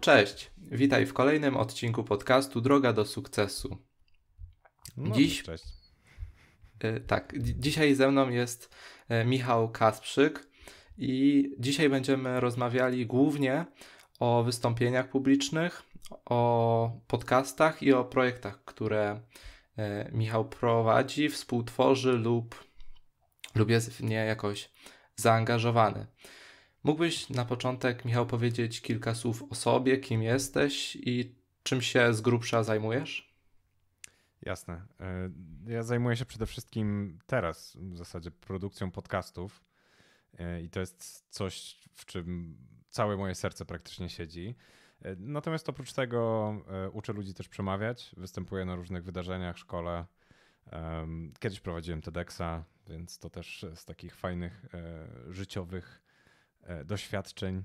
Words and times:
Cześć, 0.00 0.50
witaj 0.58 1.06
w 1.06 1.12
kolejnym 1.14 1.56
odcinku 1.56 2.04
podcastu 2.04 2.60
Droga 2.60 2.92
do 2.92 3.04
sukcesu. 3.06 3.76
No, 4.96 5.14
Dziś- 5.14 5.42
Cześć. 5.42 5.64
Y, 6.84 7.00
Tak, 7.06 7.34
dzi- 7.42 7.54
dzisiaj 7.58 7.94
ze 7.94 8.10
mną 8.10 8.28
jest 8.30 8.74
e, 9.08 9.24
Michał 9.24 9.68
Kasprzyk 9.70 10.48
i 10.98 11.44
dzisiaj 11.58 11.88
będziemy 11.88 12.40
rozmawiali 12.40 13.06
głównie 13.06 13.66
o 14.20 14.42
wystąpieniach 14.42 15.08
publicznych, 15.08 15.82
o 16.24 17.00
podcastach 17.06 17.82
i 17.82 17.92
o 17.92 18.04
projektach, 18.04 18.64
które 18.64 19.20
e, 19.76 20.10
Michał 20.12 20.44
prowadzi, 20.48 21.28
współtworzy 21.28 22.12
lub, 22.12 22.69
lub 23.54 23.70
jest 23.70 23.90
w 23.92 24.02
nie 24.02 24.14
jakoś 24.14 24.70
zaangażowany. 25.16 26.06
Mógłbyś 26.84 27.30
na 27.30 27.44
początek, 27.44 28.04
Michał, 28.04 28.26
powiedzieć 28.26 28.80
kilka 28.80 29.14
słów 29.14 29.44
o 29.50 29.54
sobie, 29.54 29.98
kim 29.98 30.22
jesteś 30.22 30.96
i 30.96 31.34
czym 31.62 31.82
się 31.82 32.14
z 32.14 32.20
grubsza 32.20 32.62
zajmujesz? 32.62 33.34
Jasne. 34.42 34.82
E, 35.00 35.30
Ja 35.66 35.82
zajmuję 35.82 36.16
się 36.16 36.24
przede 36.24 36.46
wszystkim 36.46 37.18
teraz 37.26 37.76
w 37.76 37.96
zasadzie 37.96 38.30
produkcją 38.30 38.90
podcastów 38.90 39.64
e, 40.38 40.62
i 40.62 40.70
to 40.70 40.80
jest 40.80 41.26
coś, 41.30 41.80
w 41.94 42.06
czym 42.06 42.56
całe 42.90 43.16
moje 43.16 43.34
serce 43.34 43.64
praktycznie 43.64 44.08
siedzi. 44.08 44.54
E, 45.02 45.16
Natomiast 45.16 45.68
oprócz 45.68 45.92
tego 45.92 46.54
uczę 46.92 47.12
ludzi 47.12 47.34
też 47.34 47.48
przemawiać, 47.48 48.14
występuję 48.16 48.64
na 48.64 48.74
różnych 48.74 49.04
wydarzeniach, 49.04 49.58
szkole. 49.58 50.04
Kiedyś 51.38 51.60
prowadziłem 51.60 52.02
TEDxa, 52.02 52.64
więc 52.88 53.18
to 53.18 53.30
też 53.30 53.66
z 53.74 53.84
takich 53.84 54.16
fajnych 54.16 54.66
e, 54.74 55.08
życiowych 55.34 56.02
e, 56.62 56.84
doświadczeń. 56.84 57.62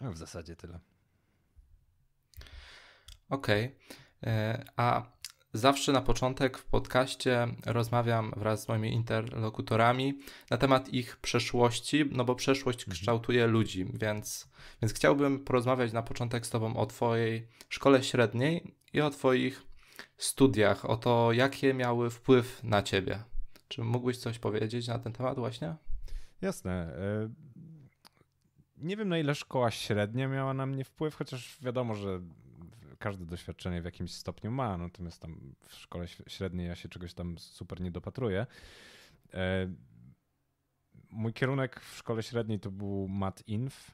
No, 0.00 0.12
w 0.12 0.16
zasadzie 0.16 0.56
tyle. 0.56 0.80
Okej. 3.30 3.76
E, 4.22 4.64
A 4.76 5.02
zawsze 5.52 5.92
na 5.92 6.00
początek 6.02 6.58
w 6.58 6.64
podcaście 6.64 7.48
rozmawiam 7.66 8.32
wraz 8.36 8.62
z 8.62 8.68
moimi 8.68 8.92
interlokutorami 8.92 10.18
na 10.50 10.56
temat 10.56 10.88
ich 10.88 11.16
przeszłości, 11.16 12.04
no 12.12 12.24
bo 12.24 12.34
przeszłość 12.34 12.78
Mhm. 12.78 12.94
kształtuje 12.94 13.46
ludzi, 13.46 13.86
więc, 13.94 14.50
więc 14.82 14.94
chciałbym 14.94 15.44
porozmawiać 15.44 15.92
na 15.92 16.02
początek 16.02 16.46
z 16.46 16.50
Tobą 16.50 16.76
o 16.76 16.86
Twojej 16.86 17.48
szkole 17.68 18.02
średniej 18.02 18.74
i 18.92 19.00
o 19.00 19.10
Twoich 19.10 19.69
studiach, 20.16 20.84
o 20.84 20.96
to, 20.96 21.32
jakie 21.32 21.74
miały 21.74 22.10
wpływ 22.10 22.64
na 22.64 22.82
Ciebie. 22.82 23.22
Czy 23.68 23.82
mógłbyś 23.84 24.18
coś 24.18 24.38
powiedzieć 24.38 24.88
na 24.88 24.98
ten 24.98 25.12
temat 25.12 25.38
właśnie? 25.38 25.74
Jasne. 26.40 26.72
e, 26.96 27.28
Nie 28.76 28.96
wiem, 28.96 29.08
na 29.08 29.18
ile 29.18 29.34
szkoła 29.34 29.70
średnia 29.70 30.28
miała 30.28 30.54
na 30.54 30.66
mnie 30.66 30.84
wpływ, 30.84 31.14
chociaż 31.14 31.58
wiadomo, 31.62 31.94
że 31.94 32.20
każde 32.98 33.26
doświadczenie 33.26 33.82
w 33.82 33.84
jakimś 33.84 34.12
stopniu 34.14 34.50
ma, 34.50 34.78
natomiast 34.78 35.22
tam 35.22 35.54
w 35.68 35.74
szkole 35.74 36.08
średniej 36.08 36.66
ja 36.66 36.74
się 36.74 36.88
czegoś 36.88 37.14
tam 37.14 37.38
super 37.38 37.80
nie 37.80 37.90
dopatruję. 37.90 38.46
E, 39.34 39.74
Mój 41.10 41.32
kierunek 41.32 41.80
w 41.80 41.96
szkole 41.96 42.22
średniej 42.22 42.60
to 42.60 42.70
był 42.70 43.08
mat 43.08 43.42
inf, 43.48 43.90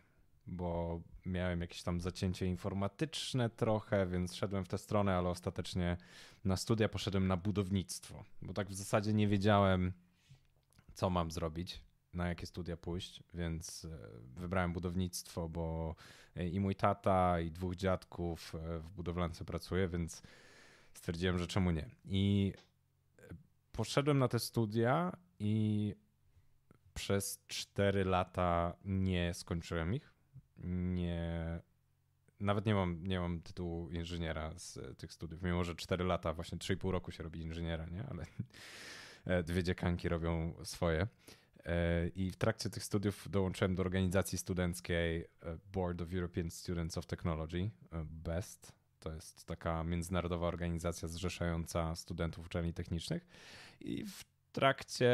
bo 0.46 1.00
miałem 1.26 1.60
jakieś 1.60 1.82
tam 1.82 2.00
zacięcie 2.00 2.46
informatyczne 2.46 3.50
trochę, 3.50 4.06
więc 4.06 4.34
szedłem 4.34 4.64
w 4.64 4.68
tę 4.68 4.78
stronę, 4.78 5.16
ale 5.16 5.28
ostatecznie 5.28 5.96
na 6.44 6.56
studia 6.56 6.88
poszedłem 6.88 7.26
na 7.26 7.36
budownictwo, 7.36 8.24
bo 8.42 8.52
tak 8.52 8.68
w 8.68 8.74
zasadzie 8.74 9.12
nie 9.12 9.28
wiedziałem, 9.28 9.92
co 10.94 11.10
mam 11.10 11.30
zrobić, 11.30 11.80
na 12.16 12.28
jakie 12.28 12.46
studia 12.46 12.76
pójść, 12.76 13.22
więc 13.34 13.84
e, 13.84 13.98
wybrałem 14.40 14.72
budownictwo, 14.72 15.48
bo 15.48 15.94
e, 16.36 16.48
i 16.48 16.60
mój 16.60 16.74
tata, 16.74 17.40
i 17.40 17.50
dwóch 17.50 17.76
dziadków 17.76 18.54
e, 18.54 18.78
w 18.78 18.90
budowlance 18.90 19.44
pracuje, 19.44 19.88
więc 19.88 20.22
stwierdziłem, 20.94 21.38
że 21.38 21.46
czemu 21.46 21.70
nie. 21.70 21.90
I 22.04 22.52
poszedłem 23.72 24.18
na 24.18 24.28
te 24.28 24.38
studia 24.38 25.16
i 25.38 25.94
przez 26.94 27.44
4 27.46 28.04
lata 28.04 28.76
nie 28.84 29.34
skończyłem 29.34 29.94
ich. 29.94 30.15
Nie. 30.64 31.60
Nawet 32.40 32.66
nie 32.66 32.74
mam, 32.74 33.06
nie 33.06 33.20
mam 33.20 33.40
tytułu 33.40 33.90
inżyniera 33.90 34.58
z 34.58 34.76
e, 34.76 34.94
tych 34.94 35.12
studiów, 35.12 35.42
mimo 35.42 35.64
że 35.64 35.74
4 35.74 36.04
lata, 36.04 36.32
właśnie 36.32 36.58
3,5 36.58 36.90
roku 36.90 37.12
się 37.12 37.22
robi 37.22 37.40
inżyniera, 37.40 37.86
nie? 37.86 38.04
Ale 38.10 38.26
e, 39.24 39.42
dwie 39.42 39.62
dziekanki 39.62 40.08
robią 40.08 40.54
swoje. 40.64 41.06
E, 41.64 42.08
I 42.08 42.30
w 42.30 42.36
trakcie 42.36 42.70
tych 42.70 42.84
studiów 42.84 43.30
dołączyłem 43.30 43.74
do 43.74 43.82
organizacji 43.82 44.38
studenckiej 44.38 45.24
Board 45.72 46.02
of 46.02 46.14
European 46.14 46.50
Students 46.50 46.98
of 46.98 47.06
Technology, 47.06 47.70
BEST. 48.04 48.72
To 49.00 49.12
jest 49.12 49.44
taka 49.44 49.84
międzynarodowa 49.84 50.46
organizacja 50.46 51.08
zrzeszająca 51.08 51.96
studentów 51.96 52.46
uczelni 52.46 52.72
technicznych. 52.72 53.26
I 53.80 54.04
w 54.04 54.24
trakcie 54.52 55.10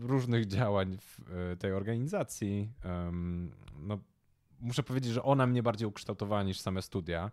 różnych 0.00 0.46
działań 0.46 0.98
w 1.00 1.20
tej 1.58 1.72
organizacji, 1.72 2.72
no, 3.78 3.98
muszę 4.64 4.82
powiedzieć, 4.82 5.12
że 5.12 5.22
ona 5.22 5.46
mnie 5.46 5.62
bardziej 5.62 5.88
ukształtowała 5.88 6.42
niż 6.42 6.60
same 6.60 6.82
studia, 6.82 7.30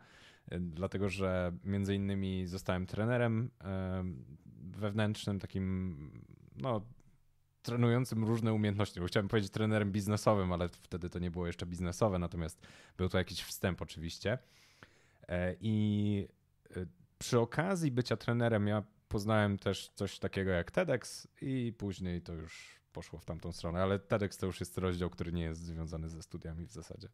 e, 0.52 0.60
dlatego 0.60 1.10
że 1.10 1.52
między 1.64 1.96
innymi 1.96 2.48
zostałem 2.48 2.86
trenerem 2.86 3.52
em, 3.60 4.26
wewnętrznym, 4.62 5.40
takim 5.40 5.98
no, 6.56 6.82
trenującym 7.62 8.24
różne 8.24 8.54
umiejętności. 8.54 9.00
Chciałem 9.08 9.28
powiedzieć 9.28 9.52
trenerem 9.52 9.92
biznesowym, 9.92 10.54
ale 10.54 10.70
wtedy 10.70 11.10
to 11.10 11.20
nie 11.20 11.32
było 11.32 11.48
jeszcze 11.48 11.66
biznesowe, 11.66 12.20
natomiast 12.20 12.62
był 12.98 13.10
to 13.10 13.18
jakiś 13.18 13.44
wstęp 13.44 13.82
oczywiście. 13.82 14.38
E, 15.28 15.56
I 15.62 16.28
e, 16.76 16.86
przy 17.18 17.40
okazji 17.40 17.92
bycia 17.92 18.18
trenerem 18.18 18.68
ja 18.68 18.84
poznałem 19.08 19.58
też 19.58 19.90
coś 19.96 20.20
takiego 20.20 20.52
jak 20.52 20.72
TEDx 20.72 21.28
i 21.42 21.74
później 21.78 22.22
to 22.22 22.34
już 22.34 22.81
poszło 22.94 23.20
w 23.20 23.26
tamtą 23.26 23.52
stronę, 23.52 23.84
ale 23.84 24.00
TEDx 24.00 24.38
to 24.38 24.46
już 24.46 24.60
jest 24.60 24.78
rozdział, 24.78 25.10
który 25.10 25.32
nie 25.32 25.44
jest 25.44 25.62
związany 25.62 26.10
ze 26.10 26.22
studiami 26.22 26.66
w 26.66 26.72
zasadzie. 26.72 27.10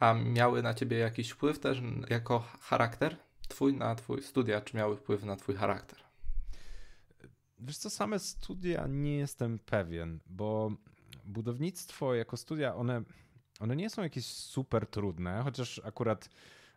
A 0.00 0.14
miały 0.14 0.62
na 0.62 0.74
Ciebie 0.74 0.98
jakiś 0.98 1.30
wpływ 1.30 1.58
też 1.58 1.82
jako 2.10 2.40
charakter? 2.60 3.16
Twój 3.48 3.74
na 3.74 3.94
Twój 3.94 4.22
studia, 4.22 4.60
czy 4.60 4.76
miały 4.76 4.96
wpływ 4.96 5.24
na 5.24 5.36
Twój 5.36 5.54
charakter? 5.54 5.98
Wiesz 7.58 7.78
co, 7.78 7.90
same 7.90 8.18
studia 8.18 8.86
nie 8.86 9.16
jestem 9.16 9.58
pewien, 9.58 10.20
bo 10.26 10.70
budownictwo 11.24 12.14
jako 12.14 12.36
studia, 12.36 12.74
one, 12.74 13.02
one 13.60 13.76
nie 13.76 13.90
są 13.90 14.02
jakieś 14.02 14.26
super 14.26 14.86
trudne, 14.86 15.40
chociaż 15.44 15.80
akurat 15.84 16.28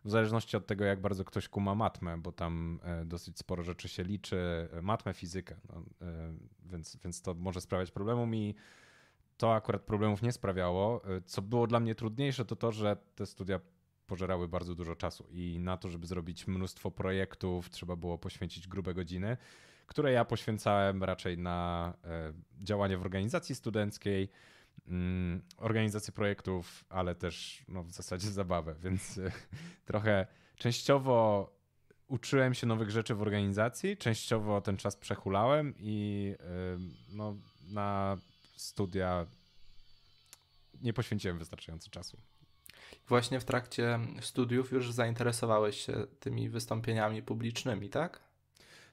w 0.04 0.10
zależności 0.10 0.56
od 0.56 0.66
tego, 0.66 0.84
jak 0.84 1.00
bardzo 1.00 1.24
ktoś 1.24 1.48
kuma 1.48 1.74
matmę, 1.74 2.18
bo 2.18 2.32
tam 2.32 2.80
e, 2.82 3.04
dosyć 3.04 3.38
sporo 3.38 3.62
rzeczy 3.62 3.88
się 3.88 4.02
liczy, 4.02 4.68
e, 4.72 4.82
matmę, 4.82 5.14
fizykę, 5.14 5.56
no, 5.68 5.82
e, 6.02 6.34
więc, 6.66 6.96
więc 7.04 7.22
to 7.22 7.34
może 7.34 7.60
sprawiać 7.60 7.90
problemu 7.90 8.26
mi. 8.26 8.54
To 9.36 9.54
akurat 9.54 9.82
problemów 9.82 10.22
nie 10.22 10.32
sprawiało. 10.32 11.02
Co 11.26 11.42
było 11.42 11.66
dla 11.66 11.80
mnie 11.80 11.94
trudniejsze, 11.94 12.44
to 12.44 12.56
to, 12.56 12.72
że 12.72 12.96
te 13.14 13.26
studia 13.26 13.60
pożerały 14.06 14.48
bardzo 14.48 14.74
dużo 14.74 14.96
czasu 14.96 15.26
i 15.30 15.58
na 15.58 15.76
to, 15.76 15.88
żeby 15.88 16.06
zrobić 16.06 16.46
mnóstwo 16.46 16.90
projektów, 16.90 17.70
trzeba 17.70 17.96
było 17.96 18.18
poświęcić 18.18 18.68
grube 18.68 18.94
godziny 18.94 19.36
które 19.86 20.12
ja 20.12 20.24
poświęcałem 20.24 21.04
raczej 21.04 21.38
na 21.38 21.94
działanie 22.58 22.98
w 22.98 23.00
organizacji 23.00 23.54
studenckiej, 23.54 24.28
organizację 25.56 26.12
projektów, 26.12 26.84
ale 26.88 27.14
też 27.14 27.64
no, 27.68 27.82
w 27.82 27.92
zasadzie 27.92 28.30
zabawę, 28.30 28.74
więc 28.82 29.18
e, 29.18 29.32
trochę 29.84 30.26
częściowo 30.56 31.50
uczyłem 32.08 32.54
się 32.54 32.66
nowych 32.66 32.90
rzeczy 32.90 33.14
w 33.14 33.22
organizacji, 33.22 33.96
częściowo 33.96 34.60
ten 34.60 34.76
czas 34.76 34.96
przechulałem 34.96 35.74
i 35.78 36.34
e, 36.40 36.44
no, 37.08 37.36
na 37.70 38.16
studia 38.56 39.26
nie 40.82 40.92
poświęciłem 40.92 41.38
wystarczająco 41.38 41.90
czasu. 41.90 42.18
Właśnie 43.08 43.40
w 43.40 43.44
trakcie 43.44 43.98
studiów 44.20 44.72
już 44.72 44.92
zainteresowałeś 44.92 45.86
się 45.86 46.06
tymi 46.20 46.48
wystąpieniami 46.48 47.22
publicznymi, 47.22 47.90
tak? 47.90 48.27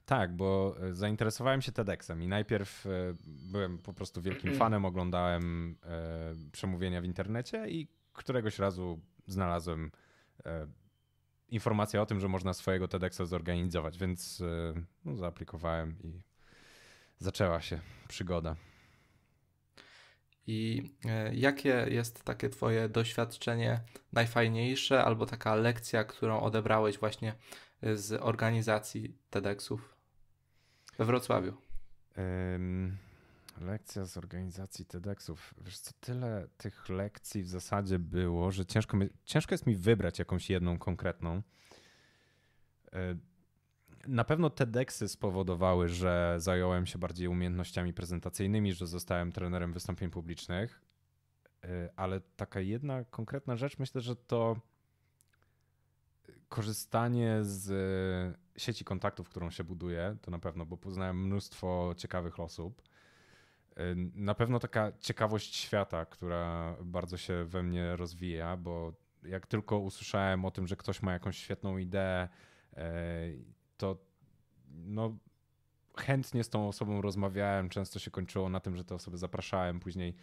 Tak, 0.05 0.35
bo 0.35 0.75
e, 0.81 0.93
zainteresowałem 0.93 1.61
się 1.61 1.71
TEDxem 1.71 2.23
i 2.23 2.27
najpierw 2.27 2.85
e, 2.85 2.89
byłem 3.25 3.77
po 3.77 3.93
prostu 3.93 4.21
wielkim 4.21 4.55
fanem, 4.55 4.85
oglądałem 4.85 5.75
e, 5.83 6.35
przemówienia 6.51 7.01
w 7.01 7.05
internecie 7.05 7.69
i 7.69 7.87
któregoś 8.13 8.59
razu 8.59 8.99
znalazłem 9.27 9.91
informację 11.49 12.01
o 12.01 12.05
tym, 12.05 12.19
że 12.19 12.27
można 12.27 12.53
swojego 12.53 12.87
TEDxa 12.87 13.21
zorganizować, 13.25 13.97
więc 13.97 14.43
no, 15.05 15.15
zaaplikowałem 15.15 15.95
i 16.03 16.21
zaczęła 17.19 17.61
się 17.61 17.79
przygoda. 18.07 18.55
I 20.47 20.89
jakie 21.31 21.85
jest 21.89 22.23
takie 22.23 22.49
Twoje 22.49 22.89
doświadczenie 22.89 23.79
najfajniejsze 24.13 25.03
albo 25.03 25.25
taka 25.25 25.55
lekcja, 25.55 26.03
którą 26.03 26.39
odebrałeś 26.41 26.97
właśnie 26.97 27.35
z 27.93 28.21
organizacji 28.21 29.17
TEDxów 29.29 29.94
we 30.97 31.05
Wrocławiu? 31.05 31.53
Lekcja 33.61 34.05
z 34.05 34.17
organizacji 34.17 34.85
TEDxów. 34.85 35.53
Wiesz 35.61 35.79
co, 35.79 35.91
tyle 35.99 36.47
tych 36.57 36.89
lekcji 36.89 37.43
w 37.43 37.47
zasadzie 37.47 37.99
było, 37.99 38.51
że 38.51 38.65
ciężko, 38.65 38.97
mi, 38.97 39.09
ciężko 39.25 39.53
jest 39.53 39.67
mi 39.67 39.75
wybrać 39.75 40.19
jakąś 40.19 40.49
jedną 40.49 40.77
konkretną. 40.77 41.41
Na 44.07 44.23
pewno 44.23 44.49
TEDxy 44.49 45.07
spowodowały, 45.07 45.89
że 45.89 46.35
zająłem 46.37 46.85
się 46.85 46.99
bardziej 46.99 47.27
umiejętnościami 47.27 47.93
prezentacyjnymi, 47.93 48.73
że 48.73 48.87
zostałem 48.87 49.31
trenerem 49.31 49.73
wystąpień 49.73 50.09
publicznych, 50.09 50.81
e, 51.63 51.89
ale 51.95 52.21
taka 52.35 52.59
jedna 52.59 53.03
konkretna 53.03 53.55
rzecz, 53.55 53.79
myślę, 53.79 54.01
że 54.01 54.15
to 54.15 54.59
korzystanie 56.49 57.37
z 57.41 57.65
sieci 58.57 58.85
kontaktów, 58.85 59.29
którą 59.29 59.49
się 59.49 59.63
buduje, 59.63 60.17
to 60.21 60.31
na 60.31 60.39
pewno, 60.39 60.65
bo 60.65 60.77
poznałem 60.77 61.25
mnóstwo 61.25 61.93
ciekawych 61.97 62.39
osób. 62.39 62.81
Na 64.15 64.35
pewno 64.35 64.59
taka 64.59 64.91
ciekawość 64.99 65.55
świata, 65.55 66.05
która 66.05 66.75
bardzo 66.83 67.17
się 67.17 67.45
we 67.45 67.63
mnie 67.63 67.95
rozwija, 67.95 68.57
bo 68.57 68.93
jak 69.23 69.47
tylko 69.47 69.79
usłyszałem 69.79 70.45
o 70.45 70.51
tym, 70.51 70.67
że 70.67 70.75
ktoś 70.75 71.01
ma 71.01 71.13
jakąś 71.13 71.37
świetną 71.37 71.77
ideę, 71.77 72.27
e, 72.73 72.89
to 73.77 73.97
no, 74.69 75.17
chętnie 75.97 76.43
z 76.43 76.49
tą 76.49 76.67
osobą 76.67 77.01
rozmawiałem. 77.01 77.69
Często 77.69 77.99
się 77.99 78.11
kończyło 78.11 78.49
na 78.49 78.59
tym, 78.59 78.75
że 78.75 78.85
te 78.85 78.95
osoby 78.95 79.17
zapraszałem 79.17 79.79
później 79.79 80.15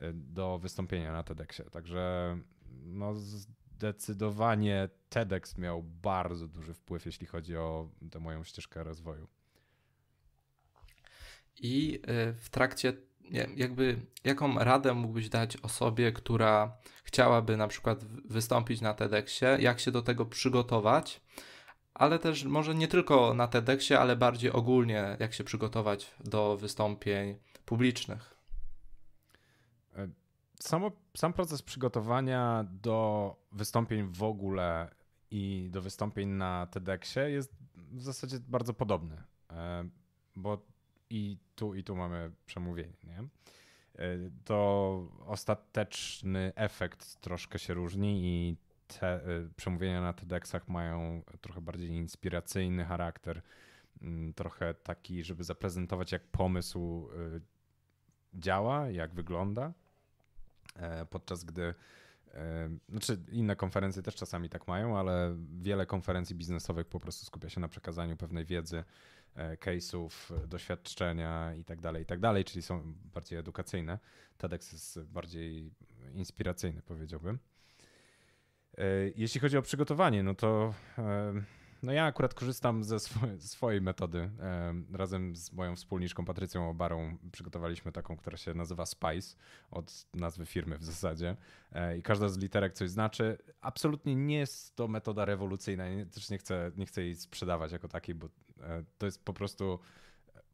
e, 0.00 0.12
do 0.12 0.58
wystąpienia 0.58 1.12
na 1.12 1.22
TEDxie. 1.22 1.64
Także 1.64 2.36
no, 2.84 3.14
zdecydowanie 3.80 4.88
TEDx 5.08 5.58
miał 5.58 5.82
bardzo 5.82 6.48
duży 6.48 6.74
wpływ, 6.74 7.06
jeśli 7.06 7.26
chodzi 7.26 7.56
o 7.56 7.88
tę 8.10 8.20
moją 8.20 8.44
ścieżkę 8.44 8.84
rozwoju. 8.84 9.28
I 11.60 11.94
y, 11.94 12.34
w 12.34 12.48
trakcie, 12.50 12.92
jakby, 13.56 14.00
jaką 14.24 14.58
radę 14.58 14.94
mógłbyś 14.94 15.28
dać 15.28 15.56
osobie, 15.56 16.12
która 16.12 16.76
chciałaby 17.04 17.56
na 17.56 17.68
przykład 17.68 18.04
wystąpić 18.04 18.80
na 18.80 18.94
TEDxie, 18.94 19.56
jak 19.60 19.80
się 19.80 19.90
do 19.90 20.02
tego 20.02 20.26
przygotować, 20.26 21.20
ale 21.94 22.18
też 22.18 22.44
może 22.44 22.74
nie 22.74 22.88
tylko 22.88 23.34
na 23.34 23.48
TEDxie, 23.48 24.00
ale 24.00 24.16
bardziej 24.16 24.52
ogólnie, 24.52 25.16
jak 25.20 25.34
się 25.34 25.44
przygotować 25.44 26.10
do 26.24 26.56
wystąpień 26.56 27.38
publicznych? 27.64 28.39
Samo, 30.62 30.92
sam 31.16 31.32
proces 31.32 31.62
przygotowania 31.62 32.64
do 32.82 33.36
wystąpień 33.52 34.12
w 34.12 34.22
ogóle 34.22 34.88
i 35.30 35.68
do 35.70 35.82
wystąpień 35.82 36.28
na 36.28 36.66
TEDxie 36.66 37.30
jest 37.30 37.54
w 37.74 38.02
zasadzie 38.02 38.38
bardzo 38.48 38.74
podobny, 38.74 39.22
e, 39.52 39.88
bo 40.36 40.66
i 41.10 41.38
tu, 41.54 41.74
i 41.74 41.84
tu 41.84 41.96
mamy 41.96 42.32
przemówienie. 42.46 42.96
Nie? 43.04 43.18
E, 43.18 43.28
to 44.44 45.08
ostateczny 45.26 46.52
efekt 46.56 47.20
troszkę 47.20 47.58
się 47.58 47.74
różni 47.74 48.20
i 48.24 48.56
te 48.98 49.14
e, 49.14 49.48
przemówienia 49.56 50.00
na 50.00 50.12
TEDxach 50.12 50.68
mają 50.68 51.22
trochę 51.40 51.60
bardziej 51.60 51.90
inspiracyjny 51.90 52.84
charakter, 52.84 53.42
mm, 54.02 54.34
trochę 54.34 54.74
taki, 54.74 55.24
żeby 55.24 55.44
zaprezentować, 55.44 56.12
jak 56.12 56.26
pomysł 56.26 57.08
działa, 58.34 58.90
jak 58.90 59.14
wygląda 59.14 59.72
podczas 61.10 61.44
gdy 61.44 61.74
e, 62.34 62.70
znaczy 62.88 63.18
inne 63.32 63.56
konferencje 63.56 64.02
też 64.02 64.14
czasami 64.14 64.48
tak 64.48 64.68
mają, 64.68 64.98
ale 64.98 65.36
wiele 65.60 65.86
konferencji 65.86 66.36
biznesowych 66.36 66.86
po 66.86 67.00
prostu 67.00 67.26
skupia 67.26 67.48
się 67.48 67.60
na 67.60 67.68
przekazaniu 67.68 68.16
pewnej 68.16 68.44
wiedzy, 68.44 68.84
e, 69.34 69.56
case'ów, 69.56 70.10
doświadczenia 70.46 71.54
i 71.54 71.64
tak 71.64 71.80
dalej, 71.80 72.02
i 72.02 72.06
tak 72.06 72.20
czyli 72.44 72.62
są 72.62 72.94
bardziej 73.14 73.38
edukacyjne. 73.38 73.98
TEDx 74.38 74.72
jest 74.72 75.00
bardziej 75.02 75.70
inspiracyjny, 76.14 76.82
powiedziałbym. 76.82 77.38
Jeśli 79.16 79.40
chodzi 79.40 79.56
o 79.56 79.62
przygotowanie, 79.62 80.22
no 80.22 80.34
to 80.34 80.74
no 81.82 81.92
ja 81.92 82.04
akurat 82.04 82.34
korzystam 82.34 82.84
ze 82.84 82.98
swojej 83.38 83.80
metody. 83.80 84.30
Razem 84.92 85.36
z 85.36 85.52
moją 85.52 85.76
wspólniczką 85.76 86.24
Patrycją 86.24 86.70
Obarą 86.70 87.16
przygotowaliśmy 87.32 87.92
taką, 87.92 88.16
która 88.16 88.36
się 88.36 88.54
nazywa 88.54 88.86
Spice, 88.86 89.36
od 89.70 90.06
nazwy 90.14 90.46
firmy 90.46 90.78
w 90.78 90.84
zasadzie. 90.84 91.36
E, 91.72 91.98
I 91.98 92.02
każda 92.02 92.28
z 92.28 92.38
literek 92.38 92.72
coś 92.72 92.90
znaczy. 92.90 93.38
Absolutnie 93.60 94.16
nie 94.16 94.38
jest 94.38 94.76
to 94.76 94.88
metoda 94.88 95.24
rewolucyjna. 95.24 95.84
Też 96.14 96.30
nie 96.30 96.38
chcę, 96.38 96.70
nie 96.76 96.86
chcę 96.86 97.02
jej 97.02 97.14
sprzedawać 97.14 97.72
jako 97.72 97.88
takiej, 97.88 98.14
bo 98.14 98.28
e, 98.60 98.84
to 98.98 99.06
jest 99.06 99.24
po 99.24 99.32
prostu 99.32 99.78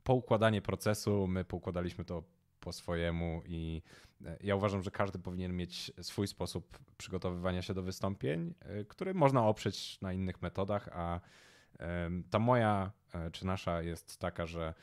poukładanie 0.04 0.62
procesu. 0.62 1.26
My 1.26 1.44
poukładaliśmy 1.44 2.04
to 2.04 2.22
po 2.66 2.72
swojemu 2.72 3.42
i 3.44 3.82
e, 4.24 4.36
ja 4.40 4.56
uważam, 4.56 4.82
że 4.82 4.90
każdy 4.90 5.18
powinien 5.18 5.56
mieć 5.56 5.92
swój 6.00 6.26
sposób 6.26 6.78
przygotowywania 6.96 7.62
się 7.62 7.74
do 7.74 7.82
wystąpień, 7.82 8.54
e, 8.60 8.84
który 8.84 9.14
można 9.14 9.46
oprzeć 9.46 10.00
na 10.00 10.12
innych 10.12 10.42
metodach, 10.42 10.88
a 10.92 11.20
ta 12.30 12.38
moja 12.38 12.92
e, 13.14 13.30
czy 13.30 13.46
nasza 13.46 13.82
jest 13.82 14.18
taka, 14.18 14.46
że 14.46 14.74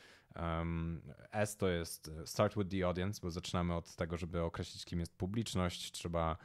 S 1.32 1.56
to 1.56 1.68
jest 1.68 2.10
start 2.24 2.56
with 2.58 2.70
the 2.70 2.86
audience, 2.86 3.20
bo 3.22 3.30
zaczynamy 3.30 3.74
od 3.74 3.96
tego, 3.96 4.16
żeby 4.16 4.42
określić, 4.42 4.84
kim 4.84 5.00
jest 5.00 5.16
publiczność. 5.16 5.92
Trzeba 5.92 6.36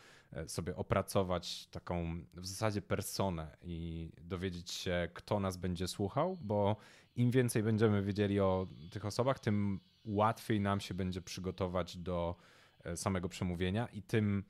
sobie 0.47 0.75
opracować 0.75 1.67
taką 1.67 2.25
w 2.33 2.47
zasadzie 2.47 2.81
personę 2.81 3.57
i 3.61 4.09
dowiedzieć 4.21 4.71
się, 4.71 5.09
kto 5.13 5.39
nas 5.39 5.57
będzie 5.57 5.87
słuchał, 5.87 6.37
bo 6.41 6.75
im 7.15 7.31
więcej 7.31 7.63
będziemy 7.63 8.03
wiedzieli 8.03 8.39
o 8.39 8.67
tych 8.91 9.05
osobach, 9.05 9.39
tym 9.39 9.79
łatwiej 10.09 10.59
nam 10.59 10.79
się 10.79 10.93
będzie 10.93 11.21
przygotować 11.21 11.97
do 11.97 12.35
e, 12.83 12.97
samego 12.97 13.29
przemówienia 13.29 13.87
i 13.87 14.01
tym 14.01 14.43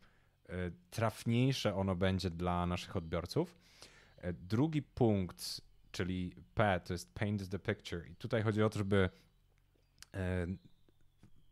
e, 0.49 0.53
trafniejsze 0.89 1.75
ono 1.75 1.95
będzie 1.95 2.29
dla 2.29 2.65
naszych 2.65 2.95
odbiorców. 2.95 3.55
E, 4.17 4.33
drugi 4.33 4.81
punkt, 4.81 5.61
czyli 5.91 6.35
P, 6.53 6.81
to 6.85 6.93
jest 6.93 7.13
paint 7.13 7.49
the 7.49 7.59
picture. 7.59 8.09
I 8.09 8.15
tutaj 8.15 8.43
chodzi 8.43 8.63
o 8.63 8.69
to, 8.69 8.77
żeby 8.77 9.09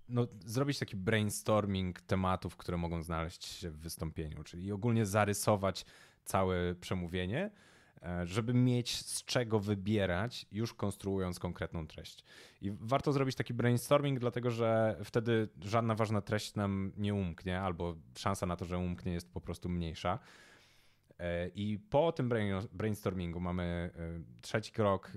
no, 0.10 0.28
zrobić 0.46 0.80
taki 0.80 0.96
brainstorming 0.96 2.02
tematów, 2.02 2.58
które 2.58 2.78
mogą 2.78 3.04
znaleźć 3.04 3.46
się 3.46 3.72
w 3.72 3.78
wystąpieniu, 3.78 4.44
czyli 4.44 4.72
ogólnie 4.72 5.06
zarysować 5.06 5.86
całe 6.26 6.76
przemówienie 6.76 7.52
żeby 8.24 8.54
mieć 8.54 9.06
z 9.06 9.26
czego 9.26 9.60
wybierać, 9.60 10.46
już 10.52 10.74
konstruując 10.74 11.40
konkretną 11.40 11.88
treść. 11.88 12.24
I 12.62 12.72
warto 12.72 13.14
zrobić 13.14 13.36
taki 13.36 13.54
brainstorming, 13.54 14.20
dlatego 14.20 14.52
że 14.52 14.98
wtedy 15.04 15.50
żadna 15.62 15.96
ważna 15.96 16.22
treść 16.22 16.56
nam 16.56 16.92
nie 16.98 17.14
umknie, 17.14 17.62
albo 17.62 17.96
szansa 18.18 18.46
na 18.46 18.56
to, 18.56 18.66
że 18.66 18.78
umknie 18.78 19.14
jest 19.14 19.34
po 19.34 19.42
prostu 19.42 19.70
mniejsza. 19.70 20.20
E, 21.20 21.48
I 21.48 21.80
po 21.80 22.12
tym 22.12 22.30
brainstormingu 22.72 23.40
mamy 23.40 23.64
e, 23.64 23.92
trzeci 24.42 24.72
krok, 24.72 25.12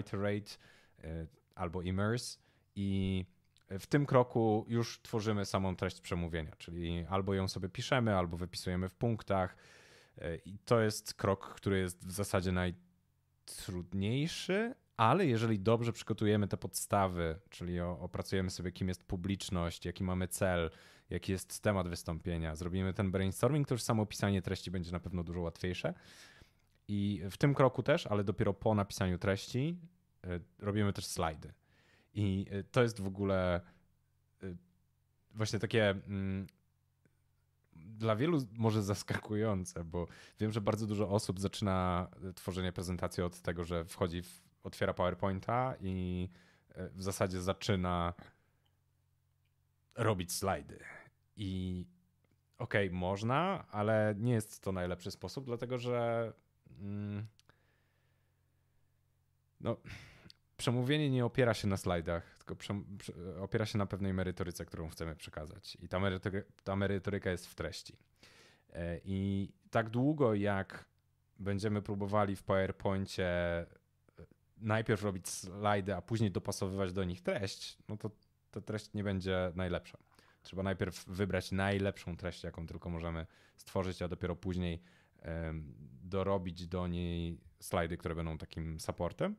iterate 0.00 0.50
albo 1.54 1.82
immerse 1.82 2.38
i 2.76 3.24
w 3.70 3.86
tym 3.86 4.06
kroku 4.06 4.66
już 4.68 5.02
tworzymy 5.02 5.44
samą 5.44 5.76
treść 5.76 6.00
przemówienia, 6.00 6.52
czyli 6.58 7.04
albo 7.08 7.34
ją 7.34 7.48
sobie 7.48 7.68
piszemy, 7.68 8.16
albo 8.16 8.36
wypisujemy 8.36 8.88
w 8.88 8.94
punktach, 8.94 9.56
i 10.44 10.58
to 10.58 10.80
jest 10.80 11.14
krok, 11.14 11.54
który 11.54 11.78
jest 11.78 12.06
w 12.06 12.12
zasadzie 12.12 12.52
najtrudniejszy, 12.52 14.74
ale 14.96 15.26
jeżeli 15.26 15.58
dobrze 15.58 15.92
przygotujemy 15.92 16.48
te 16.48 16.56
podstawy, 16.56 17.38
czyli 17.50 17.80
opracujemy 17.80 18.50
sobie, 18.50 18.72
kim 18.72 18.88
jest 18.88 19.04
publiczność, 19.04 19.84
jaki 19.84 20.04
mamy 20.04 20.28
cel, 20.28 20.70
jaki 21.10 21.32
jest 21.32 21.60
temat 21.60 21.88
wystąpienia, 21.88 22.54
zrobimy 22.54 22.94
ten 22.94 23.10
brainstorming, 23.10 23.68
to 23.68 23.74
już 23.74 23.82
samo 23.82 24.06
pisanie 24.06 24.42
treści 24.42 24.70
będzie 24.70 24.92
na 24.92 25.00
pewno 25.00 25.24
dużo 25.24 25.40
łatwiejsze. 25.40 25.94
I 26.88 27.22
w 27.30 27.36
tym 27.36 27.54
kroku 27.54 27.82
też, 27.82 28.06
ale 28.06 28.24
dopiero 28.24 28.54
po 28.54 28.74
napisaniu 28.74 29.18
treści, 29.18 29.78
e, 30.24 30.40
robimy 30.58 30.92
też 30.92 31.06
slajdy. 31.06 31.52
I 32.14 32.46
e, 32.50 32.64
to 32.64 32.82
jest 32.82 33.00
w 33.00 33.06
ogóle 33.06 33.60
e, 34.42 34.54
właśnie 35.34 35.58
takie 35.58 35.90
mm, 35.90 36.46
dla 37.84 38.16
wielu 38.16 38.38
może 38.52 38.82
zaskakujące, 38.82 39.84
bo 39.84 40.06
wiem, 40.40 40.52
że 40.52 40.60
bardzo 40.60 40.86
dużo 40.86 41.08
osób 41.08 41.40
zaczyna 41.40 42.08
tworzenie 42.34 42.72
prezentacji 42.72 43.22
od 43.22 43.40
tego, 43.40 43.64
że 43.64 43.84
wchodzi, 43.84 44.22
w, 44.22 44.42
otwiera 44.62 44.94
PowerPointa 44.94 45.74
i 45.80 46.28
e, 46.68 46.88
w 46.88 47.02
zasadzie 47.02 47.40
zaczyna 47.40 48.14
robić 49.94 50.32
slajdy. 50.32 50.78
I 51.36 51.84
okej, 52.58 52.88
okay, 52.88 52.98
można, 52.98 53.66
ale 53.70 54.14
nie 54.18 54.32
jest 54.32 54.60
to 54.60 54.72
najlepszy 54.72 55.10
sposób, 55.10 55.44
dlatego 55.44 55.78
że 55.78 56.32
mm, 56.80 57.26
no, 59.60 59.76
przemówienie 60.56 61.10
nie 61.10 61.24
opiera 61.24 61.54
się 61.54 61.68
na 61.68 61.76
slajdach, 61.76 62.38
tylko 62.38 62.74
opiera 63.40 63.66
się 63.66 63.78
na 63.78 63.86
pewnej 63.86 64.14
merytoryce, 64.14 64.64
którą 64.64 64.88
chcemy 64.88 65.16
przekazać. 65.16 65.76
I 65.82 65.88
ta, 65.88 66.00
merytoryka, 66.00 66.48
ta 66.64 66.76
merytoryka 66.76 67.30
jest 67.30 67.46
w 67.46 67.54
treści. 67.54 67.96
E, 68.72 69.00
I 69.04 69.48
tak 69.70 69.90
długo, 69.90 70.34
jak 70.34 70.84
będziemy 71.38 71.82
próbowali 71.82 72.36
w 72.36 72.42
PowerPoincie 72.42 73.26
e, 73.26 73.66
najpierw 74.56 75.02
robić 75.02 75.28
slajdy, 75.28 75.94
a 75.94 76.02
później 76.02 76.30
dopasowywać 76.30 76.92
do 76.92 77.04
nich 77.04 77.22
treść, 77.22 77.78
no 77.88 77.96
to 77.96 78.10
ta 78.50 78.60
treść 78.60 78.94
nie 78.94 79.04
będzie 79.04 79.52
najlepsza. 79.54 79.98
Trzeba 80.42 80.62
najpierw 80.62 81.04
wybrać 81.04 81.52
najlepszą 81.52 82.16
treść, 82.16 82.44
jaką 82.44 82.66
tylko 82.66 82.90
możemy 82.90 83.26
stworzyć, 83.56 84.02
a 84.02 84.08
dopiero 84.08 84.36
później 84.36 84.82
dorobić 86.02 86.66
do 86.66 86.86
niej 86.86 87.40
slajdy, 87.60 87.96
które 87.96 88.14
będą 88.14 88.38
takim 88.38 88.80
supportem. 88.80 89.36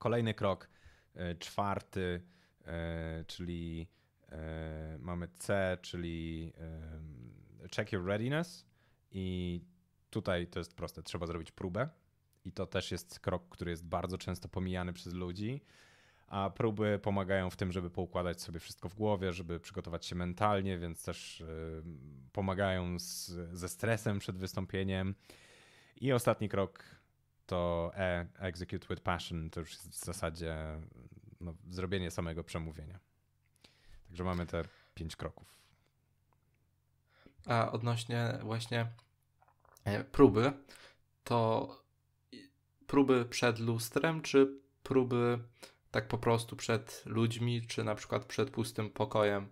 Kolejny 0.00 0.34
krok, 0.34 0.68
e, 1.14 1.34
czwarty, 1.34 2.22
e, 2.66 3.24
czyli 3.26 3.88
e, 4.28 4.98
mamy 4.98 5.28
C, 5.38 5.78
czyli 5.82 6.52
check 7.76 7.92
your 7.92 8.04
readiness. 8.04 8.66
I 9.10 9.60
tutaj 10.10 10.46
to 10.46 10.58
jest 10.58 10.74
proste, 10.74 11.02
trzeba 11.02 11.26
zrobić 11.26 11.52
próbę. 11.52 11.88
I 12.44 12.52
to 12.52 12.66
też 12.66 12.92
jest 12.92 13.20
krok, 13.20 13.48
który 13.48 13.70
jest 13.70 13.84
bardzo 13.84 14.18
często 14.18 14.48
pomijany 14.48 14.92
przez 14.92 15.14
ludzi. 15.14 15.60
A 16.26 16.50
próby 16.50 16.98
pomagają 17.02 17.50
w 17.50 17.56
tym, 17.56 17.72
żeby 17.72 17.90
poukładać 17.90 18.40
sobie 18.40 18.60
wszystko 18.60 18.88
w 18.88 18.94
głowie, 18.94 19.32
żeby 19.32 19.60
przygotować 19.60 20.06
się 20.06 20.14
mentalnie, 20.14 20.78
więc 20.78 21.04
też 21.04 21.44
pomagają 22.32 22.98
z, 22.98 23.26
ze 23.52 23.68
stresem 23.68 24.18
przed 24.18 24.36
wystąpieniem. 24.36 25.14
I 26.00 26.12
ostatni 26.12 26.48
krok 26.48 26.99
to 27.50 27.90
E, 27.96 28.26
execute 28.38 28.86
with 28.90 29.02
passion, 29.02 29.50
to 29.50 29.60
już 29.60 29.70
jest 29.70 29.88
w 29.88 30.04
zasadzie 30.04 30.56
no, 31.40 31.54
zrobienie 31.68 32.10
samego 32.10 32.44
przemówienia. 32.44 32.98
Także 34.08 34.24
mamy 34.24 34.46
te 34.46 34.64
pięć 34.94 35.16
kroków. 35.16 35.58
A 37.46 37.72
odnośnie 37.72 38.38
właśnie 38.42 38.86
e, 39.84 40.04
próby, 40.04 40.52
to 41.24 41.68
próby 42.86 43.24
przed 43.24 43.58
lustrem, 43.58 44.22
czy 44.22 44.60
próby 44.82 45.38
tak 45.90 46.08
po 46.08 46.18
prostu 46.18 46.56
przed 46.56 47.02
ludźmi, 47.06 47.66
czy 47.66 47.84
na 47.84 47.94
przykład 47.94 48.24
przed 48.24 48.50
pustym 48.50 48.90
pokojem? 48.90 49.48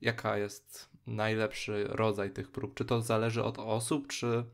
Jaka 0.00 0.38
jest 0.38 0.90
najlepszy 1.06 1.84
rodzaj 1.88 2.30
tych 2.30 2.50
prób? 2.50 2.74
Czy 2.74 2.84
to 2.84 3.02
zależy 3.02 3.44
od 3.44 3.58
osób, 3.58 4.08
czy, 4.08 4.44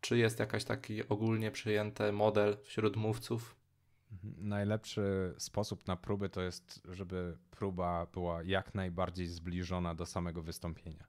czy 0.00 0.18
jest 0.18 0.38
jakaś 0.38 0.64
taki 0.64 1.08
ogólnie 1.08 1.50
przyjęty 1.50 2.12
model 2.12 2.56
wśród 2.64 2.96
mówców? 2.96 3.56
Mhm. 4.12 4.48
Najlepszy 4.48 5.34
sposób 5.38 5.86
na 5.86 5.96
próby 5.96 6.28
to 6.28 6.42
jest, 6.42 6.82
żeby 6.88 7.36
próba 7.50 8.06
była 8.06 8.42
jak 8.42 8.74
najbardziej 8.74 9.26
zbliżona 9.26 9.94
do 9.94 10.06
samego 10.06 10.42
wystąpienia. 10.42 11.06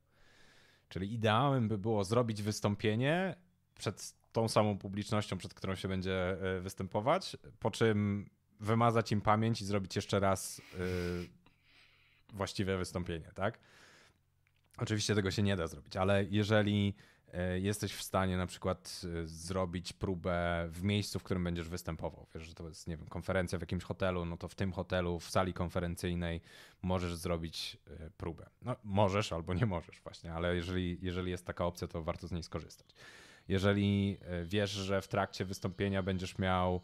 Czyli 0.89 1.13
ideałem 1.13 1.67
by 1.67 1.77
było 1.77 2.03
zrobić 2.03 2.43
wystąpienie 2.43 3.35
przed 3.75 4.13
tą 4.31 4.47
samą 4.47 4.77
publicznością, 4.77 5.37
przed 5.37 5.53
którą 5.53 5.75
się 5.75 5.87
będzie 5.87 6.31
e, 6.31 6.61
występować, 6.61 7.37
po 7.59 7.71
czym 7.71 8.29
wymazać 8.59 9.11
im 9.11 9.21
pamięć 9.21 9.61
i 9.61 9.65
zrobić 9.65 9.95
jeszcze 9.95 10.19
raz 10.19 10.57
yy, 10.57 11.29
właściwe 12.33 12.77
wystąpienie, 12.77 13.31
tak? 13.35 13.59
Oczywiście 14.77 15.15
tego 15.15 15.31
się 15.31 15.43
nie 15.43 15.55
da 15.55 15.67
zrobić, 15.67 15.97
ale 15.97 16.23
jeżeli 16.23 16.95
jesteś 17.59 17.93
w 17.93 18.03
stanie 18.03 18.37
na 18.37 18.47
przykład 18.47 19.01
y, 19.03 19.27
zrobić 19.27 19.93
próbę 19.93 20.67
w 20.69 20.83
miejscu, 20.83 21.19
w 21.19 21.23
którym 21.23 21.43
będziesz 21.43 21.69
występował. 21.69 22.27
Wiesz, 22.35 22.43
że 22.43 22.53
to 22.53 22.67
jest, 22.67 22.87
nie 22.87 22.97
wiem, 22.97 23.07
konferencja 23.07 23.57
w 23.57 23.61
jakimś 23.61 23.83
hotelu, 23.83 24.25
no 24.25 24.37
to 24.37 24.47
w 24.47 24.55
tym 24.55 24.71
hotelu, 24.71 25.19
w 25.19 25.29
sali 25.29 25.53
konferencyjnej 25.53 26.41
możesz 26.81 27.15
zrobić 27.15 27.77
y, 27.87 28.11
próbę. 28.17 28.49
No, 28.61 28.75
możesz 28.83 29.33
albo 29.33 29.53
nie 29.53 29.65
możesz 29.65 30.01
właśnie, 30.01 30.33
ale 30.33 30.55
jeżeli, 30.55 30.97
jeżeli 31.01 31.31
jest 31.31 31.45
taka 31.45 31.65
opcja, 31.65 31.87
to 31.87 32.03
warto 32.03 32.27
z 32.27 32.31
niej 32.31 32.43
skorzystać. 32.43 32.95
Jeżeli 33.47 34.17
wiesz, 34.45 34.71
że 34.71 35.01
w 35.01 35.07
trakcie 35.07 35.45
wystąpienia 35.45 36.03
będziesz 36.03 36.37
miał 36.37 36.81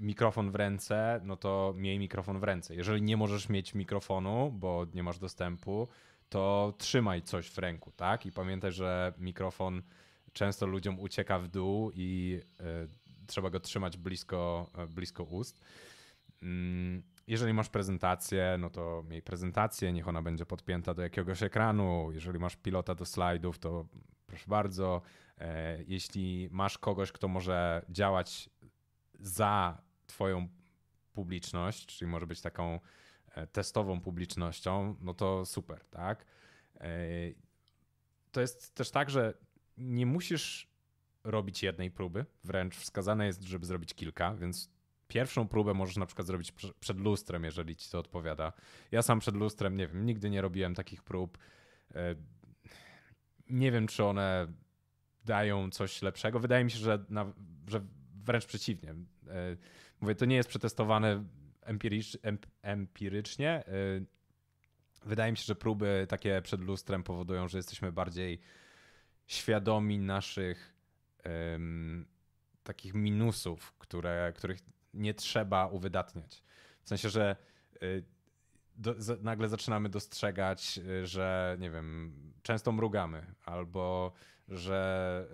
mikrofon 0.00 0.50
w 0.50 0.54
ręce, 0.54 1.20
no 1.24 1.36
to 1.36 1.74
miej 1.76 1.98
mikrofon 1.98 2.40
w 2.40 2.44
ręce. 2.44 2.74
Jeżeli 2.74 3.02
nie 3.02 3.16
możesz 3.16 3.48
mieć 3.48 3.74
mikrofonu, 3.74 4.52
bo 4.52 4.86
nie 4.94 5.02
masz 5.02 5.18
dostępu, 5.18 5.88
to 6.34 6.74
trzymaj 6.78 7.22
coś 7.22 7.50
w 7.50 7.58
ręku, 7.58 7.92
tak? 7.92 8.26
I 8.26 8.32
pamiętaj, 8.32 8.72
że 8.72 9.12
mikrofon 9.18 9.82
często 10.32 10.66
ludziom 10.66 11.00
ucieka 11.00 11.38
w 11.38 11.48
dół 11.48 11.90
i 11.94 12.40
y, 12.60 13.26
trzeba 13.26 13.50
go 13.50 13.60
trzymać 13.60 13.96
blisko, 13.96 14.70
y, 14.84 14.86
blisko 14.86 15.24
ust. 15.24 15.64
Mm, 16.42 17.02
jeżeli 17.26 17.52
masz 17.52 17.68
prezentację, 17.68 18.56
no 18.58 18.70
to 18.70 19.04
miej 19.08 19.22
prezentację, 19.22 19.92
niech 19.92 20.08
ona 20.08 20.22
będzie 20.22 20.46
podpięta 20.46 20.94
do 20.94 21.02
jakiegoś 21.02 21.42
ekranu. 21.42 22.12
Jeżeli 22.12 22.38
masz 22.38 22.56
pilota 22.56 22.94
do 22.94 23.04
slajdów, 23.04 23.58
to 23.58 23.86
proszę 24.26 24.44
bardzo. 24.48 25.02
E, 25.38 25.82
jeśli 25.82 26.48
masz 26.50 26.78
kogoś, 26.78 27.12
kto 27.12 27.28
może 27.28 27.84
działać 27.88 28.50
za 29.20 29.82
Twoją 30.06 30.48
publiczność, 31.12 31.86
czyli 31.86 32.10
może 32.10 32.26
być 32.26 32.40
taką 32.40 32.74
e, 32.74 32.80
testową 33.52 34.00
publicznością, 34.00 34.96
no 35.00 35.14
to 35.14 35.44
super, 35.46 35.84
tak? 35.84 36.26
E, 36.80 36.88
to 38.32 38.40
jest 38.40 38.74
też 38.74 38.90
tak, 38.90 39.10
że 39.10 39.34
nie 39.78 40.06
musisz 40.06 40.68
robić 41.24 41.62
jednej 41.62 41.90
próby, 41.90 42.26
wręcz 42.44 42.76
wskazane 42.76 43.26
jest, 43.26 43.42
żeby 43.42 43.66
zrobić 43.66 43.94
kilka, 43.94 44.34
więc 44.34 44.70
pierwszą 45.08 45.48
próbę 45.48 45.74
możesz 45.74 45.96
na 45.96 46.06
przykład 46.06 46.26
zrobić 46.26 46.52
przed 46.80 47.00
lustrem, 47.00 47.44
jeżeli 47.44 47.76
ci 47.76 47.90
to 47.90 47.98
odpowiada. 47.98 48.52
Ja 48.92 49.02
sam 49.02 49.20
przed 49.20 49.36
lustrem, 49.36 49.76
nie 49.76 49.88
wiem, 49.88 50.06
nigdy 50.06 50.30
nie 50.30 50.40
robiłem 50.40 50.74
takich 50.74 51.02
prób. 51.02 51.38
E, 51.94 52.14
nie 53.50 53.72
wiem, 53.72 53.86
czy 53.86 54.04
one 54.04 54.46
dają 55.24 55.70
coś 55.70 56.02
lepszego. 56.02 56.40
Wydaje 56.40 56.64
mi 56.64 56.70
się, 56.70 56.78
że, 56.78 57.04
na, 57.08 57.32
że 57.68 57.80
wręcz 58.24 58.46
przeciwnie. 58.46 58.94
Mówię, 60.00 60.14
to 60.14 60.24
nie 60.24 60.36
jest 60.36 60.48
przetestowane 60.48 61.24
empirycz, 61.64 62.18
empirycznie. 62.62 63.64
Y, 63.68 64.06
wydaje 65.04 65.32
mi 65.32 65.38
się, 65.38 65.44
że 65.44 65.54
próby 65.54 66.06
takie 66.08 66.42
przed 66.42 66.60
lustrem 66.60 67.02
powodują, 67.02 67.48
że 67.48 67.58
jesteśmy 67.58 67.92
bardziej 67.92 68.40
świadomi 69.26 69.98
naszych 69.98 70.74
um, 71.24 72.06
takich 72.62 72.94
minusów, 72.94 73.72
które, 73.78 74.32
których 74.36 74.58
nie 74.94 75.14
trzeba 75.14 75.66
uwydatniać. 75.66 76.42
W 76.82 76.88
sensie, 76.88 77.08
że 77.08 77.36
y, 77.82 78.04
do, 78.76 78.94
z, 79.02 79.22
nagle 79.22 79.48
zaczynamy 79.48 79.88
dostrzegać, 79.88 80.78
y, 80.78 81.06
że 81.06 81.56
nie 81.60 81.70
wiem, 81.70 82.12
często 82.42 82.72
mrugamy 82.72 83.34
albo 83.44 84.12
że 84.48 85.26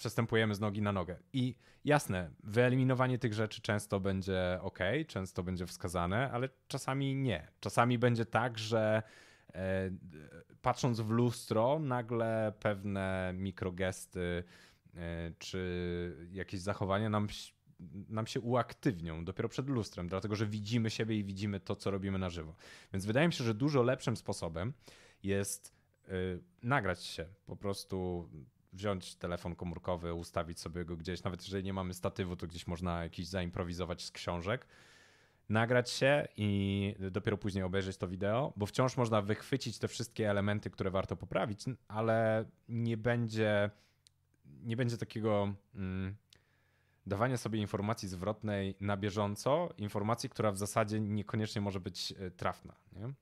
przestępujemy 0.00 0.54
z 0.54 0.60
nogi 0.60 0.82
na 0.82 0.92
nogę. 0.92 1.16
I 1.32 1.54
jasne, 1.84 2.30
wyeliminowanie 2.42 3.18
tych 3.18 3.34
rzeczy 3.34 3.60
często 3.60 4.00
będzie 4.00 4.58
ok, 4.62 4.78
często 5.06 5.42
będzie 5.42 5.66
wskazane, 5.66 6.30
ale 6.32 6.48
czasami 6.68 7.14
nie. 7.14 7.48
Czasami 7.60 7.98
będzie 7.98 8.26
tak, 8.26 8.58
że 8.58 9.02
e, 9.54 9.90
patrząc 10.62 11.00
w 11.00 11.10
lustro, 11.10 11.78
nagle 11.78 12.52
pewne 12.60 13.32
mikrogesty 13.34 14.44
e, 14.96 15.32
czy 15.38 16.28
jakieś 16.32 16.60
zachowania 16.60 17.10
nam, 17.10 17.28
nam 18.08 18.26
się 18.26 18.40
uaktywnią 18.40 19.24
dopiero 19.24 19.48
przed 19.48 19.68
lustrem, 19.68 20.08
dlatego 20.08 20.36
że 20.36 20.46
widzimy 20.46 20.90
siebie 20.90 21.18
i 21.18 21.24
widzimy 21.24 21.60
to, 21.60 21.76
co 21.76 21.90
robimy 21.90 22.18
na 22.18 22.30
żywo. 22.30 22.54
Więc 22.92 23.06
wydaje 23.06 23.26
mi 23.26 23.32
się, 23.32 23.44
że 23.44 23.54
dużo 23.54 23.82
lepszym 23.82 24.16
sposobem 24.16 24.72
jest 25.22 25.74
e, 26.08 26.12
nagrać 26.62 27.04
się 27.04 27.26
po 27.46 27.56
prostu 27.56 28.28
wziąć 28.72 29.14
telefon 29.14 29.54
komórkowy, 29.54 30.14
ustawić 30.14 30.60
sobie 30.60 30.84
go 30.84 30.96
gdzieś, 30.96 31.22
nawet 31.22 31.42
jeżeli 31.42 31.64
nie 31.64 31.72
mamy 31.72 31.94
statywu, 31.94 32.36
to 32.36 32.46
gdzieś 32.46 32.66
można 32.66 33.02
jakiś 33.02 33.26
zaimprowizować 33.26 34.04
z 34.04 34.10
książek, 34.10 34.66
nagrać 35.48 35.90
się 35.90 36.28
i 36.36 36.94
dopiero 37.10 37.38
później 37.38 37.64
obejrzeć 37.64 37.96
to 37.96 38.08
wideo, 38.08 38.52
bo 38.56 38.66
wciąż 38.66 38.96
można 38.96 39.22
wychwycić 39.22 39.78
te 39.78 39.88
wszystkie 39.88 40.30
elementy, 40.30 40.70
które 40.70 40.90
warto 40.90 41.16
poprawić, 41.16 41.64
ale 41.88 42.44
nie 42.68 42.96
będzie, 42.96 43.70
nie 44.62 44.76
będzie 44.76 44.96
takiego 44.96 45.54
mm, 45.74 46.16
dawania 47.06 47.36
sobie 47.36 47.60
informacji 47.60 48.08
zwrotnej 48.08 48.74
na 48.80 48.96
bieżąco, 48.96 49.68
informacji, 49.78 50.28
która 50.28 50.52
w 50.52 50.58
zasadzie 50.58 51.00
niekoniecznie 51.00 51.60
może 51.60 51.80
być 51.80 52.12
e, 52.12 52.30
trafna. 52.30 52.74
Nie? 52.92 53.12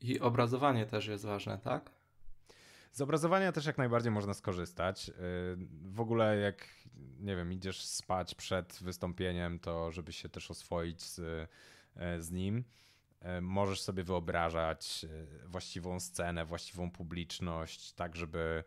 I 0.00 0.20
obrazowanie 0.20 0.86
też 0.86 1.06
jest 1.06 1.24
ważne, 1.24 1.58
tak? 1.58 1.97
Z 2.92 3.00
obrazowania 3.00 3.52
też 3.52 3.66
jak 3.66 3.78
najbardziej 3.78 4.12
można 4.12 4.34
skorzystać. 4.34 5.08
Y, 5.08 5.12
w 5.82 6.00
ogóle 6.00 6.36
jak, 6.36 6.68
nie 7.20 7.36
wiem, 7.36 7.52
idziesz 7.52 7.82
spać 7.84 8.34
przed 8.34 8.78
wystąpieniem, 8.82 9.58
to 9.58 9.92
żeby 9.92 10.12
się 10.12 10.28
też 10.28 10.50
oswoić 10.50 11.02
z, 11.02 11.18
e, 11.96 12.20
z 12.20 12.30
nim, 12.30 12.64
e, 13.20 13.40
możesz 13.40 13.80
sobie 13.80 14.02
wyobrażać 14.04 15.04
e, 15.04 15.48
właściwą 15.48 16.00
scenę, 16.00 16.44
właściwą 16.44 16.90
publiczność, 16.90 17.92
tak 17.92 18.16
żeby 18.16 18.64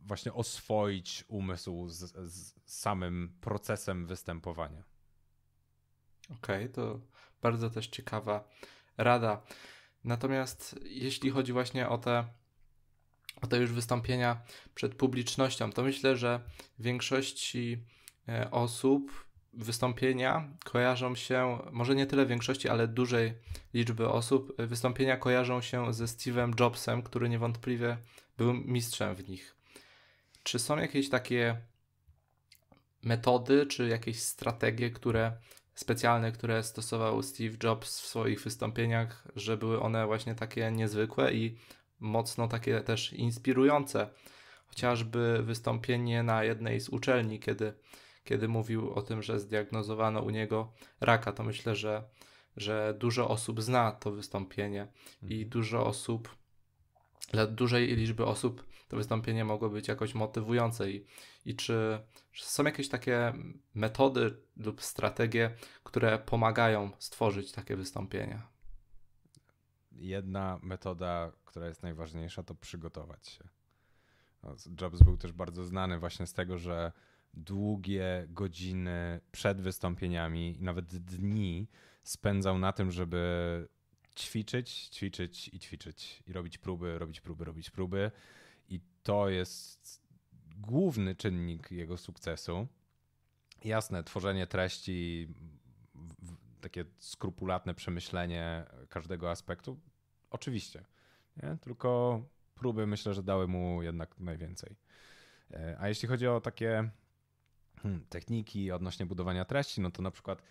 właśnie 0.00 0.32
oswoić 0.32 1.24
umysł 1.28 1.88
z, 1.88 1.98
z 2.32 2.54
samym 2.64 3.36
procesem 3.40 4.06
występowania. 4.06 4.82
Okej, 6.30 6.64
okay, 6.64 6.68
to 6.68 7.00
bardzo 7.42 7.70
też 7.70 7.86
ciekawa 7.86 8.48
rada. 8.96 9.42
Natomiast 10.04 10.80
jeśli 10.82 11.30
chodzi 11.30 11.52
właśnie 11.52 11.88
o 11.88 11.98
te 11.98 12.24
o 13.42 13.46
te 13.46 13.58
już 13.58 13.72
wystąpienia 13.72 14.40
przed 14.74 14.94
publicznością, 14.94 15.72
to 15.72 15.82
myślę, 15.82 16.16
że 16.16 16.40
większości 16.78 17.78
e, 18.28 18.50
osób 18.50 19.28
wystąpienia 19.52 20.48
kojarzą 20.64 21.14
się, 21.14 21.58
może 21.72 21.94
nie 21.94 22.06
tyle 22.06 22.26
większości, 22.26 22.68
ale 22.68 22.88
dużej 22.88 23.34
liczby 23.74 24.08
osób, 24.08 24.52
wystąpienia 24.58 25.16
kojarzą 25.16 25.60
się 25.60 25.94
ze 25.94 26.04
Steve'em 26.04 26.60
Jobsem, 26.60 27.02
który 27.02 27.28
niewątpliwie 27.28 27.96
był 28.36 28.54
mistrzem 28.54 29.14
w 29.14 29.28
nich. 29.28 29.56
Czy 30.42 30.58
są 30.58 30.78
jakieś 30.78 31.08
takie 31.08 31.60
metody, 33.02 33.66
czy 33.66 33.88
jakieś 33.88 34.22
strategie, 34.22 34.90
które 34.90 35.32
specjalne, 35.74 36.32
które 36.32 36.62
stosował 36.62 37.22
Steve 37.22 37.56
Jobs 37.62 38.00
w 38.00 38.06
swoich 38.06 38.42
wystąpieniach, 38.42 39.28
że 39.36 39.56
były 39.56 39.80
one 39.80 40.06
właśnie 40.06 40.34
takie 40.34 40.70
niezwykłe 40.70 41.34
i 41.34 41.56
mocno 42.00 42.48
takie 42.48 42.80
też 42.80 43.12
inspirujące. 43.12 44.10
Chociażby 44.66 45.42
wystąpienie 45.42 46.22
na 46.22 46.44
jednej 46.44 46.80
z 46.80 46.88
uczelni, 46.88 47.40
kiedy, 47.40 47.74
kiedy 48.24 48.48
mówił 48.48 48.92
o 48.92 49.02
tym, 49.02 49.22
że 49.22 49.40
zdiagnozowano 49.40 50.20
u 50.20 50.30
niego 50.30 50.72
raka, 51.00 51.32
to 51.32 51.44
myślę, 51.44 51.76
że, 51.76 52.04
że 52.56 52.94
dużo 52.98 53.28
osób 53.28 53.62
zna 53.62 53.92
to 53.92 54.10
wystąpienie 54.10 54.86
i 55.22 55.34
mhm. 55.34 55.48
dużo 55.48 55.86
osób, 55.86 56.36
dla 57.32 57.46
dużej 57.46 57.96
liczby 57.96 58.24
osób 58.24 58.68
to 58.88 58.96
wystąpienie 58.96 59.44
mogło 59.44 59.68
być 59.68 59.88
jakoś 59.88 60.14
motywujące 60.14 60.90
i, 60.90 61.06
i 61.44 61.56
czy, 61.56 61.98
czy 62.32 62.46
są 62.46 62.64
jakieś 62.64 62.88
takie 62.88 63.32
metody 63.74 64.36
lub 64.56 64.82
strategie, 64.82 65.54
które 65.84 66.18
pomagają 66.18 66.90
stworzyć 66.98 67.52
takie 67.52 67.76
wystąpienia? 67.76 68.57
Jedna 69.98 70.58
metoda, 70.62 71.32
która 71.44 71.66
jest 71.68 71.82
najważniejsza, 71.82 72.42
to 72.42 72.54
przygotować 72.54 73.28
się. 73.28 73.44
No, 74.42 74.56
Jobs 74.80 75.02
był 75.02 75.16
też 75.16 75.32
bardzo 75.32 75.64
znany 75.64 75.98
właśnie 75.98 76.26
z 76.26 76.32
tego, 76.32 76.58
że 76.58 76.92
długie 77.34 78.26
godziny 78.28 79.20
przed 79.32 79.60
wystąpieniami 79.60 80.56
i 80.58 80.62
nawet 80.62 80.86
dni 80.86 81.68
spędzał 82.02 82.58
na 82.58 82.72
tym, 82.72 82.90
żeby 82.90 83.68
ćwiczyć, 84.16 84.70
ćwiczyć 84.70 85.48
i 85.48 85.58
ćwiczyć 85.58 86.22
i 86.26 86.32
robić 86.32 86.58
próby, 86.58 86.98
robić 86.98 87.20
próby, 87.20 87.44
robić 87.44 87.70
próby. 87.70 88.10
I 88.68 88.80
to 89.02 89.28
jest 89.28 90.02
główny 90.56 91.14
czynnik 91.14 91.70
jego 91.70 91.96
sukcesu. 91.96 92.66
Jasne, 93.64 94.04
tworzenie 94.04 94.46
treści, 94.46 95.28
takie 96.60 96.84
skrupulatne 96.98 97.74
przemyślenie 97.74 98.66
każdego 98.88 99.30
aspektu, 99.30 99.80
oczywiście. 100.30 100.84
Nie? 101.42 101.56
Tylko 101.60 102.22
próby 102.54 102.86
myślę, 102.86 103.14
że 103.14 103.22
dały 103.22 103.48
mu 103.48 103.82
jednak 103.82 104.20
najwięcej. 104.20 104.76
E, 105.50 105.76
a 105.80 105.88
jeśli 105.88 106.08
chodzi 106.08 106.26
o 106.26 106.40
takie 106.40 106.90
hmm, 107.82 108.04
techniki 108.08 108.72
odnośnie 108.72 109.06
budowania 109.06 109.44
treści, 109.44 109.80
no 109.80 109.90
to 109.90 110.02
na 110.02 110.10
przykład 110.10 110.42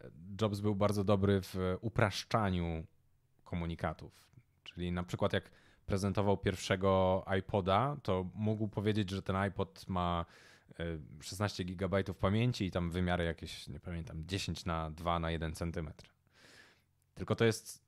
e, 0.00 0.10
Jobs 0.40 0.60
był 0.60 0.74
bardzo 0.74 1.04
dobry 1.04 1.40
w 1.42 1.76
upraszczaniu 1.80 2.86
komunikatów. 3.44 4.26
Czyli 4.64 4.92
na 4.92 5.02
przykład 5.02 5.32
jak 5.32 5.50
prezentował 5.86 6.36
pierwszego 6.36 7.24
iPoda, 7.38 7.96
to 8.02 8.26
mógł 8.34 8.68
powiedzieć, 8.68 9.10
że 9.10 9.22
ten 9.22 9.36
iPod 9.36 9.88
ma 9.88 10.24
16 11.20 11.62
e, 11.62 11.66
GB 11.66 12.04
pamięci 12.04 12.64
i 12.64 12.70
tam 12.70 12.90
wymiary 12.90 13.24
jakieś, 13.24 13.68
nie 13.68 13.80
pamiętam, 13.80 14.24
10 14.26 14.64
na 14.64 14.90
2 14.90 15.18
na 15.18 15.30
1 15.30 15.54
cm. 15.54 15.90
Tylko 17.14 17.36
to 17.36 17.44
jest 17.44 17.84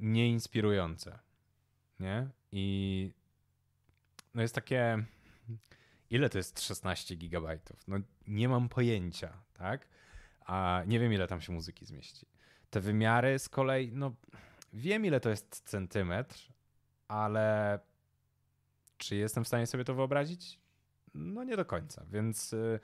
nieinspirujące. 0.00 1.18
Nie? 2.00 2.28
I 2.52 3.12
no 4.34 4.42
jest 4.42 4.54
takie. 4.54 5.04
Ile 6.10 6.28
to 6.28 6.38
jest 6.38 6.62
16 6.62 7.16
GB? 7.16 7.58
No 7.88 7.96
nie 8.26 8.48
mam 8.48 8.68
pojęcia, 8.68 9.32
tak? 9.54 9.88
A 10.40 10.82
nie 10.86 11.00
wiem, 11.00 11.12
ile 11.12 11.26
tam 11.26 11.40
się 11.40 11.52
muzyki 11.52 11.86
zmieści. 11.86 12.26
Te 12.70 12.80
wymiary 12.80 13.38
z 13.38 13.48
kolei, 13.48 13.92
no 13.92 14.14
wiem, 14.72 15.06
ile 15.06 15.20
to 15.20 15.30
jest 15.30 15.62
centymetr, 15.68 16.52
ale 17.08 17.78
czy 18.98 19.16
jestem 19.16 19.44
w 19.44 19.48
stanie 19.48 19.66
sobie 19.66 19.84
to 19.84 19.94
wyobrazić? 19.94 20.58
No 21.16 21.44
nie 21.44 21.56
do 21.56 21.64
końca, 21.64 22.04
więc 22.12 22.52
y, 22.52 22.80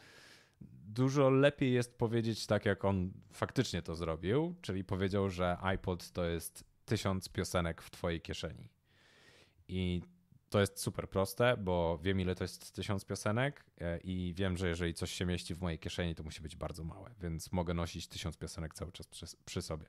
dużo 0.86 1.30
lepiej 1.30 1.72
jest 1.72 1.98
powiedzieć 1.98 2.46
tak, 2.46 2.66
jak 2.66 2.84
on 2.84 3.12
faktycznie 3.32 3.82
to 3.82 3.94
zrobił, 3.94 4.54
czyli 4.60 4.84
powiedział, 4.84 5.30
że 5.30 5.58
iPod 5.60 6.10
to 6.10 6.24
jest 6.24 6.64
tysiąc 6.84 7.28
piosenek 7.28 7.82
w 7.82 7.90
twojej 7.90 8.20
kieszeni. 8.20 8.68
I 9.68 10.02
to 10.50 10.60
jest 10.60 10.80
super 10.80 11.08
proste, 11.08 11.56
bo 11.56 11.98
wiem, 12.02 12.20
ile 12.20 12.34
to 12.34 12.44
jest 12.44 12.72
tysiąc 12.72 13.04
piosenek 13.04 13.64
e, 13.80 13.98
i 13.98 14.34
wiem, 14.36 14.56
że 14.56 14.68
jeżeli 14.68 14.94
coś 14.94 15.12
się 15.12 15.26
mieści 15.26 15.54
w 15.54 15.60
mojej 15.60 15.78
kieszeni, 15.78 16.14
to 16.14 16.22
musi 16.22 16.42
być 16.42 16.56
bardzo 16.56 16.84
małe, 16.84 17.10
więc 17.20 17.52
mogę 17.52 17.74
nosić 17.74 18.08
tysiąc 18.08 18.36
piosenek 18.36 18.74
cały 18.74 18.92
czas 18.92 19.06
przy, 19.06 19.26
przy 19.44 19.62
sobie. 19.62 19.86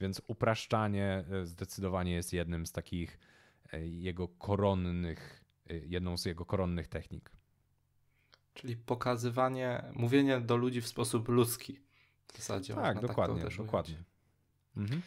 Więc 0.00 0.22
upraszczanie 0.26 1.24
e, 1.30 1.46
zdecydowanie 1.46 2.12
jest 2.12 2.32
jednym 2.32 2.66
z 2.66 2.72
takich 2.72 3.18
e, 3.72 3.86
jego 3.86 4.28
koronnych, 4.28 5.44
jedną 5.86 6.18
z 6.18 6.24
jego 6.24 6.44
koronnych 6.44 6.88
technik. 6.88 7.30
Czyli 8.54 8.76
pokazywanie, 8.76 9.82
mówienie 9.92 10.40
do 10.40 10.56
ludzi 10.56 10.80
w 10.80 10.86
sposób 10.86 11.28
ludzki. 11.28 11.80
W 12.32 12.36
zasadzie. 12.36 12.74
Tak, 12.74 13.00
dokładnie, 13.00 13.42
tak 13.42 13.56
dokładnie. 13.56 14.02
Mhm. 14.76 15.02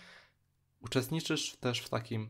Uczestniczysz 0.82 1.56
też 1.56 1.82
w 1.82 1.90
takim 1.90 2.30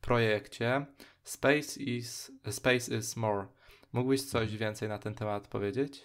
projekcie 0.00 0.86
Space 1.24 1.80
is, 1.80 2.32
Space 2.50 2.96
is 2.96 3.16
More. 3.16 3.46
Mógłbyś 3.92 4.22
coś 4.22 4.56
więcej 4.56 4.88
na 4.88 4.98
ten 4.98 5.14
temat 5.14 5.48
powiedzieć? 5.48 6.02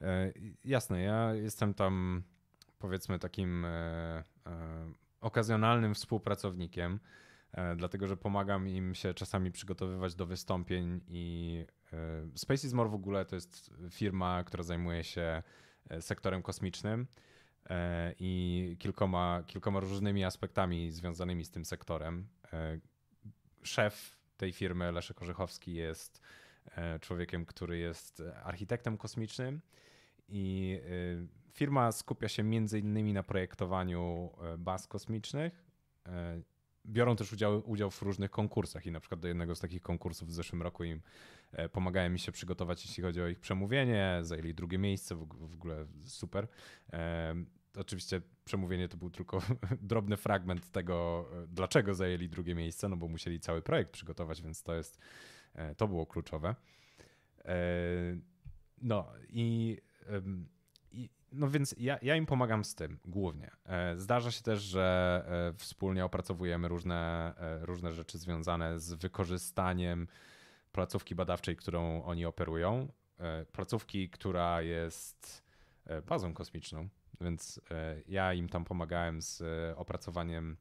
E, 0.00 0.32
jasne, 0.64 1.02
ja 1.02 1.34
jestem 1.34 1.74
tam 1.74 2.22
powiedzmy 2.78 3.18
takim 3.18 3.64
e, 3.64 3.68
e, 3.68 4.22
okazjonalnym 5.20 5.94
współpracownikiem, 5.94 7.00
e, 7.52 7.76
dlatego 7.76 8.06
że 8.06 8.16
pomagam 8.16 8.68
im 8.68 8.94
się 8.94 9.14
czasami 9.14 9.52
przygotowywać 9.52 10.14
do 10.14 10.26
wystąpień 10.26 11.00
i 11.08 11.66
Space 12.34 12.66
is 12.66 12.72
More 12.72 12.90
w 12.90 12.94
ogóle 12.94 13.24
to 13.24 13.34
jest 13.34 13.70
firma, 13.90 14.44
która 14.44 14.62
zajmuje 14.62 15.04
się 15.04 15.42
e, 15.90 16.02
sektorem 16.02 16.42
kosmicznym 16.42 17.06
i 18.18 18.76
kilkoma, 18.78 19.42
kilkoma 19.46 19.80
różnymi 19.80 20.24
aspektami 20.24 20.90
związanymi 20.90 21.44
z 21.44 21.50
tym 21.50 21.64
sektorem 21.64 22.26
szef 23.62 24.16
tej 24.36 24.52
firmy, 24.52 24.92
Leszek 24.92 25.22
Orzechowski, 25.22 25.74
jest 25.74 26.20
e, 26.76 26.98
człowiekiem, 26.98 27.46
który 27.46 27.78
jest 27.78 28.22
architektem 28.44 28.96
kosmicznym 28.96 29.60
i 30.28 30.78
e, 30.84 31.52
firma 31.52 31.92
skupia 31.92 32.28
się 32.28 32.42
między 32.42 32.78
innymi 32.78 33.12
na 33.12 33.22
projektowaniu 33.22 34.30
e, 34.42 34.58
baz 34.58 34.86
kosmicznych. 34.86 35.70
Biorą 36.86 37.16
też 37.16 37.32
udział, 37.32 37.70
udział 37.70 37.90
w 37.90 38.02
różnych 38.02 38.30
konkursach 38.30 38.86
i 38.86 38.90
na 38.90 39.00
przykład 39.00 39.20
do 39.20 39.28
jednego 39.28 39.54
z 39.54 39.60
takich 39.60 39.82
konkursów 39.82 40.28
w 40.28 40.32
zeszłym 40.32 40.62
roku 40.62 40.84
im 40.84 41.00
pomagałem 41.72 42.12
mi 42.12 42.18
się 42.18 42.32
przygotować, 42.32 42.84
jeśli 42.86 43.02
chodzi 43.02 43.22
o 43.22 43.28
ich 43.28 43.40
przemówienie, 43.40 44.18
zajęli 44.22 44.54
drugie 44.54 44.78
miejsce, 44.78 45.14
w 45.14 45.54
ogóle 45.54 45.86
super 46.06 46.48
oczywiście 47.76 48.20
przemówienie 48.44 48.88
to 48.88 48.96
był 48.96 49.10
tylko 49.10 49.42
drobny 49.82 50.16
fragment 50.16 50.70
tego, 50.70 51.26
e, 51.42 51.46
dlaczego 51.46 51.94
zajęli 51.94 52.28
drugie 52.28 52.54
miejsce, 52.54 52.88
no 52.88 52.96
bo 52.96 53.08
musieli 53.08 53.40
cały 53.40 53.62
projekt 53.62 53.90
przygotować, 53.90 54.42
więc 54.42 54.62
to 54.62 54.74
jest, 54.74 54.98
e, 55.54 55.74
to 55.74 55.88
było 55.88 56.06
kluczowe. 56.06 56.54
E, 57.44 57.54
no 58.82 59.12
i, 59.28 59.78
i 60.92 61.10
no 61.32 61.50
więc 61.50 61.74
ja, 61.78 61.98
ja 62.02 62.16
im 62.16 62.26
pomagam 62.26 62.64
z 62.64 62.74
tym 62.74 62.98
głównie. 63.04 63.50
Zdarza 63.96 64.30
się 64.30 64.42
też, 64.42 64.60
że 64.60 65.24
wspólnie 65.58 66.04
opracowujemy 66.04 66.68
różne, 66.68 67.34
różne 67.60 67.92
rzeczy 67.92 68.18
związane 68.18 68.80
z 68.80 68.92
wykorzystaniem 68.92 70.06
placówki 70.72 71.14
badawczej, 71.14 71.56
którą 71.56 72.04
oni 72.04 72.26
operują. 72.26 72.88
Placówki, 73.52 74.10
która 74.10 74.62
jest 74.62 75.44
bazą 76.06 76.34
kosmiczną, 76.34 76.88
więc 77.20 77.60
e, 77.70 77.96
ja 78.08 78.34
im 78.34 78.48
tam 78.48 78.64
pomagałem 78.64 79.22
z 79.22 79.40
e, 79.40 79.76
opracowaniem 79.76 80.56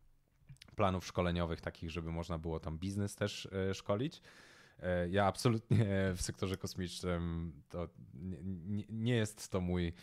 planów 0.75 1.05
szkoleniowych, 1.05 1.61
takich, 1.61 1.91
żeby 1.91 2.11
można 2.11 2.37
było 2.37 2.59
tam 2.59 2.77
biznes 2.77 3.15
też 3.15 3.45
e, 3.45 3.73
szkolić. 3.73 4.21
Ja 5.09 5.25
absolutnie 5.25 5.85
w 6.17 6.21
sektorze 6.21 6.57
kosmicznym 6.57 7.53
to 7.69 7.89
nie, 8.13 8.83
nie, 8.89 9.15
jest 9.15 9.49
to 9.49 9.61
mój 9.61 9.93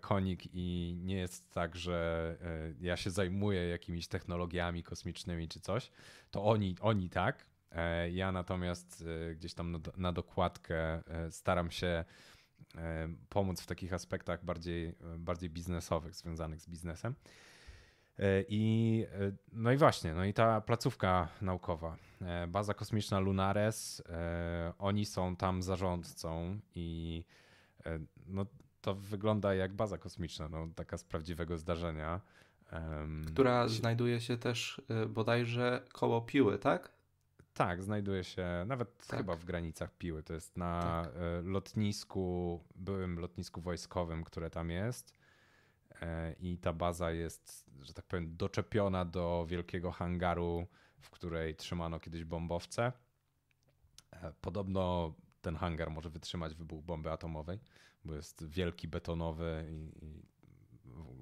konik 0.00 0.54
i 0.54 0.96
nie 0.98 1.16
jest 1.16 1.50
tak, 1.50 1.76
że 1.76 2.36
ja 2.80 2.96
się 2.96 3.10
zajmuję 3.10 3.68
jakimiś 3.68 4.08
technologiami 4.08 4.82
kosmicznymi 4.82 5.48
czy 5.48 5.60
coś. 5.60 5.90
To 6.30 6.44
oni, 6.44 6.76
oni 6.80 7.10
tak. 7.10 7.46
Ja 8.12 8.32
natomiast 8.32 9.04
gdzieś 9.34 9.54
tam 9.54 9.82
na, 9.96 10.12
dokładkę 10.12 11.02
staram 11.30 11.70
się 11.70 12.04
pomóc 13.28 13.60
w 13.60 13.66
takich 13.66 13.92
aspektach 13.92 14.44
bardziej, 14.44 14.94
bardziej 15.18 15.50
biznesowych, 15.50 16.14
związanych 16.14 16.60
z 16.60 16.68
biznesem. 16.68 17.14
I, 18.48 19.06
no 19.52 19.72
i 19.72 19.76
właśnie, 19.76 20.14
no 20.14 20.24
i 20.24 20.32
ta 20.32 20.60
placówka 20.60 21.28
naukowa, 21.40 21.96
baza 22.48 22.74
kosmiczna 22.74 23.20
Lunares, 23.20 24.02
oni 24.78 25.06
są 25.06 25.36
tam 25.36 25.62
zarządcą 25.62 26.60
i 26.74 27.24
no, 28.26 28.46
to 28.80 28.94
wygląda 28.94 29.54
jak 29.54 29.72
baza 29.72 29.98
kosmiczna, 29.98 30.48
no, 30.48 30.68
taka 30.74 30.98
z 30.98 31.04
prawdziwego 31.04 31.58
zdarzenia. 31.58 32.20
Która 33.26 33.68
znajduje 33.68 34.20
się 34.20 34.36
też 34.36 34.82
bodajże 35.08 35.82
koło 35.92 36.20
Piły, 36.20 36.58
tak? 36.58 36.92
Tak, 37.54 37.82
znajduje 37.82 38.24
się 38.24 38.46
nawet 38.66 39.06
tak. 39.06 39.18
chyba 39.18 39.36
w 39.36 39.44
granicach 39.44 39.96
Piły. 39.96 40.22
To 40.22 40.34
jest 40.34 40.56
na 40.56 41.02
tak. 41.04 41.14
E, 41.16 41.42
lotnisku, 41.42 42.60
byłym 42.74 43.18
lotnisku 43.18 43.60
wojskowym, 43.60 44.24
które 44.24 44.50
tam 44.50 44.70
jest. 44.70 45.14
E, 46.02 46.32
I 46.40 46.58
ta 46.58 46.72
baza 46.72 47.10
jest, 47.10 47.70
że 47.82 47.94
tak 47.94 48.04
powiem, 48.04 48.36
doczepiona 48.36 49.04
do 49.04 49.46
wielkiego 49.48 49.90
hangaru, 49.90 50.66
w 51.00 51.10
której 51.10 51.56
trzymano 51.56 52.00
kiedyś 52.00 52.24
bombowce. 52.24 52.92
E, 54.10 54.32
podobno 54.40 55.14
ten 55.40 55.56
hangar 55.56 55.90
może 55.90 56.10
wytrzymać 56.10 56.54
wybuch 56.54 56.84
bomby 56.84 57.10
atomowej, 57.10 57.60
bo 58.04 58.14
jest 58.14 58.46
wielki, 58.46 58.88
betonowy 58.88 59.66
i, 59.70 60.04
i 60.04 60.22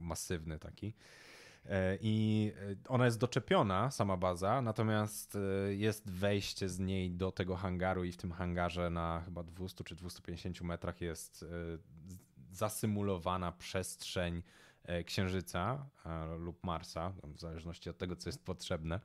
masywny 0.00 0.58
taki. 0.58 0.94
E, 1.66 1.98
I 2.00 2.52
e, 2.56 2.76
ona 2.88 3.04
jest 3.04 3.18
doczepiona, 3.18 3.90
sama 3.90 4.16
baza, 4.16 4.62
natomiast 4.62 5.36
e, 5.36 5.74
jest 5.74 6.10
wejście 6.10 6.68
z 6.68 6.78
niej 6.78 7.10
do 7.10 7.32
tego 7.32 7.56
hangaru 7.56 8.04
i 8.04 8.12
w 8.12 8.16
tym 8.16 8.32
hangarze 8.32 8.90
na 8.90 9.22
chyba 9.24 9.42
200 9.42 9.84
czy 9.84 9.94
250 9.94 10.60
metrach 10.60 11.00
jest 11.00 11.44
zasymulowana 12.52 13.52
przestrzeń 13.52 14.42
Księżyca 15.06 15.86
lub 16.38 16.64
Marsa, 16.64 17.12
w 17.24 17.40
zależności 17.40 17.90
od 17.90 17.98
tego, 17.98 18.16
co 18.16 18.28
jest 18.28 18.44
potrzebne. 18.44 19.00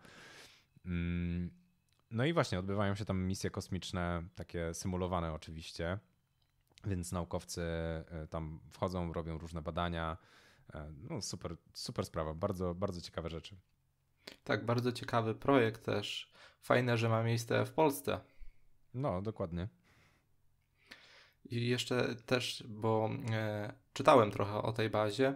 Mm, 0.86 1.52
no 2.12 2.26
i 2.26 2.34
właśnie 2.34 2.60
odbywają 2.60 2.96
się 2.96 3.06
tam 3.06 3.24
misje 3.24 3.50
kosmiczne, 3.50 4.24
takie 4.36 4.74
symulowane 4.74 5.34
oczywiście, 5.34 6.00
więc 6.86 7.12
naukowcy 7.12 7.62
tam 8.30 8.60
wchodzą, 8.72 9.14
robią 9.14 9.38
różne 9.38 9.62
badania, 9.62 10.18
no 11.10 11.22
super, 11.22 11.56
super 11.74 12.06
sprawa, 12.06 12.34
bardzo, 12.34 12.76
bardzo 12.76 13.02
ciekawe 13.02 13.30
rzeczy. 13.30 13.56
Tak, 14.44 14.66
bardzo 14.66 14.92
ciekawy 14.92 15.36
projekt 15.36 15.86
też. 15.86 16.32
Fajne, 16.62 16.98
że 16.98 17.10
ma 17.10 17.24
miejsce 17.24 17.66
w 17.66 17.72
Polsce. 17.72 18.20
No, 18.94 19.22
dokładnie. 19.22 19.68
I 21.50 21.68
jeszcze 21.68 22.16
też, 22.16 22.64
bo 22.68 23.10
e, 23.32 23.74
czytałem 23.94 24.32
trochę 24.32 24.62
o 24.62 24.74
tej 24.74 24.90
bazie 24.90 25.36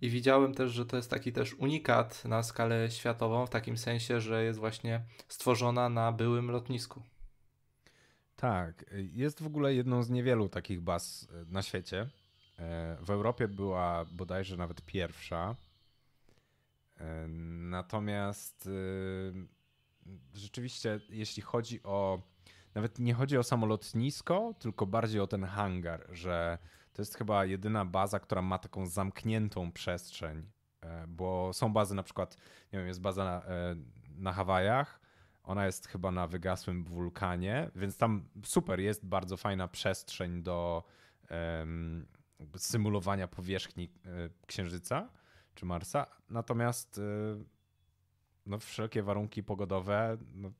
i 0.00 0.10
widziałem 0.10 0.54
też, 0.54 0.72
że 0.72 0.86
to 0.86 0.96
jest 0.96 1.10
taki 1.10 1.32
też 1.32 1.54
unikat 1.54 2.24
na 2.24 2.42
skalę 2.42 2.90
światową, 2.90 3.46
w 3.46 3.50
takim 3.50 3.78
sensie, 3.78 4.20
że 4.20 4.44
jest 4.44 4.58
właśnie 4.58 5.02
stworzona 5.28 5.88
na 5.88 6.12
byłym 6.12 6.50
lotnisku. 6.50 7.02
Tak, 8.36 8.84
jest 9.12 9.42
w 9.42 9.46
ogóle 9.46 9.74
jedną 9.74 10.02
z 10.02 10.10
niewielu 10.10 10.48
takich 10.48 10.80
baz 10.80 11.28
e, 11.32 11.44
na 11.52 11.62
świecie. 11.62 12.08
E, 12.62 12.96
w 13.00 13.10
Europie 13.10 13.48
była 13.48 14.04
bodajże 14.04 14.56
nawet 14.56 14.82
pierwsza. 14.82 15.54
E, 17.00 17.26
natomiast 17.70 18.68
e, 18.68 20.08
rzeczywiście, 20.34 21.00
jeśli 21.08 21.42
chodzi 21.42 21.82
o. 21.82 22.22
Nawet 22.74 22.98
nie 22.98 23.14
chodzi 23.14 23.38
o 23.38 23.42
samo 23.42 23.66
lotnisko, 23.66 24.54
tylko 24.58 24.86
bardziej 24.86 25.20
o 25.20 25.26
ten 25.26 25.44
hangar, 25.44 26.06
że 26.12 26.58
to 26.92 27.02
jest 27.02 27.14
chyba 27.14 27.44
jedyna 27.44 27.84
baza, 27.84 28.20
która 28.20 28.42
ma 28.42 28.58
taką 28.58 28.86
zamkniętą 28.86 29.72
przestrzeń. 29.72 30.50
Bo 31.08 31.52
są 31.52 31.72
bazy, 31.72 31.94
na 31.94 32.02
przykład, 32.02 32.36
nie 32.72 32.78
wiem, 32.78 32.88
jest 32.88 33.00
baza 33.00 33.24
na, 33.24 33.42
na 34.16 34.32
Hawajach, 34.32 35.00
ona 35.42 35.66
jest 35.66 35.88
chyba 35.88 36.10
na 36.10 36.26
wygasłym 36.26 36.84
wulkanie, 36.84 37.70
więc 37.74 37.96
tam 37.96 38.28
super, 38.44 38.80
jest 38.80 39.06
bardzo 39.06 39.36
fajna 39.36 39.68
przestrzeń 39.68 40.42
do, 40.42 40.84
symulowania 42.56 43.28
powierzchni 43.28 43.90
e, 44.04 44.08
Księżyca 44.46 45.08
czy 45.54 45.66
Marsa. 45.66 46.06
Natomiast 46.30 46.98
e, 46.98 47.02
no, 48.46 48.58
wszelkie 48.58 49.02
warunki 49.02 49.42
pogodowe 49.42 50.16
no, 50.34 50.52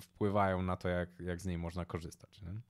wpływają 0.00 0.62
na 0.62 0.76
to, 0.76 0.88
jak, 0.88 1.20
jak 1.20 1.40
z 1.40 1.46
niej 1.46 1.58
można 1.58 1.84
korzystać. 1.84 2.42
Nie? 2.42 2.60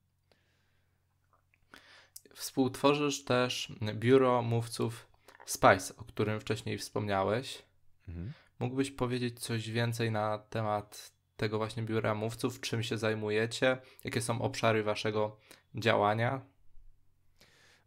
Współtworzysz 2.33 3.23
też 3.23 3.71
biuro 3.93 4.41
mówców 4.41 5.07
Spice, 5.45 5.95
o 5.97 6.03
którym 6.03 6.39
wcześniej 6.39 6.77
wspomniałeś. 6.77 7.63
Mhm. 8.07 8.33
Mógłbyś 8.59 8.91
powiedzieć 8.91 9.39
coś 9.39 9.69
więcej 9.69 10.11
na 10.11 10.37
temat 10.37 11.11
tego 11.37 11.57
właśnie 11.57 11.83
biura 11.83 12.15
mówców? 12.15 12.61
Czym 12.61 12.83
się 12.83 12.97
zajmujecie? 12.97 13.77
Jakie 14.03 14.21
są 14.21 14.41
obszary 14.41 14.83
waszego 14.83 15.37
działania? 15.75 16.41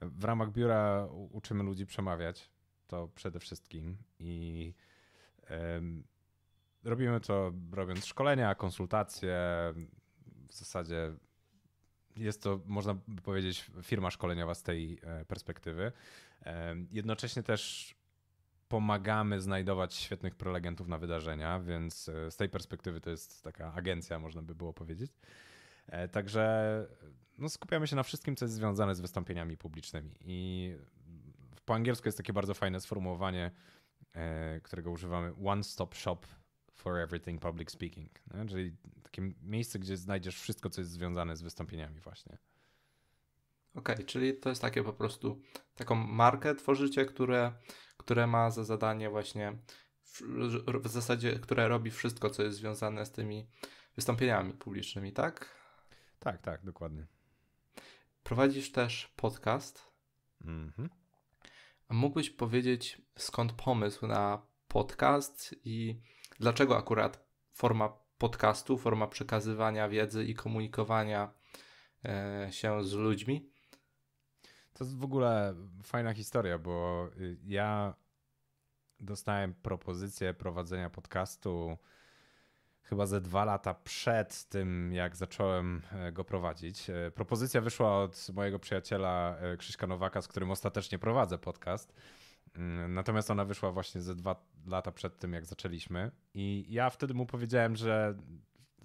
W 0.00 0.24
ramach 0.24 0.52
biura 0.52 1.08
uczymy 1.30 1.62
ludzi 1.62 1.86
przemawiać, 1.86 2.50
to 2.86 3.08
przede 3.14 3.40
wszystkim 3.40 3.96
i 4.18 4.74
robimy 6.84 7.20
to 7.20 7.52
robiąc 7.72 8.06
szkolenia, 8.06 8.54
konsultacje, 8.54 9.36
w 10.48 10.54
zasadzie 10.54 11.12
jest 12.16 12.42
to, 12.42 12.60
można 12.66 12.94
by 12.94 13.22
powiedzieć, 13.22 13.70
firma 13.82 14.10
szkoleniowa 14.10 14.54
z 14.54 14.62
tej 14.62 14.98
e, 15.02 15.24
perspektywy. 15.24 15.92
Jednocześnie 16.90 17.42
też 17.42 17.94
pomagamy 18.68 19.40
znajdować 19.40 19.94
świetnych 19.94 20.34
prelegentów 20.34 20.88
na 20.88 20.98
wydarzenia, 20.98 21.60
więc 21.60 22.08
e, 22.08 22.30
z 22.30 22.36
tej 22.36 22.48
perspektywy 22.48 23.00
to 23.00 23.10
jest 23.10 23.44
taka 23.44 23.74
agencja, 23.74 24.18
można 24.18 24.42
by 24.42 24.54
było 24.54 24.72
powiedzieć. 24.72 25.12
E, 25.86 26.08
także 26.08 26.86
no, 27.40 27.48
skupiamy 27.48 27.86
się 27.86 27.96
na 27.96 28.02
wszystkim, 28.02 28.36
co 28.36 28.44
jest 28.44 28.54
związane 28.54 28.94
z 28.94 29.00
wystąpieniami 29.00 29.56
publicznymi. 29.56 30.14
I 30.20 30.72
po 31.64 31.74
angielsku 31.74 32.08
jest 32.08 32.18
takie 32.18 32.32
bardzo 32.32 32.54
fajne 32.54 32.80
sformułowanie, 32.80 33.50
e, 34.12 34.60
którego 34.60 34.90
używamy: 34.90 35.32
One 35.44 35.64
Stop 35.64 35.94
Shop 35.94 36.18
for 36.74 36.98
Everything 36.98 37.42
Public 37.42 37.70
Speaking. 37.70 38.10
Nie? 38.34 38.46
Czyli 38.46 38.76
takie 39.02 39.22
miejsce, 39.42 39.78
gdzie 39.78 39.96
znajdziesz 39.96 40.40
wszystko, 40.40 40.70
co 40.70 40.80
jest 40.80 40.90
związane 40.90 41.36
z 41.36 41.42
wystąpieniami, 41.42 42.00
właśnie. 42.00 42.38
Okej, 43.74 43.94
okay, 43.94 44.06
czyli 44.06 44.36
to 44.36 44.48
jest 44.48 44.62
takie 44.62 44.82
po 44.82 44.92
prostu 44.92 45.42
taką 45.74 45.94
markę 45.94 46.54
tworzycie, 46.54 47.04
które, 47.04 47.52
które 47.96 48.26
ma 48.26 48.50
za 48.50 48.64
zadanie 48.64 49.10
właśnie 49.10 49.58
w, 50.04 50.22
w 50.82 50.88
zasadzie, 50.88 51.38
które 51.38 51.68
robi 51.68 51.90
wszystko, 51.90 52.30
co 52.30 52.42
jest 52.42 52.58
związane 52.58 53.06
z 53.06 53.12
tymi 53.12 53.46
wystąpieniami 53.96 54.52
publicznymi, 54.52 55.12
tak? 55.12 55.60
Tak, 56.18 56.40
tak, 56.42 56.64
dokładnie. 56.64 57.06
Prowadzisz 58.22 58.72
też 58.72 59.12
podcast. 59.16 59.90
Mhm. 60.44 60.90
A 61.88 61.94
mógłbyś 61.94 62.30
powiedzieć, 62.30 63.02
skąd 63.16 63.52
pomysł 63.52 64.06
na 64.06 64.42
podcast 64.68 65.54
i 65.64 66.00
dlaczego 66.38 66.76
akurat 66.76 67.26
forma 67.52 67.92
podcastu, 68.18 68.78
forma 68.78 69.06
przekazywania 69.06 69.88
wiedzy 69.88 70.24
i 70.24 70.34
komunikowania 70.34 71.32
e, 72.04 72.48
się 72.50 72.84
z 72.84 72.92
ludźmi? 72.92 73.50
To 74.72 74.84
jest 74.84 74.96
w 74.96 75.04
ogóle 75.04 75.54
fajna 75.84 76.14
historia, 76.14 76.58
bo 76.58 77.06
y, 77.16 77.38
ja 77.46 77.94
dostałem 79.00 79.54
propozycję 79.54 80.34
prowadzenia 80.34 80.90
podcastu 80.90 81.78
chyba 82.82 83.06
ze 83.06 83.20
dwa 83.20 83.44
lata 83.44 83.74
przed 83.74 84.44
tym, 84.44 84.92
jak 84.92 85.16
zacząłem 85.16 85.82
e, 85.92 86.12
go 86.12 86.24
prowadzić. 86.24 86.90
E, 86.90 87.10
propozycja 87.10 87.60
wyszła 87.60 88.02
od 88.02 88.28
mojego 88.34 88.58
przyjaciela 88.58 89.36
e, 89.36 89.56
Krzyśka 89.56 89.86
Nowaka, 89.86 90.22
z 90.22 90.28
którym 90.28 90.50
ostatecznie 90.50 90.98
prowadzę 90.98 91.38
podcast. 91.38 91.94
Mm, 92.54 92.94
natomiast 92.94 93.30
ona 93.30 93.44
wyszła 93.44 93.72
właśnie 93.72 94.00
ze 94.00 94.14
dwa 94.14 94.46
lata 94.66 94.92
przed 94.92 95.18
tym, 95.18 95.32
jak 95.32 95.46
zaczęliśmy. 95.46 96.10
I 96.34 96.66
ja 96.68 96.90
wtedy 96.90 97.14
mu 97.14 97.26
powiedziałem, 97.26 97.76
że 97.76 98.14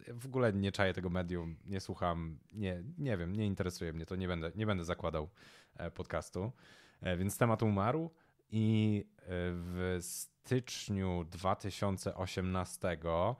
w 0.07 0.25
ogóle 0.25 0.53
nie 0.53 0.71
czaję 0.71 0.93
tego 0.93 1.09
medium, 1.09 1.57
nie 1.65 1.79
słucham, 1.79 2.39
nie, 2.53 2.83
nie 2.97 3.17
wiem, 3.17 3.35
nie 3.35 3.45
interesuje 3.45 3.93
mnie 3.93 4.05
to, 4.05 4.15
nie 4.15 4.27
będę, 4.27 4.51
nie 4.55 4.65
będę 4.65 4.85
zakładał 4.85 5.29
podcastu. 5.93 6.51
Więc 7.17 7.37
temat 7.37 7.63
umarł 7.63 8.11
i 8.49 9.05
w 9.27 9.97
styczniu 10.01 11.25
2018 11.31 12.87
E, 12.87 13.35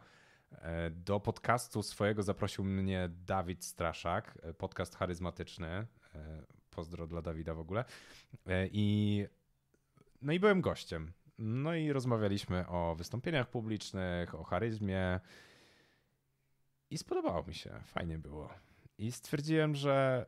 do 0.91 1.19
podcastu 1.19 1.83
swojego 1.83 2.23
zaprosił 2.23 2.63
mnie 2.63 3.09
Dawid 3.25 3.65
Straszak, 3.65 4.37
e, 4.43 4.53
podcast 4.53 4.95
charyzmatyczny. 4.95 5.67
E, 5.67 5.87
pozdro 6.69 7.07
dla 7.07 7.21
Dawida 7.21 7.53
w 7.53 7.59
ogóle. 7.59 7.85
I, 8.71 9.27
no 10.21 10.33
i 10.33 10.39
byłem 10.39 10.61
gościem. 10.61 11.13
No 11.37 11.75
i 11.75 11.91
rozmawialiśmy 11.91 12.67
o 12.67 12.95
wystąpieniach 12.95 13.49
publicznych, 13.49 14.35
o 14.35 14.43
charyzmie. 14.43 15.19
I 16.89 16.97
spodobało 16.97 17.43
mi 17.43 17.53
się, 17.53 17.79
fajnie 17.85 18.17
było. 18.17 18.49
I 18.97 19.11
stwierdziłem, 19.11 19.75
że 19.75 20.25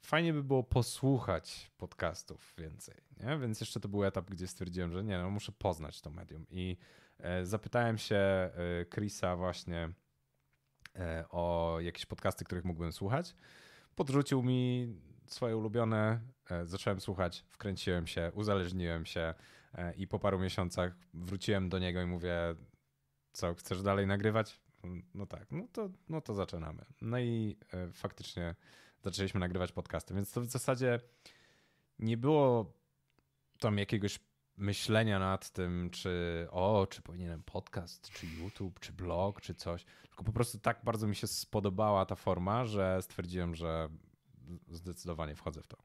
fajnie 0.00 0.32
by 0.32 0.42
było 0.42 0.62
posłuchać 0.62 1.70
podcastów 1.78 2.54
więcej, 2.58 2.94
nie? 3.20 3.38
Więc 3.38 3.60
jeszcze 3.60 3.80
to 3.80 3.88
był 3.88 4.04
etap, 4.04 4.30
gdzie 4.30 4.46
stwierdziłem, 4.46 4.92
że 4.92 5.04
nie, 5.04 5.18
no 5.18 5.30
muszę 5.30 5.52
poznać 5.52 6.00
to 6.00 6.10
medium 6.10 6.46
i 6.50 6.76
e, 6.80 7.07
zapytałem 7.42 7.98
się 7.98 8.16
e, 8.16 8.50
Chrisa 8.94 9.36
właśnie 9.36 9.92
e, 10.96 11.24
o 11.30 11.76
jakieś 11.80 12.06
podcasty, 12.06 12.44
których 12.44 12.64
mógłbym 12.64 12.92
słuchać. 12.92 13.34
Podrzucił 13.94 14.42
mi 14.42 14.92
swoje 15.26 15.56
ulubione, 15.56 16.20
zacząłem 16.64 17.00
słuchać, 17.00 17.44
wkręciłem 17.48 18.06
się, 18.06 18.32
uzależniłem 18.34 19.06
się 19.06 19.34
i 19.96 20.08
po 20.08 20.18
paru 20.18 20.38
miesiącach 20.38 20.96
wróciłem 21.14 21.68
do 21.68 21.78
niego 21.78 22.02
i 22.02 22.06
mówię, 22.06 22.54
co, 23.32 23.54
chcesz 23.54 23.82
dalej 23.82 24.06
nagrywać? 24.06 24.60
No 25.14 25.26
tak, 25.26 25.46
no 25.50 25.68
to, 25.72 25.90
no 26.08 26.20
to 26.20 26.34
zaczynamy. 26.34 26.84
No 27.00 27.18
i 27.18 27.56
faktycznie 27.92 28.54
zaczęliśmy 29.00 29.40
nagrywać 29.40 29.72
podcasty, 29.72 30.14
więc 30.14 30.32
to 30.32 30.40
w 30.40 30.46
zasadzie 30.46 31.00
nie 31.98 32.16
było 32.16 32.72
tam 33.58 33.78
jakiegoś 33.78 34.20
myślenia 34.58 35.18
nad 35.18 35.50
tym, 35.50 35.90
czy 35.90 36.46
o, 36.50 36.86
czy 36.90 37.02
powinienem 37.02 37.42
podcast, 37.42 38.10
czy 38.10 38.26
YouTube, 38.26 38.80
czy 38.80 38.92
blog, 38.92 39.40
czy 39.40 39.54
coś. 39.54 39.84
Tylko 40.08 40.24
po 40.24 40.32
prostu 40.32 40.58
tak 40.58 40.80
bardzo 40.84 41.06
mi 41.06 41.16
się 41.16 41.26
spodobała 41.26 42.06
ta 42.06 42.14
forma, 42.14 42.64
że 42.64 43.02
stwierdziłem, 43.02 43.54
że 43.54 43.88
zdecydowanie 44.68 45.36
wchodzę 45.36 45.62
w 45.62 45.66
to. 45.66 45.76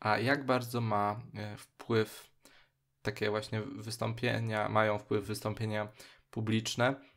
A 0.00 0.18
jak 0.18 0.46
bardzo 0.46 0.80
ma 0.80 1.20
e, 1.34 1.56
wpływ 1.56 2.30
takie 3.02 3.30
właśnie 3.30 3.62
wystąpienia, 3.62 4.68
mają 4.68 4.98
wpływ 4.98 5.26
wystąpienia 5.26 5.88
publiczne 6.30 7.10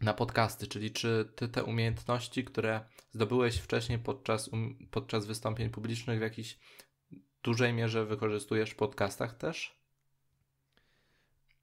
na 0.00 0.14
podcasty, 0.14 0.66
czyli 0.66 0.90
czy 0.90 1.32
ty 1.36 1.48
te 1.48 1.64
umiejętności, 1.64 2.44
które 2.44 2.84
zdobyłeś 3.10 3.56
wcześniej 3.56 3.98
podczas, 3.98 4.48
um, 4.48 4.88
podczas 4.90 5.26
wystąpień 5.26 5.70
publicznych 5.70 6.18
w 6.18 6.22
jakiejś 6.22 6.58
dużej 7.42 7.72
mierze 7.72 8.06
wykorzystujesz 8.06 8.70
w 8.70 8.76
podcastach 8.76 9.34
też? 9.34 9.80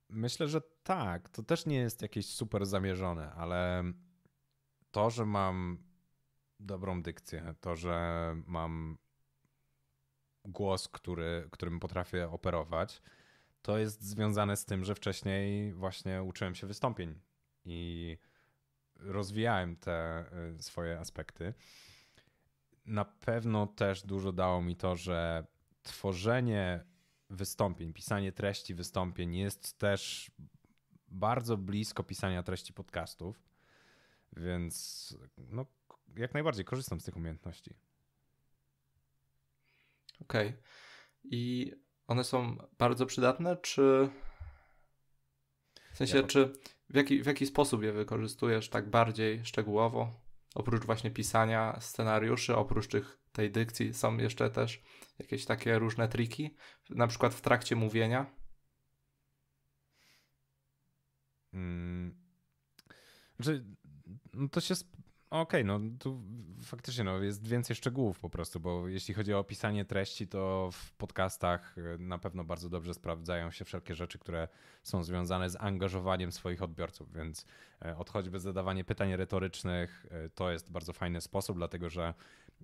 Myślę, 0.09 0.47
że 0.47 0.61
tak. 0.83 1.29
To 1.29 1.43
też 1.43 1.65
nie 1.65 1.77
jest 1.77 2.01
jakieś 2.01 2.25
super 2.25 2.65
zamierzone, 2.65 3.31
ale 3.31 3.83
to, 4.91 5.09
że 5.09 5.25
mam 5.25 5.77
dobrą 6.59 7.01
dykcję, 7.01 7.55
to, 7.61 7.75
że 7.75 8.35
mam 8.45 8.97
głos, 10.45 10.87
który, 10.87 11.47
którym 11.51 11.79
potrafię 11.79 12.29
operować, 12.29 13.01
to 13.61 13.77
jest 13.77 14.01
związane 14.01 14.57
z 14.57 14.65
tym, 14.65 14.83
że 14.83 14.95
wcześniej 14.95 15.73
właśnie 15.73 16.23
uczyłem 16.23 16.55
się 16.55 16.67
wystąpień 16.67 17.19
i 17.65 18.17
rozwijałem 18.95 19.75
te 19.75 20.25
y, 20.57 20.63
swoje 20.63 20.99
aspekty. 20.99 21.53
Na 22.85 23.05
pewno 23.05 23.67
też 23.67 24.03
dużo 24.03 24.31
dało 24.31 24.61
mi 24.61 24.75
to, 24.75 24.95
że 24.95 25.45
tworzenie 25.87 26.85
wystąpień, 27.29 27.93
pisanie 27.93 28.31
treści 28.31 28.75
wystąpień 28.75 29.35
jest 29.35 29.77
też 29.77 30.31
bardzo 31.07 31.57
blisko 31.57 32.03
pisania 32.03 32.43
treści 32.43 32.73
podcastów, 32.73 33.43
więc 34.33 35.17
no, 35.37 35.65
jak 36.15 36.33
najbardziej 36.33 36.65
korzystam 36.65 36.99
z 36.99 37.03
tych 37.03 37.17
umiejętności. 37.17 37.73
Okej. 40.21 40.47
Okay. 40.47 40.61
I 41.23 41.73
one 42.07 42.23
są 42.23 42.57
bardzo 42.77 43.05
przydatne, 43.05 43.57
czy 43.57 44.09
w 45.93 45.97
sensie, 45.97 46.17
ja... 46.17 46.23
czy 46.23 46.53
w 46.89 46.95
jaki, 46.95 47.23
w 47.23 47.25
jaki 47.25 47.45
sposób 47.45 47.83
je 47.83 47.93
wykorzystujesz 47.93 48.69
tak 48.69 48.89
bardziej 48.89 49.45
szczegółowo? 49.45 50.21
Oprócz 50.55 50.85
właśnie 50.85 51.11
pisania 51.11 51.79
scenariuszy, 51.79 52.55
oprócz 52.55 52.87
tych, 52.87 53.19
tej 53.31 53.51
dykcji, 53.51 53.93
są 53.93 54.17
jeszcze 54.17 54.49
też 54.49 54.83
jakieś 55.19 55.45
takie 55.45 55.79
różne 55.79 56.07
triki, 56.07 56.55
na 56.89 57.07
przykład 57.07 57.33
w 57.33 57.41
trakcie 57.41 57.75
mówienia? 57.75 58.25
Hmm. 61.51 62.15
Znaczy, 63.35 63.65
no 64.33 64.49
to 64.49 64.61
się 64.61 64.75
Okej, 65.29 65.61
okay, 65.61 65.63
no 65.63 65.79
tu 65.99 66.21
faktycznie 66.61 67.03
no, 67.03 67.17
jest 67.17 67.47
więcej 67.47 67.75
szczegółów 67.75 68.19
po 68.19 68.29
prostu, 68.29 68.59
bo 68.59 68.87
jeśli 68.87 69.13
chodzi 69.13 69.33
o 69.33 69.39
opisanie 69.39 69.85
treści, 69.85 70.27
to 70.27 70.69
w 70.73 70.91
podcastach 70.91 71.75
e, 71.77 71.97
na 71.97 72.17
pewno 72.17 72.43
bardzo 72.43 72.69
dobrze 72.69 72.93
sprawdzają 72.93 73.51
się 73.51 73.65
wszelkie 73.65 73.95
rzeczy, 73.95 74.19
które 74.19 74.47
są 74.83 75.03
związane 75.03 75.49
z 75.49 75.55
angażowaniem 75.55 76.31
swoich 76.31 76.63
odbiorców, 76.63 77.13
więc 77.13 77.45
e, 77.85 77.97
od 77.97 78.09
choćby 78.09 78.39
zadawanie 78.39 78.83
pytań 78.83 79.15
retorycznych 79.15 80.05
e, 80.11 80.29
to 80.29 80.51
jest 80.51 80.71
bardzo 80.71 80.93
fajny 80.93 81.21
sposób, 81.21 81.57
dlatego 81.57 81.89
że 81.89 82.13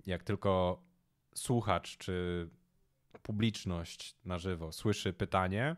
jak 0.06 0.22
tylko 0.22 0.82
słuchacz 1.34 1.96
czy 1.96 2.48
publiczność 3.22 4.16
na 4.24 4.38
żywo 4.38 4.72
słyszy 4.72 5.12
pytanie, 5.12 5.76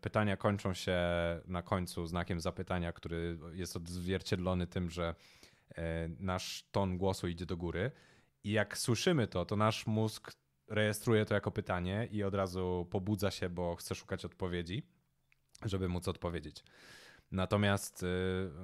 Pytania 0.00 0.36
kończą 0.36 0.74
się 0.74 0.98
na 1.46 1.62
końcu 1.62 2.06
znakiem 2.06 2.40
zapytania, 2.40 2.92
który 2.92 3.38
jest 3.52 3.76
odzwierciedlony 3.76 4.66
tym, 4.66 4.90
że 4.90 5.14
E, 5.76 6.08
nasz 6.20 6.64
ton 6.72 6.98
głosu 6.98 7.28
idzie 7.28 7.46
do 7.46 7.56
góry. 7.56 7.90
I 8.44 8.50
jak 8.52 8.78
słyszymy 8.78 9.26
to, 9.26 9.44
to 9.44 9.56
nasz 9.56 9.86
mózg 9.86 10.32
rejestruje 10.68 11.24
to 11.24 11.34
jako 11.34 11.50
pytanie 11.50 12.08
i 12.10 12.22
od 12.22 12.34
razu 12.34 12.86
pobudza 12.90 13.30
się, 13.30 13.48
bo 13.48 13.76
chce 13.76 13.94
szukać 13.94 14.24
odpowiedzi, 14.24 14.82
żeby 15.64 15.88
móc 15.88 16.08
odpowiedzieć. 16.08 16.64
Natomiast, 17.32 18.02
y, 18.02 18.06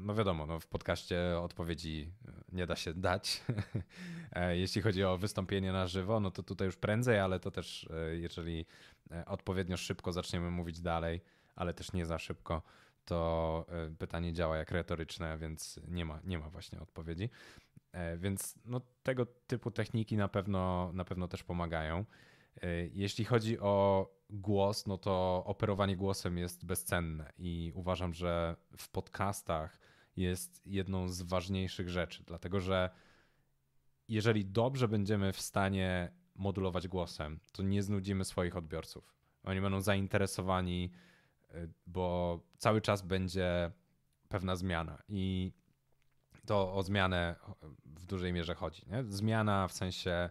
no 0.00 0.14
wiadomo, 0.14 0.46
no 0.46 0.60
w 0.60 0.66
podcaście 0.66 1.38
odpowiedzi 1.38 2.12
nie 2.52 2.66
da 2.66 2.76
się 2.76 2.94
dać. 2.94 3.42
E, 4.32 4.56
jeśli 4.56 4.82
chodzi 4.82 5.04
o 5.04 5.18
wystąpienie 5.18 5.72
na 5.72 5.86
żywo, 5.86 6.20
no 6.20 6.30
to 6.30 6.42
tutaj 6.42 6.66
już 6.66 6.76
prędzej, 6.76 7.18
ale 7.18 7.40
to 7.40 7.50
też, 7.50 7.88
e, 7.90 8.16
jeżeli 8.16 8.66
odpowiednio 9.26 9.76
szybko 9.76 10.12
zaczniemy 10.12 10.50
mówić 10.50 10.80
dalej, 10.80 11.20
ale 11.56 11.74
też 11.74 11.92
nie 11.92 12.06
za 12.06 12.18
szybko, 12.18 12.62
to 13.04 13.66
e, 13.68 13.90
pytanie 13.98 14.32
działa 14.32 14.56
jak 14.56 14.70
retoryczne, 14.70 15.38
więc 15.38 15.80
nie 15.88 16.04
ma, 16.04 16.20
nie 16.24 16.38
ma 16.38 16.50
właśnie 16.50 16.80
odpowiedzi. 16.80 17.30
E, 17.92 18.16
więc 18.16 18.54
no, 18.64 18.80
tego 19.02 19.26
typu 19.26 19.70
techniki 19.70 20.16
na 20.16 20.28
pewno, 20.28 20.90
na 20.92 21.04
pewno 21.04 21.28
też 21.28 21.42
pomagają. 21.42 22.04
E, 22.62 22.86
jeśli 22.86 23.24
chodzi 23.24 23.58
o 23.60 24.06
głos, 24.30 24.86
no 24.86 24.98
to 24.98 25.42
operowanie 25.46 25.96
głosem 25.96 26.38
jest 26.38 26.64
bezcenne 26.64 27.32
i 27.38 27.72
uważam, 27.74 28.14
że 28.14 28.56
w 28.76 28.88
podcastach 28.88 29.78
jest 30.16 30.66
jedną 30.66 31.08
z 31.08 31.22
ważniejszych 31.22 31.88
rzeczy, 31.88 32.24
dlatego 32.26 32.60
że 32.60 32.90
jeżeli 34.08 34.44
dobrze 34.44 34.88
będziemy 34.88 35.32
w 35.32 35.40
stanie 35.40 36.12
modulować 36.34 36.88
głosem, 36.88 37.40
to 37.52 37.62
nie 37.62 37.82
znudzimy 37.82 38.24
swoich 38.24 38.56
odbiorców. 38.56 39.14
Oni 39.44 39.60
będą 39.60 39.80
zainteresowani 39.80 40.90
bo 41.86 42.40
cały 42.58 42.80
czas 42.80 43.02
będzie 43.02 43.70
pewna 44.28 44.56
zmiana 44.56 45.02
i 45.08 45.52
to 46.46 46.74
o 46.74 46.82
zmianę 46.82 47.36
w 47.84 48.06
dużej 48.06 48.32
mierze 48.32 48.54
chodzi. 48.54 48.82
Nie? 48.86 49.04
Zmiana 49.04 49.68
w 49.68 49.72
sensie, 49.72 50.30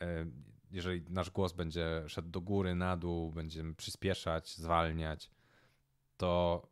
e, 0.00 0.26
jeżeli 0.70 1.04
nasz 1.08 1.30
głos 1.30 1.52
będzie 1.52 2.04
szedł 2.06 2.28
do 2.28 2.40
góry, 2.40 2.74
na 2.74 2.96
dół, 2.96 3.32
będziemy 3.32 3.74
przyspieszać, 3.74 4.56
zwalniać, 4.56 5.30
to 6.16 6.62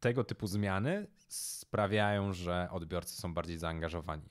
tego 0.00 0.24
typu 0.24 0.46
zmiany 0.46 1.06
sprawiają, 1.28 2.32
że 2.32 2.68
odbiorcy 2.70 3.20
są 3.20 3.34
bardziej 3.34 3.58
zaangażowani. 3.58 4.28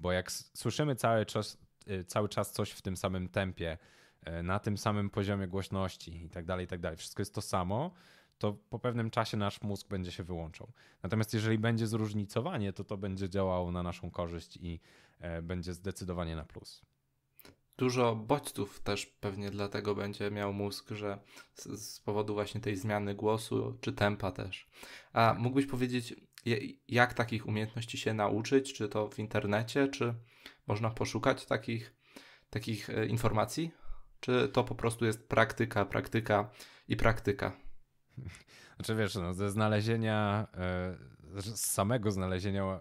Bo 0.00 0.12
jak 0.12 0.32
słyszymy 0.32 0.96
cały 0.96 1.26
czas, 1.26 1.58
e, 1.86 2.04
cały 2.04 2.28
czas 2.28 2.52
coś 2.52 2.70
w 2.70 2.82
tym 2.82 2.96
samym 2.96 3.28
tempie, 3.28 3.78
e, 4.24 4.42
na 4.42 4.58
tym 4.58 4.78
samym 4.78 5.10
poziomie 5.10 5.48
głośności 5.48 6.24
i 6.24 6.30
tak 6.30 6.44
dalej, 6.44 6.64
i 6.64 6.68
tak 6.68 6.80
dalej, 6.80 6.96
wszystko 6.96 7.20
jest 7.20 7.34
to 7.34 7.42
samo, 7.42 7.90
to 8.38 8.52
po 8.52 8.78
pewnym 8.78 9.10
czasie 9.10 9.36
nasz 9.36 9.62
mózg 9.62 9.88
będzie 9.88 10.12
się 10.12 10.22
wyłączał. 10.22 10.72
Natomiast 11.02 11.34
jeżeli 11.34 11.58
będzie 11.58 11.86
zróżnicowanie, 11.86 12.72
to 12.72 12.84
to 12.84 12.96
będzie 12.96 13.28
działało 13.28 13.72
na 13.72 13.82
naszą 13.82 14.10
korzyść 14.10 14.56
i 14.56 14.80
e, 15.18 15.42
będzie 15.42 15.74
zdecydowanie 15.74 16.36
na 16.36 16.44
plus. 16.44 16.82
Dużo 17.78 18.16
bodźców 18.16 18.80
też 18.80 19.06
pewnie 19.06 19.50
dlatego 19.50 19.94
będzie 19.94 20.30
miał 20.30 20.52
mózg, 20.52 20.90
że 20.90 21.18
z, 21.54 21.64
z 21.64 22.00
powodu 22.00 22.34
właśnie 22.34 22.60
tej 22.60 22.76
zmiany 22.76 23.14
głosu 23.14 23.78
czy 23.80 23.92
tempa 23.92 24.32
też. 24.32 24.68
A 25.12 25.30
tak. 25.30 25.38
mógłbyś 25.38 25.66
powiedzieć, 25.66 26.14
jak 26.88 27.14
takich 27.14 27.46
umiejętności 27.46 27.98
się 27.98 28.14
nauczyć? 28.14 28.74
Czy 28.74 28.88
to 28.88 29.08
w 29.08 29.18
internecie, 29.18 29.88
czy 29.88 30.14
można 30.66 30.90
poszukać 30.90 31.46
takich, 31.46 31.94
takich 32.50 32.90
e, 32.90 33.06
informacji? 33.06 33.70
Czy 34.20 34.48
to 34.48 34.64
po 34.64 34.74
prostu 34.74 35.04
jest 35.04 35.28
praktyka, 35.28 35.84
praktyka 35.84 36.50
i 36.88 36.96
praktyka? 36.96 37.52
Znaczy 38.76 38.94
wiesz, 38.94 39.14
no, 39.14 39.34
ze 39.34 39.50
znalezienia, 39.50 40.46
e, 40.54 40.98
z 41.36 41.60
samego 41.60 42.10
znalezienia 42.10 42.62
e, 42.62 42.80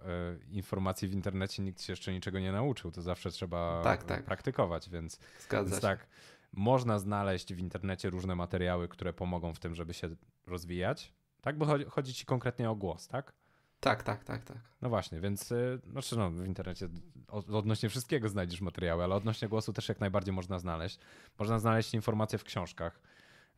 informacji 0.51 1.07
w 1.07 1.13
internecie 1.13 1.63
nikt 1.63 1.81
się 1.81 1.93
jeszcze 1.93 2.13
niczego 2.13 2.39
nie 2.39 2.51
nauczył. 2.51 2.91
To 2.91 3.01
zawsze 3.01 3.31
trzeba 3.31 3.81
tak, 3.83 4.03
tak. 4.03 4.23
praktykować, 4.23 4.89
więc, 4.89 5.19
Zgadza 5.39 5.69
więc 5.69 5.81
tak. 5.81 6.07
Można 6.53 6.99
znaleźć 6.99 7.53
w 7.53 7.59
internecie 7.59 8.09
różne 8.09 8.35
materiały, 8.35 8.87
które 8.87 9.13
pomogą 9.13 9.53
w 9.53 9.59
tym, 9.59 9.75
żeby 9.75 9.93
się 9.93 10.09
rozwijać. 10.45 11.13
Tak, 11.41 11.57
bo 11.57 11.65
chodzi, 11.65 11.85
chodzi 11.85 12.13
ci 12.13 12.25
konkretnie 12.25 12.69
o 12.69 12.75
głos, 12.75 13.07
tak? 13.07 13.33
Tak, 13.79 14.03
tak, 14.03 14.23
tak, 14.23 14.43
tak. 14.43 14.57
No 14.81 14.89
właśnie, 14.89 15.19
więc 15.19 15.51
y, 15.51 15.81
znaczy 15.91 16.17
no, 16.17 16.31
w 16.31 16.45
internecie 16.45 16.89
odnośnie 17.27 17.89
wszystkiego 17.89 18.29
znajdziesz 18.29 18.61
materiały, 18.61 19.03
ale 19.03 19.15
odnośnie 19.15 19.47
głosu 19.47 19.73
też 19.73 19.89
jak 19.89 19.99
najbardziej 19.99 20.33
można 20.33 20.59
znaleźć. 20.59 20.99
Można 21.39 21.59
znaleźć 21.59 21.93
informacje 21.93 22.39
w 22.39 22.43
książkach. 22.43 23.01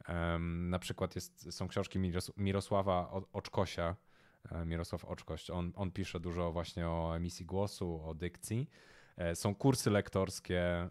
Um, 0.07 0.69
na 0.69 0.79
przykład 0.79 1.15
jest, 1.15 1.53
są 1.53 1.67
książki 1.67 1.99
Mirosława 2.37 3.11
Oczkosia, 3.33 3.89
e, 3.89 3.95
Mirosław 4.65 5.05
Oczkość. 5.05 5.49
On, 5.49 5.71
on 5.75 5.91
pisze 5.91 6.19
dużo 6.19 6.51
właśnie 6.51 6.87
o 6.87 7.15
emisji 7.15 7.45
głosu, 7.45 8.01
o 8.05 8.13
dykcji. 8.13 8.69
E, 9.17 9.35
są 9.35 9.55
kursy 9.55 9.89
lektorskie 9.89 10.89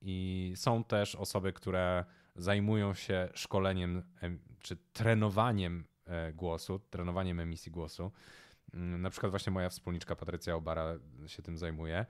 i 0.00 0.52
są 0.56 0.84
też 0.84 1.14
osoby, 1.14 1.52
które 1.52 2.04
zajmują 2.36 2.94
się 2.94 3.28
szkoleniem 3.34 4.02
czy 4.60 4.76
trenowaniem 4.92 5.84
e, 6.06 6.32
głosu, 6.32 6.80
trenowaniem 6.90 7.40
emisji 7.40 7.72
głosu. 7.72 8.12
Mm, 8.74 9.02
na 9.02 9.10
przykład 9.10 9.30
właśnie 9.30 9.52
moja 9.52 9.68
wspólniczka 9.68 10.16
Patrycja 10.16 10.54
Obara 10.54 10.94
się 11.26 11.42
tym 11.42 11.58
zajmuje. 11.58 12.06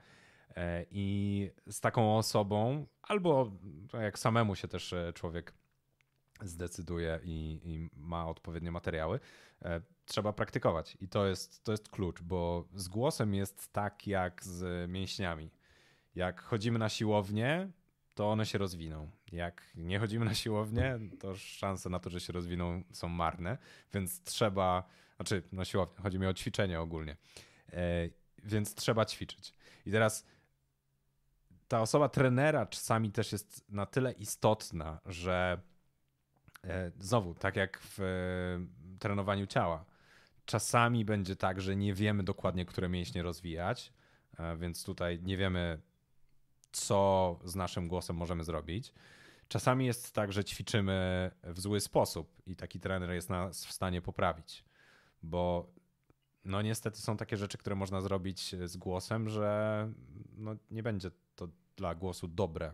E, 0.55 0.85
I 0.91 1.51
z 1.67 1.79
taką 1.81 2.17
osobą, 2.17 2.85
albo 3.01 3.51
jak 3.93 4.19
samemu 4.19 4.55
się 4.55 4.67
też 4.67 4.93
e, 4.93 5.13
człowiek 5.13 5.53
zdecyduje 6.41 7.19
i, 7.23 7.59
i, 7.63 7.89
ma 7.99 8.27
odpowiednie 8.27 8.71
materiały, 8.71 9.19
trzeba 10.05 10.33
praktykować. 10.33 10.97
I 11.01 11.07
to 11.07 11.27
jest, 11.27 11.63
to 11.63 11.71
jest 11.71 11.89
klucz, 11.89 12.21
bo 12.21 12.67
z 12.75 12.87
głosem 12.87 13.33
jest 13.33 13.73
tak 13.73 14.07
jak 14.07 14.43
z 14.43 14.89
mięśniami. 14.89 15.51
Jak 16.15 16.41
chodzimy 16.41 16.79
na 16.79 16.89
siłownię, 16.89 17.71
to 18.15 18.31
one 18.31 18.45
się 18.45 18.57
rozwiną. 18.57 19.11
Jak 19.31 19.71
nie 19.75 19.99
chodzimy 19.99 20.25
na 20.25 20.33
siłownię, 20.33 20.99
to 21.19 21.35
szanse 21.35 21.89
na 21.89 21.99
to, 21.99 22.09
że 22.09 22.19
się 22.19 22.33
rozwiną 22.33 22.83
są 22.91 23.07
marne, 23.07 23.57
więc 23.93 24.23
trzeba, 24.23 24.83
znaczy 25.15 25.43
na 25.51 25.65
siłownię, 25.65 26.03
chodzi 26.03 26.19
mi 26.19 26.27
o 26.27 26.33
ćwiczenie 26.33 26.79
ogólnie, 26.79 27.17
e, 27.73 28.09
więc 28.43 28.75
trzeba 28.75 29.05
ćwiczyć. 29.05 29.53
I 29.85 29.91
teraz 29.91 30.25
ta 31.67 31.81
osoba 31.81 32.09
trenera 32.09 32.65
czasami 32.65 33.11
też 33.11 33.31
jest 33.31 33.69
na 33.69 33.85
tyle 33.85 34.11
istotna, 34.11 34.99
że 35.05 35.61
e, 35.61 35.78
znowu, 36.99 37.33
tak 37.33 37.55
jak 37.55 37.79
w 37.81 37.99
e, 37.99 38.97
trenowaniu 38.99 39.47
ciała, 39.47 39.85
czasami 40.45 41.05
będzie 41.05 41.35
tak, 41.35 41.61
że 41.61 41.75
nie 41.75 41.93
wiemy 41.93 42.23
dokładnie, 42.23 42.65
które 42.65 42.89
mięśnie 42.89 43.23
rozwijać, 43.23 43.93
więc 44.57 44.83
tutaj 44.83 45.19
nie 45.23 45.37
wiemy 45.37 45.81
co 46.71 47.39
z 47.43 47.55
naszym 47.55 47.87
głosem 47.87 48.15
możemy 48.15 48.43
zrobić. 48.43 48.93
Czasami 49.47 49.85
jest 49.85 50.13
tak, 50.13 50.33
że 50.33 50.43
ćwiczymy 50.43 51.31
w 51.43 51.59
zły 51.59 51.79
sposób 51.79 52.41
i 52.47 52.55
taki 52.55 52.79
trener 52.79 53.11
jest 53.11 53.29
nas 53.29 53.65
w 53.65 53.71
stanie 53.71 54.01
poprawić, 54.01 54.63
bo 55.23 55.71
no 56.45 56.61
niestety 56.61 57.01
są 57.01 57.17
takie 57.17 57.37
rzeczy, 57.37 57.57
które 57.57 57.75
można 57.75 58.01
zrobić 58.01 58.55
z 58.65 58.77
głosem, 58.77 59.29
że 59.29 59.91
no 60.37 60.55
nie 60.71 60.83
będzie 60.83 61.11
to 61.35 61.47
dla 61.75 61.95
głosu 61.95 62.27
dobre 62.27 62.73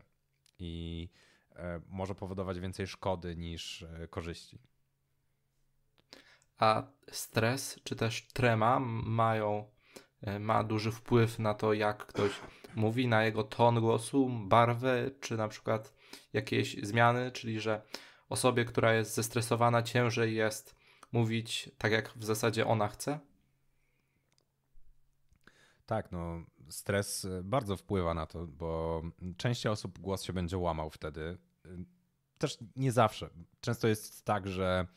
i 0.60 1.10
e, 1.12 1.35
może 1.90 2.16
powodować 2.16 2.60
więcej 2.60 2.88
szkody 2.88 3.36
niż 3.36 3.84
e, 3.84 4.08
korzyści. 4.08 4.60
A 6.58 6.84
stres 7.12 7.80
czy 7.84 7.96
też 7.96 8.28
trema 8.34 8.80
mają, 8.80 9.72
e, 10.22 10.40
ma 10.40 10.64
duży 10.64 10.92
wpływ 10.92 11.40
na 11.40 11.54
to, 11.54 11.74
jak 11.74 12.06
ktoś 12.06 12.32
mówi, 12.76 13.08
na 13.08 13.24
jego 13.24 13.44
ton 13.44 13.80
głosu, 13.80 14.30
barwę, 14.30 15.12
czy 15.22 15.38
na 15.38 15.48
przykład 15.48 15.94
jakieś 16.34 16.84
zmiany, 16.84 17.32
czyli 17.32 17.60
że 17.60 17.82
osobie, 18.30 18.66
która 18.66 18.94
jest 18.94 19.16
zestresowana, 19.16 19.84
ciężej 19.84 20.36
jest 20.36 20.76
mówić 21.12 21.70
tak, 21.78 21.92
jak 21.92 22.10
w 22.10 22.24
zasadzie 22.24 22.68
ona 22.68 22.88
chce? 22.88 23.20
Tak, 25.86 26.12
no 26.12 26.44
stres 26.70 27.28
bardzo 27.44 27.78
wpływa 27.78 28.14
na 28.14 28.26
to, 28.26 28.48
bo 28.48 29.02
część 29.38 29.66
osób 29.66 30.00
głos 30.00 30.24
się 30.24 30.34
będzie 30.34 30.58
łamał 30.58 30.90
wtedy. 30.90 31.38
Też 32.38 32.58
nie 32.76 32.92
zawsze. 32.92 33.30
Często 33.62 33.88
jest 33.88 34.26
tak, 34.26 34.48
że 34.48 34.88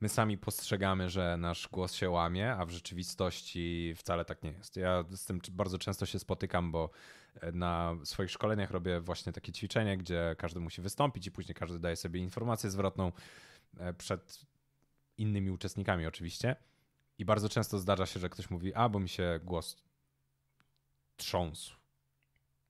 my 0.00 0.08
sami 0.08 0.38
postrzegamy, 0.38 1.08
że 1.08 1.36
nasz 1.36 1.68
głos 1.68 1.94
się 1.94 2.10
łamie, 2.10 2.52
a 2.52 2.64
w 2.64 2.70
rzeczywistości 2.70 3.94
wcale 3.96 4.24
tak 4.24 4.42
nie 4.42 4.50
jest. 4.50 4.76
Ja 4.76 5.04
z 5.10 5.24
tym 5.24 5.40
bardzo 5.50 5.78
często 5.78 6.06
się 6.06 6.18
spotykam, 6.18 6.72
bo 6.72 6.90
e, 7.40 7.52
na 7.52 7.96
swoich 8.04 8.30
szkoleniach 8.30 8.70
robię 8.70 9.00
właśnie 9.00 9.32
takie 9.32 9.52
ćwiczenie, 9.52 9.96
gdzie 9.96 10.36
każdy 10.38 10.60
musi 10.60 10.82
wystąpić 10.82 11.26
i 11.26 11.30
później 11.30 11.54
każdy 11.54 11.78
daje 11.78 11.96
sobie 11.96 12.20
informację 12.20 12.70
zwrotną 12.70 13.12
e, 13.78 13.92
przed 13.92 14.46
innymi 15.18 15.50
uczestnikami 15.50 16.06
oczywiście. 16.06 16.56
I 17.18 17.24
bardzo 17.24 17.48
często 17.48 17.78
zdarza 17.78 18.06
się, 18.06 18.20
że 18.20 18.28
ktoś 18.28 18.50
mówi, 18.50 18.74
a 18.74 18.88
bo 18.88 19.00
mi 19.00 19.08
się 19.08 19.40
głos 19.44 19.76
trząsł. 21.20 21.76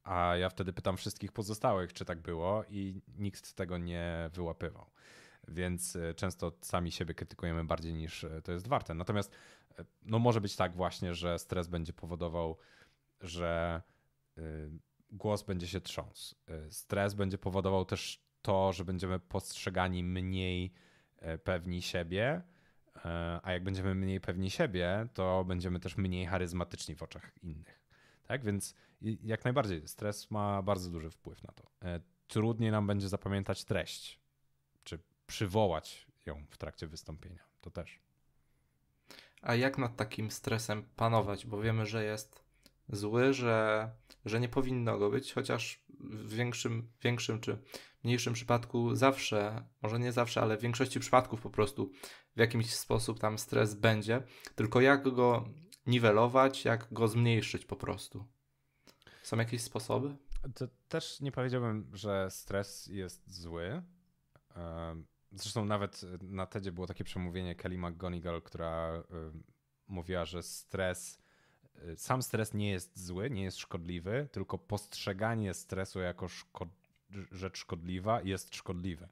A 0.03 0.37
ja 0.37 0.49
wtedy 0.49 0.73
pytam 0.73 0.97
wszystkich 0.97 1.33
pozostałych, 1.33 1.93
czy 1.93 2.05
tak 2.05 2.21
było, 2.21 2.65
i 2.69 3.03
nikt 3.19 3.55
tego 3.55 3.79
nie 3.79 4.31
wyłapywał 4.33 4.91
więc 5.51 5.97
e, 5.97 6.15
często 6.15 6.53
sami 6.61 6.93
siebie 6.93 7.15
krytykujemy 7.15 7.65
bardziej 7.65 7.95
niż 7.95 8.25
e, 8.25 8.43
to 8.43 8.53
jest 8.53 8.69
warte. 8.69 8.95
Natomiast 8.95 9.33
e, 9.79 9.85
no 10.03 10.19
może 10.19 10.41
być 10.41 10.57
tak 10.57 10.77
właśnie, 10.77 11.15
że 11.15 11.39
stres 11.39 11.69
będzie 11.69 11.93
powodował, 11.93 12.59
że 13.21 13.83
głos 15.11 15.43
będzie 15.43 15.67
się 15.69 15.81
trząsł. 15.81 16.37
Stres 16.71 17.15
będzie 17.15 17.39
powodował 17.39 17.85
też 17.85 18.25
to, 18.43 18.73
że 18.73 18.85
będziemy 18.85 19.19
postrzegani 19.19 20.05
mniej 20.05 20.73
pewni 21.45 21.83
siebie, 21.83 22.43
a 23.43 23.53
jak 23.53 23.65
będziemy 23.65 23.95
mniej 23.95 24.21
pewni 24.21 24.51
siebie, 24.51 25.09
to 25.15 25.45
będziemy 25.45 25.81
też 25.81 25.97
mniej 25.97 26.27
charyzmatyczni 26.27 26.95
w 26.95 27.03
oczach 27.03 27.33
innych. 27.43 27.80
Tak 28.31 28.45
więc 28.45 28.75
jak 29.23 29.45
najbardziej 29.45 29.89
stres 29.89 30.31
ma 30.31 30.63
bardzo 30.63 30.91
duży 30.91 31.11
wpływ 31.11 31.43
na 31.43 31.53
to. 31.53 31.71
Trudniej 32.29 32.71
nam 32.71 32.87
będzie 32.87 33.09
zapamiętać 33.09 33.65
treść, 33.65 34.21
przywołać 35.27 36.07
ją 36.27 36.45
w 36.51 36.59
trakcie 36.59 36.87
wystąpienia. 36.87 37.45
To 37.61 37.71
też. 37.71 38.01
A 39.43 39.55
jak 39.55 39.79
nad 39.79 39.97
takim 39.97 40.31
stresem 40.31 40.83
panować? 40.97 41.47
Bo 41.47 41.61
wiemy, 41.61 41.87
że 41.87 42.05
jest 42.05 42.43
zły, 42.89 43.35
że, 43.35 43.91
że 44.25 44.41
nie 44.41 44.49
powinno 44.49 44.99
go 44.99 45.11
być, 45.11 45.33
chociaż 45.33 45.85
w 46.01 46.35
większym, 46.35 46.89
większym 47.03 47.41
czy 47.41 47.59
mniejszym 48.05 48.35
przypadku 48.35 48.95
zawsze, 48.95 49.65
może 49.83 49.99
nie 49.99 50.13
zawsze, 50.13 50.41
ale 50.41 50.57
w 50.57 50.61
większości 50.61 51.01
przypadków 51.01 51.41
po 51.41 51.51
prostu 51.51 51.91
w 52.37 52.39
jakiś 52.41 52.75
sposób 52.75 53.19
tam 53.19 53.39
stres 53.39 53.75
będzie. 53.75 54.23
Tylko 54.55 54.81
jak 54.81 55.03
go 55.15 55.49
niwelować, 55.91 56.65
jak 56.65 56.93
go 56.93 57.09
zmniejszyć 57.09 57.65
po 57.65 57.77
prostu? 57.77 58.25
Są 59.23 59.39
jakieś 59.39 59.63
sposoby? 59.63 60.17
To 60.55 60.69
też 60.89 61.21
nie 61.21 61.33
powiedziałbym, 61.33 61.91
że 61.93 62.31
stres 62.31 62.87
jest 62.87 63.35
zły. 63.35 63.83
Zresztą 65.33 65.65
nawet 65.65 66.03
na 66.23 66.47
TEDzie 66.47 66.73
było 66.73 66.87
takie 66.87 67.05
przemówienie 67.05 67.55
Kelly 67.55 67.79
McGonigal, 67.79 68.43
która 68.43 69.03
mówiła, 69.91 70.25
że 70.25 70.43
stres, 70.43 71.19
y, 71.89 71.97
sam 71.97 72.23
stres 72.23 72.55
nie 72.55 72.71
jest 72.71 73.07
zły, 73.07 73.31
nie 73.31 73.43
jest 73.43 73.59
szkodliwy, 73.59 74.29
tylko 74.33 74.59
postrzeganie 74.59 75.55
stresu 75.55 76.01
jako 76.01 76.29
szko 76.29 76.67
rzecz 77.33 77.59
szkodliwa 77.59 78.23
jest 78.23 78.55
szkodliwe. 78.55 79.09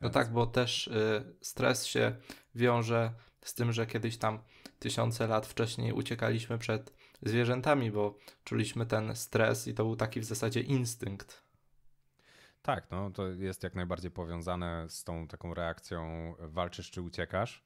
No 0.00 0.10
tak, 0.10 0.32
bo 0.32 0.46
też 0.46 0.86
y, 0.86 1.24
stres 1.40 1.86
się 1.86 2.16
wiąże 2.54 3.12
z 3.42 3.54
tym, 3.54 3.72
że 3.72 3.86
kiedyś 3.86 4.16
tam 4.16 4.38
tysiące 4.78 5.26
lat 5.26 5.46
wcześniej 5.46 5.92
uciekaliśmy 5.92 6.58
przed 6.58 6.92
zwierzętami, 7.22 7.90
bo 7.90 8.18
czuliśmy 8.44 8.86
ten 8.86 9.16
stres 9.16 9.68
i 9.68 9.74
to 9.74 9.84
był 9.84 9.96
taki 9.96 10.20
w 10.20 10.24
zasadzie 10.24 10.60
instynkt. 10.60 11.42
Tak, 12.62 12.90
no 12.90 13.10
to 13.10 13.28
jest 13.28 13.62
jak 13.62 13.74
najbardziej 13.74 14.10
powiązane 14.10 14.86
z 14.88 15.04
tą 15.04 15.26
taką 15.26 15.54
reakcją 15.54 16.34
walczysz 16.38 16.90
czy 16.90 17.02
uciekasz. 17.02 17.62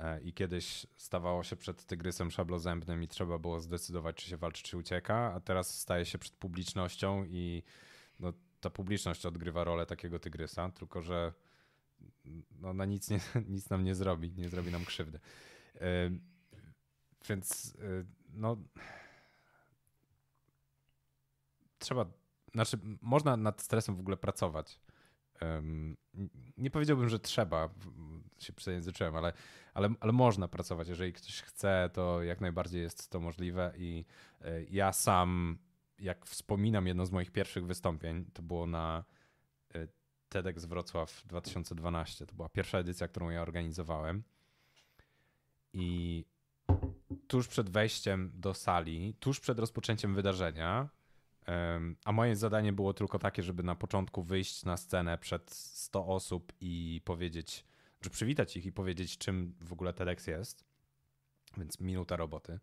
E, 0.00 0.20
I 0.20 0.32
kiedyś 0.32 0.86
stawało 0.96 1.42
się 1.42 1.56
przed 1.56 1.84
tygrysem 1.84 2.30
szablozębnym 2.30 3.02
i 3.02 3.08
trzeba 3.08 3.38
było 3.38 3.60
zdecydować, 3.60 4.16
czy 4.16 4.28
się 4.28 4.36
walczy, 4.36 4.62
czy 4.62 4.76
ucieka, 4.76 5.32
a 5.34 5.40
teraz 5.40 5.78
staje 5.80 6.04
się 6.04 6.18
przed 6.18 6.36
publicznością 6.36 7.24
i 7.24 7.62
no, 8.20 8.32
ta 8.60 8.70
publiczność 8.70 9.26
odgrywa 9.26 9.64
rolę 9.64 9.86
takiego 9.86 10.18
tygrysa, 10.18 10.70
tylko 10.70 11.02
że 11.02 11.32
no, 12.60 12.74
na 12.74 12.84
nic, 12.84 13.10
nie, 13.10 13.20
nic 13.48 13.70
nam 13.70 13.84
nie 13.84 13.94
zrobi, 13.94 14.32
nie 14.36 14.48
zrobi 14.48 14.70
nam 14.70 14.84
krzywdy. 14.84 15.20
E, 15.74 16.10
więc 17.28 17.76
e, 17.80 18.04
no 18.34 18.56
trzeba 21.78 22.06
znaczy, 22.54 22.78
można 23.00 23.36
nad 23.36 23.62
stresem 23.62 23.96
w 23.96 24.00
ogóle 24.00 24.16
pracować. 24.16 24.80
Nie 26.56 26.70
powiedziałbym, 26.70 27.08
że 27.08 27.18
trzeba, 27.18 27.68
się 28.38 28.52
przejęzyczyłem, 28.52 29.16
ale, 29.16 29.32
ale, 29.74 29.94
ale 30.00 30.12
można 30.12 30.48
pracować. 30.48 30.88
Jeżeli 30.88 31.12
ktoś 31.12 31.42
chce, 31.42 31.90
to 31.92 32.22
jak 32.22 32.40
najbardziej 32.40 32.82
jest 32.82 33.10
to 33.10 33.20
możliwe. 33.20 33.72
I 33.76 34.04
y, 34.44 34.66
ja 34.70 34.92
sam, 34.92 35.58
jak 35.98 36.26
wspominam 36.26 36.86
jedno 36.86 37.06
z 37.06 37.10
moich 37.10 37.30
pierwszych 37.30 37.66
wystąpień, 37.66 38.24
to 38.24 38.42
było 38.42 38.66
na 38.66 39.04
TEDx 40.34 40.64
Wrocław 40.64 41.22
2012. 41.26 42.26
To 42.26 42.34
była 42.34 42.48
pierwsza 42.48 42.78
edycja, 42.78 43.08
którą 43.08 43.30
ja 43.30 43.42
organizowałem. 43.42 44.22
I 45.72 46.24
tuż 47.28 47.48
przed 47.48 47.70
wejściem 47.70 48.30
do 48.34 48.54
sali, 48.54 49.14
tuż 49.20 49.40
przed 49.40 49.58
rozpoczęciem 49.58 50.14
wydarzenia, 50.14 50.88
a 52.04 52.12
moje 52.12 52.36
zadanie 52.36 52.72
było 52.72 52.94
tylko 52.94 53.18
takie, 53.18 53.42
żeby 53.42 53.62
na 53.62 53.74
początku 53.74 54.22
wyjść 54.22 54.64
na 54.64 54.76
scenę 54.76 55.18
przed 55.18 55.50
100 55.50 56.06
osób 56.06 56.52
i 56.60 57.00
powiedzieć, 57.04 57.64
że 58.00 58.10
przywitać 58.10 58.56
ich 58.56 58.66
i 58.66 58.72
powiedzieć, 58.72 59.18
czym 59.18 59.54
w 59.60 59.72
ogóle 59.72 59.92
TEDx 59.92 60.26
jest. 60.26 60.64
Więc 61.56 61.80
minuta 61.80 62.16
roboty. 62.16 62.58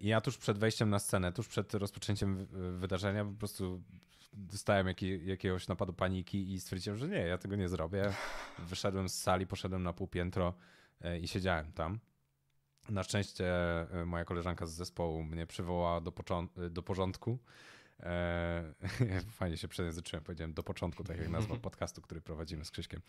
I 0.00 0.08
ja 0.08 0.20
tuż 0.20 0.38
przed 0.38 0.58
wejściem 0.58 0.90
na 0.90 0.98
scenę, 0.98 1.32
tuż 1.32 1.48
przed 1.48 1.74
rozpoczęciem 1.74 2.46
wydarzenia, 2.78 3.24
po 3.24 3.32
prostu 3.32 3.82
dostałem 4.32 4.86
jaki, 4.86 5.26
jakiegoś 5.26 5.68
napadu 5.68 5.92
paniki 5.92 6.52
i 6.52 6.60
stwierdziłem, 6.60 6.98
że 6.98 7.08
nie, 7.08 7.16
ja 7.18 7.38
tego 7.38 7.56
nie 7.56 7.68
zrobię. 7.68 8.12
Wyszedłem 8.58 9.08
z 9.08 9.14
sali, 9.14 9.46
poszedłem 9.46 9.82
na 9.82 9.92
półpiętro 9.92 10.54
e, 11.00 11.18
i 11.18 11.28
siedziałem 11.28 11.72
tam. 11.72 11.98
Na 12.88 13.02
szczęście 13.02 13.46
e, 13.90 14.04
moja 14.04 14.24
koleżanka 14.24 14.66
z 14.66 14.72
zespołu 14.72 15.24
mnie 15.24 15.46
przywołała 15.46 16.00
do, 16.00 16.12
do 16.70 16.82
porządku. 16.82 17.38
E, 18.00 18.74
fajnie 19.38 19.56
się 19.56 19.68
przejęzyczyłem, 19.68 20.24
powiedziałem 20.24 20.54
do 20.54 20.62
początku, 20.62 21.04
tak 21.04 21.18
jak 21.18 21.28
nazwa 21.28 21.56
podcastu, 21.68 22.02
który 22.02 22.20
prowadzimy 22.20 22.64
z 22.64 22.70
Krzyśkiem. 22.70 23.00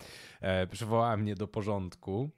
Przywołała 0.72 1.18
mnie 1.18 1.36
do 1.36 1.48
porządku 1.48 2.30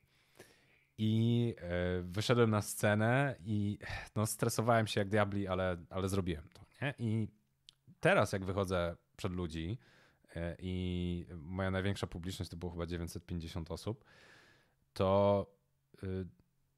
i 0.97 1.55
e, 1.57 2.01
wyszedłem 2.01 2.49
na 2.49 2.61
scenę 2.61 3.35
i 3.45 3.77
no, 4.15 4.25
stresowałem 4.25 4.87
się 4.87 5.01
jak 5.01 5.09
diabli, 5.09 5.47
ale, 5.47 5.77
ale 5.89 6.09
zrobiłem 6.09 6.49
to. 6.53 6.61
Nie? 6.81 6.93
I 6.99 7.27
teraz 7.99 8.31
jak 8.31 8.45
wychodzę 8.45 8.95
przed 9.17 9.33
ludzi 9.33 9.77
e, 10.35 10.55
i 10.59 11.25
moja 11.35 11.71
największa 11.71 12.07
publiczność 12.07 12.51
to 12.51 12.57
było 12.57 12.71
chyba 12.71 12.85
950 12.85 13.71
osób, 13.71 14.05
to 14.93 15.45
y, 16.03 16.27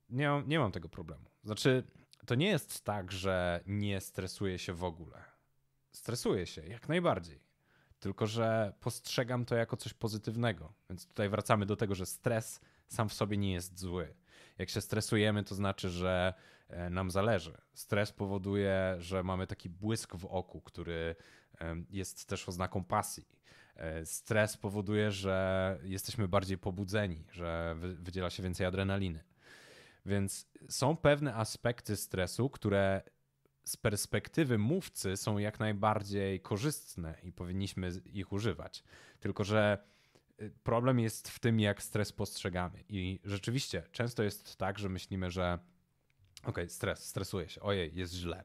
nie, 0.09 0.43
nie 0.47 0.59
mam 0.59 0.71
tego 0.71 0.89
problemu. 0.89 1.25
Znaczy, 1.43 1.83
to 2.25 2.35
nie 2.35 2.47
jest 2.47 2.83
tak, 2.83 3.11
że 3.11 3.63
nie 3.67 4.01
stresuję 4.01 4.59
się 4.59 4.73
w 4.73 4.83
ogóle. 4.83 5.23
Stresuję 5.91 6.45
się, 6.45 6.67
jak 6.67 6.89
najbardziej. 6.89 7.39
Tylko, 7.99 8.27
że 8.27 8.73
postrzegam 8.79 9.45
to 9.45 9.55
jako 9.55 9.77
coś 9.77 9.93
pozytywnego. 9.93 10.73
Więc 10.89 11.07
tutaj 11.07 11.29
wracamy 11.29 11.65
do 11.65 11.75
tego, 11.75 11.95
że 11.95 12.05
stres 12.05 12.61
sam 12.87 13.09
w 13.09 13.13
sobie 13.13 13.37
nie 13.37 13.53
jest 13.53 13.79
zły. 13.79 14.13
Jak 14.57 14.69
się 14.69 14.81
stresujemy, 14.81 15.43
to 15.43 15.55
znaczy, 15.55 15.89
że 15.89 16.33
e, 16.69 16.89
nam 16.89 17.11
zależy. 17.11 17.57
Stres 17.73 18.11
powoduje, 18.11 18.95
że 18.99 19.23
mamy 19.23 19.47
taki 19.47 19.69
błysk 19.69 20.15
w 20.15 20.25
oku, 20.25 20.61
który 20.61 21.15
jest 21.89 22.25
też 22.25 22.49
oznaką 22.49 22.83
pasji. 22.83 23.25
E, 23.75 24.05
stres 24.05 24.57
powoduje, 24.57 25.11
że 25.11 25.79
jesteśmy 25.83 26.27
bardziej 26.27 26.57
pobudzeni, 26.57 27.25
że 27.31 27.75
wydziela 27.79 28.29
się 28.29 28.43
więcej 28.43 28.65
adrenaliny. 28.65 29.23
Więc 30.05 30.47
są 30.69 30.97
pewne 30.97 31.35
aspekty 31.35 31.95
stresu, 31.95 32.49
które 32.49 33.01
z 33.63 33.77
perspektywy 33.77 34.57
mówcy 34.57 35.17
są 35.17 35.37
jak 35.37 35.59
najbardziej 35.59 36.39
korzystne 36.39 37.15
i 37.23 37.31
powinniśmy 37.31 37.91
ich 38.05 38.31
używać. 38.31 38.83
Tylko, 39.19 39.43
że 39.43 39.77
problem 40.63 40.99
jest 40.99 41.29
w 41.29 41.39
tym, 41.39 41.59
jak 41.59 41.83
stres 41.83 42.11
postrzegamy. 42.11 42.83
I 42.89 43.19
rzeczywiście 43.23 43.83
często 43.91 44.23
jest 44.23 44.55
tak, 44.57 44.79
że 44.79 44.89
myślimy, 44.89 45.31
że 45.31 45.59
ok, 46.43 46.59
stres, 46.67 47.05
stresuję 47.05 47.49
się, 47.49 47.61
ojej, 47.61 47.95
jest 47.95 48.13
źle. 48.13 48.43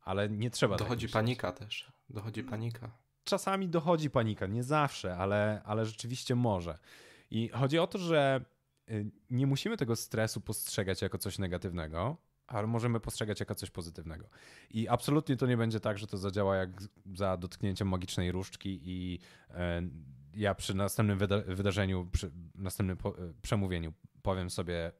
Ale 0.00 0.28
nie 0.28 0.50
trzeba. 0.50 0.76
Tak 0.76 0.86
dochodzi 0.86 1.06
tak 1.06 1.12
panika 1.12 1.52
też. 1.52 1.92
Dochodzi 2.10 2.44
panika. 2.44 2.90
Czasami 3.24 3.68
dochodzi 3.68 4.10
panika, 4.10 4.46
nie 4.46 4.62
zawsze, 4.62 5.16
ale, 5.16 5.62
ale 5.64 5.86
rzeczywiście 5.86 6.34
może. 6.34 6.78
I 7.30 7.48
chodzi 7.48 7.78
o 7.78 7.86
to, 7.86 7.98
że 7.98 8.44
Y, 8.90 9.10
nie 9.30 9.46
musimy 9.46 9.76
tego 9.76 9.96
stresu 9.96 10.40
postrzegać 10.40 11.02
jako 11.02 11.18
coś 11.18 11.38
negatywnego, 11.38 12.16
ale 12.46 12.66
możemy 12.66 13.00
postrzegać 13.00 13.40
jako 13.40 13.54
coś 13.54 13.70
pozytywnego. 13.70 14.28
I 14.70 14.88
absolutnie 14.88 15.36
to 15.36 15.46
nie 15.46 15.56
będzie 15.56 15.80
tak, 15.80 15.98
że 15.98 16.06
to 16.06 16.18
zadziała 16.18 16.56
jak 16.56 16.70
za 17.14 17.36
dotknięciem 17.36 17.88
magicznej 17.88 18.32
różdżki 18.32 18.80
i 18.84 19.18
e, 19.50 19.82
ja 20.34 20.54
przy 20.54 20.74
następnym 20.74 21.18
wyda 21.18 21.40
wydarzeniu, 21.40 22.08
przy 22.12 22.30
następnym 22.54 22.98
e, 23.04 23.34
przemówieniu 23.42 23.92
powiem 24.22 24.50
sobie 24.50 24.92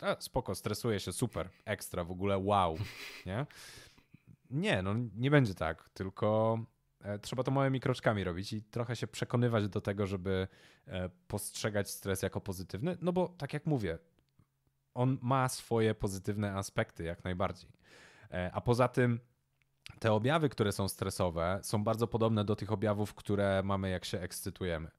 a, 0.00 0.16
spoko, 0.20 0.54
stresuję 0.54 1.00
się, 1.00 1.12
super, 1.12 1.48
ekstra, 1.64 2.04
w 2.04 2.10
ogóle 2.10 2.38
wow, 2.38 2.78
nie? 3.26 3.46
Nie, 4.50 4.82
no 4.82 4.94
nie 5.14 5.30
będzie 5.30 5.54
tak, 5.54 5.88
tylko 5.88 6.58
E, 7.06 7.18
trzeba 7.18 7.42
to 7.42 7.50
małymi 7.50 7.80
kroczkami 7.80 8.24
robić 8.24 8.52
i 8.52 8.62
trochę 8.62 8.96
się 8.96 9.06
przekonywać 9.06 9.68
do 9.68 9.80
tego, 9.80 10.06
żeby 10.06 10.48
postrzegać 11.28 11.90
stres 11.90 12.22
jako 12.22 12.40
pozytywny, 12.40 12.96
no 13.02 13.12
bo 13.12 13.28
tak 13.28 13.52
jak 13.52 13.66
mówię, 13.66 13.98
on 14.96 15.18
ma 15.22 15.48
swoje 15.48 15.94
pozytywne 15.94 16.54
aspekty 16.54 17.04
jak 17.04 17.24
najbardziej. 17.24 17.70
E, 18.30 18.50
a 18.52 18.60
poza 18.60 18.88
tym 18.88 19.20
te 19.98 20.12
objawy, 20.12 20.48
które 20.48 20.72
są 20.72 20.88
stresowe, 20.88 21.60
są 21.62 21.84
bardzo 21.84 22.06
podobne 22.06 22.44
do 22.44 22.56
tych 22.56 22.72
objawów, 22.72 23.14
które 23.14 23.62
mamy, 23.64 23.90
jak 23.90 24.04
się 24.04 24.20
ekscytujemy. 24.20 24.90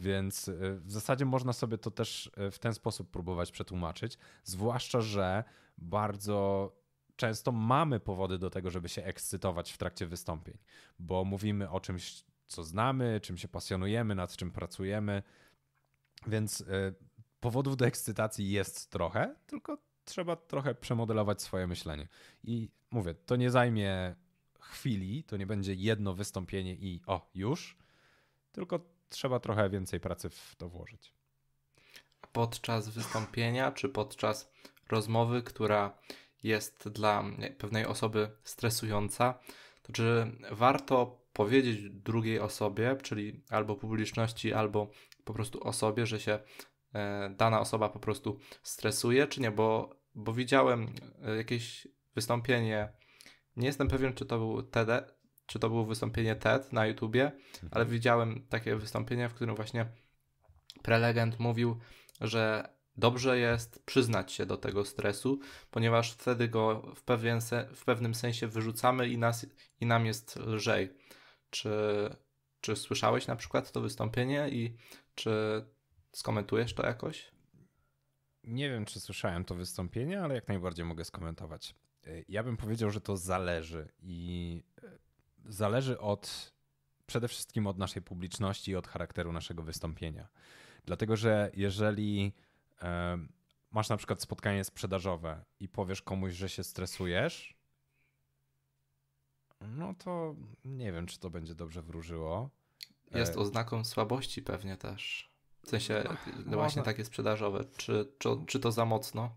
Więc 0.00 0.50
w 0.76 0.92
zasadzie 0.92 1.24
można 1.24 1.52
sobie 1.52 1.78
to 1.78 1.90
też 1.90 2.30
w 2.52 2.58
ten 2.58 2.74
sposób 2.74 3.10
próbować 3.10 3.52
przetłumaczyć, 3.52 4.18
zwłaszcza, 4.44 5.00
że 5.00 5.44
bardzo 5.78 6.72
często 7.16 7.52
mamy 7.52 8.00
powody 8.00 8.38
do 8.38 8.50
tego, 8.50 8.70
żeby 8.70 8.88
się 8.88 9.04
ekscytować 9.04 9.72
w 9.72 9.78
trakcie 9.78 10.06
wystąpień, 10.06 10.58
bo 10.98 11.24
mówimy 11.24 11.70
o 11.70 11.80
czymś, 11.80 12.24
co 12.46 12.64
znamy, 12.64 13.20
czym 13.20 13.38
się 13.38 13.48
pasjonujemy, 13.48 14.14
nad 14.14 14.36
czym 14.36 14.50
pracujemy. 14.50 15.22
Więc 16.26 16.64
powodów 17.40 17.76
do 17.76 17.86
ekscytacji 17.86 18.50
jest 18.50 18.90
trochę, 18.90 19.34
tylko 19.46 19.78
trzeba 20.04 20.36
trochę 20.36 20.74
przemodelować 20.74 21.42
swoje 21.42 21.66
myślenie. 21.66 22.08
I 22.44 22.68
mówię, 22.90 23.14
to 23.14 23.36
nie 23.36 23.50
zajmie 23.50 24.14
chwili, 24.60 25.24
to 25.24 25.36
nie 25.36 25.46
będzie 25.46 25.74
jedno 25.74 26.14
wystąpienie 26.14 26.74
i 26.74 27.00
o, 27.06 27.30
już, 27.34 27.76
tylko 28.52 28.80
trzeba 29.08 29.40
trochę 29.40 29.70
więcej 29.70 30.00
pracy 30.00 30.30
w 30.30 30.54
to 30.58 30.68
włożyć. 30.68 31.12
Podczas 32.32 32.88
wystąpienia 32.88 33.72
czy 33.72 33.88
podczas 33.88 34.52
rozmowy, 34.88 35.42
która 35.42 35.98
jest 36.42 36.88
dla 36.88 37.24
pewnej 37.58 37.86
osoby 37.86 38.30
stresująca, 38.44 39.38
to 39.82 39.92
czy 39.92 40.32
warto 40.50 41.20
powiedzieć 41.32 41.90
drugiej 41.90 42.40
osobie, 42.40 42.96
czyli 43.02 43.40
albo 43.50 43.76
publiczności, 43.76 44.52
albo 44.52 44.90
po 45.24 45.32
prostu 45.32 45.64
osobie, 45.64 46.06
że 46.06 46.20
się 46.20 46.38
dana 47.30 47.60
osoba 47.60 47.88
po 47.88 47.98
prostu 47.98 48.38
stresuje, 48.62 49.26
czy 49.26 49.40
nie? 49.40 49.50
Bo, 49.50 49.96
bo 50.14 50.32
widziałem 50.32 50.94
e, 51.24 51.36
jakieś 51.36 51.88
wystąpienie, 52.14 52.92
nie 53.56 53.66
jestem 53.66 53.88
pewien, 53.88 54.14
czy 54.14 54.26
to 54.26 54.38
był 54.38 54.62
TED, 54.62 54.88
czy 55.46 55.58
to 55.58 55.68
było 55.68 55.84
wystąpienie 55.84 56.36
TED 56.36 56.72
na 56.72 56.86
YouTubie, 56.86 57.24
mhm. 57.24 57.68
ale 57.70 57.86
widziałem 57.86 58.46
takie 58.48 58.76
wystąpienie, 58.76 59.28
w 59.28 59.34
którym 59.34 59.54
właśnie 59.54 59.86
prelegent 60.82 61.38
mówił, 61.38 61.78
że 62.20 62.68
Dobrze 62.98 63.38
jest 63.38 63.84
przyznać 63.84 64.32
się 64.32 64.46
do 64.46 64.56
tego 64.56 64.84
stresu, 64.84 65.38
ponieważ 65.70 66.12
wtedy 66.12 66.48
go 66.48 66.92
w, 66.96 67.02
pewien 67.02 67.40
se, 67.40 67.68
w 67.74 67.84
pewnym 67.84 68.14
sensie 68.14 68.46
wyrzucamy 68.46 69.08
i, 69.08 69.18
nas, 69.18 69.46
i 69.80 69.86
nam 69.86 70.06
jest 70.06 70.36
lżej. 70.36 70.94
Czy, 71.50 71.70
czy 72.60 72.76
słyszałeś 72.76 73.26
na 73.26 73.36
przykład 73.36 73.72
to 73.72 73.80
wystąpienie 73.80 74.48
i 74.48 74.76
czy 75.14 75.30
skomentujesz 76.18 76.74
to 76.74 76.86
jakoś? 76.86 77.30
Nie 78.44 78.70
wiem, 78.70 78.84
czy 78.84 79.00
słyszałem 79.00 79.44
to 79.44 79.54
wystąpienie, 79.54 80.22
ale 80.22 80.34
jak 80.34 80.48
najbardziej 80.48 80.84
mogę 80.84 81.04
skomentować. 81.04 81.74
Ja 82.28 82.42
bym 82.42 82.56
powiedział, 82.56 82.90
że 82.90 83.00
to 83.00 83.16
zależy 83.16 83.88
i 84.02 84.62
e, 84.82 84.98
zależy 85.44 86.00
od 86.00 86.52
przede 87.06 87.28
wszystkim 87.28 87.66
od 87.66 87.78
naszej 87.78 88.02
publiczności 88.02 88.70
i 88.70 88.76
od 88.76 88.88
charakteru 88.88 89.32
naszego 89.32 89.62
wystąpienia. 89.62 90.28
Dlatego, 90.84 91.16
że 91.16 91.50
jeżeli 91.54 92.32
masz 93.70 93.88
na 93.88 93.96
przykład 93.96 94.22
spotkanie 94.22 94.64
sprzedażowe 94.64 95.44
i 95.60 95.68
powiesz 95.68 96.02
komuś, 96.02 96.32
że 96.32 96.48
się 96.48 96.64
stresujesz, 96.64 97.56
no 99.60 99.94
to 99.94 100.34
nie 100.64 100.92
wiem, 100.92 101.06
czy 101.06 101.18
to 101.18 101.30
będzie 101.30 101.54
dobrze 101.54 101.82
wróżyło. 101.82 102.50
Jest 103.14 103.36
e, 103.36 103.38
oznaką 103.38 103.84
słabości 103.84 104.42
pewnie 104.42 104.76
też. 104.76 105.27
W 105.68 105.70
sensie 105.70 106.04
no, 106.46 106.56
właśnie 106.56 106.82
takie 106.82 107.04
sprzedażowe. 107.04 107.64
Czy, 107.76 108.12
czy, 108.18 108.28
czy 108.46 108.60
to 108.60 108.72
za 108.72 108.84
mocno 108.84 109.30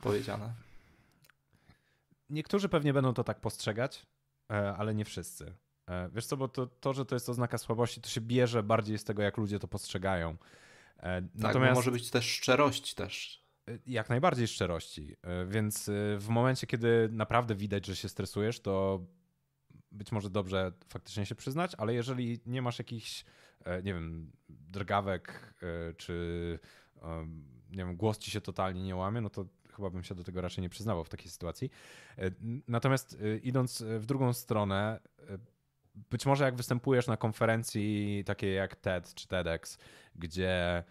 powiedziane? 0.00 0.52
Niektórzy 2.30 2.68
pewnie 2.68 2.92
będą 2.92 3.14
to 3.14 3.24
tak 3.24 3.40
postrzegać, 3.40 4.06
e, 4.52 4.74
ale 4.76 4.94
nie 4.94 5.04
wszyscy. 5.04 5.54
E, 5.86 6.08
wiesz 6.12 6.26
co, 6.26 6.36
bo 6.36 6.48
to, 6.48 6.66
to, 6.66 6.92
że 6.92 7.04
to 7.04 7.16
jest 7.16 7.28
oznaka 7.28 7.58
słabości, 7.58 8.00
to 8.00 8.08
się 8.08 8.20
bierze 8.20 8.62
bardziej 8.62 8.98
z 8.98 9.04
tego, 9.04 9.22
jak 9.22 9.36
ludzie 9.36 9.58
to 9.58 9.68
postrzegają. 9.68 10.36
E, 10.96 11.22
tak, 11.22 11.30
Natomiast 11.34 11.74
może 11.74 11.90
być 11.90 12.10
też 12.10 12.30
szczerość 12.30 12.94
też. 12.94 13.44
Jak 13.86 14.08
najbardziej 14.08 14.48
szczerości. 14.48 15.16
Więc 15.48 15.90
w 16.18 16.26
momencie, 16.28 16.66
kiedy 16.66 17.08
naprawdę 17.12 17.54
widać, 17.54 17.86
że 17.86 17.96
się 17.96 18.08
stresujesz, 18.08 18.60
to 18.60 19.00
być 19.92 20.12
może 20.12 20.30
dobrze 20.30 20.72
faktycznie 20.88 21.26
się 21.26 21.34
przyznać, 21.34 21.72
ale 21.78 21.94
jeżeli 21.94 22.40
nie 22.46 22.62
masz 22.62 22.78
jakichś, 22.78 23.24
nie 23.66 23.94
wiem, 23.94 24.32
drgawek 24.48 25.54
czy 25.96 26.58
nie 27.70 27.76
wiem, 27.76 27.96
głos 27.96 28.18
ci 28.18 28.30
się 28.30 28.40
totalnie 28.40 28.82
nie 28.82 28.96
łamie, 28.96 29.20
no 29.20 29.30
to 29.30 29.46
chyba 29.76 29.90
bym 29.90 30.04
się 30.04 30.14
do 30.14 30.24
tego 30.24 30.40
raczej 30.40 30.62
nie 30.62 30.68
przyznawał 30.68 31.04
w 31.04 31.08
takiej 31.08 31.30
sytuacji. 31.30 31.70
Natomiast 32.68 33.18
idąc 33.42 33.82
w 33.98 34.06
drugą 34.06 34.32
stronę, 34.32 35.00
być 36.10 36.26
może 36.26 36.44
jak 36.44 36.56
występujesz 36.56 37.06
na 37.06 37.16
konferencji 37.16 38.22
takiej 38.26 38.54
jak 38.54 38.76
TED 38.76 39.14
czy 39.14 39.28
TEDx, 39.28 39.78
gdzie 40.16 40.48
e, 40.78 40.84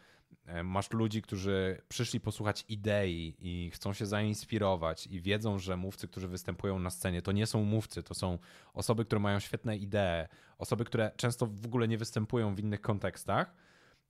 masz 0.63 0.91
ludzi, 0.91 1.21
którzy 1.21 1.81
przyszli 1.89 2.19
posłuchać 2.19 2.65
idei 2.67 3.35
i 3.39 3.71
chcą 3.71 3.93
się 3.93 4.05
zainspirować 4.05 5.07
i 5.07 5.21
wiedzą, 5.21 5.59
że 5.59 5.77
mówcy, 5.77 6.07
którzy 6.07 6.27
występują 6.27 6.79
na 6.79 6.89
scenie, 6.89 7.21
to 7.21 7.31
nie 7.31 7.47
są 7.47 7.63
mówcy, 7.63 8.03
to 8.03 8.13
są 8.13 8.37
osoby, 8.73 9.05
które 9.05 9.19
mają 9.19 9.39
świetne 9.39 9.77
idee, 9.77 10.27
osoby, 10.57 10.85
które 10.85 11.11
często 11.15 11.45
w 11.45 11.65
ogóle 11.65 11.87
nie 11.87 11.97
występują 11.97 12.55
w 12.55 12.59
innych 12.59 12.81
kontekstach 12.81 13.55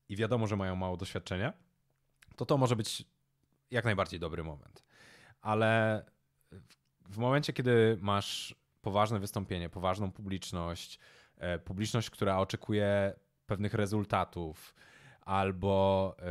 i 0.09 0.15
wiadomo, 0.15 0.47
że 0.47 0.55
mają 0.55 0.75
mało 0.75 0.97
doświadczenia, 0.97 1.53
to 2.35 2.45
to 2.45 2.57
może 2.57 2.75
być 2.75 3.05
jak 3.71 3.85
najbardziej 3.85 4.19
dobry 4.19 4.43
moment. 4.43 4.83
Ale 5.41 6.03
w 7.09 7.17
momencie, 7.17 7.53
kiedy 7.53 7.97
masz 8.01 8.55
poważne 8.81 9.19
wystąpienie, 9.19 9.69
poważną 9.69 10.11
publiczność, 10.11 10.99
e, 11.37 11.59
publiczność, 11.59 12.09
która 12.09 12.37
oczekuje 12.37 13.13
pewnych 13.45 13.73
rezultatów, 13.73 14.75
albo 15.29 16.15
e, 16.19 16.23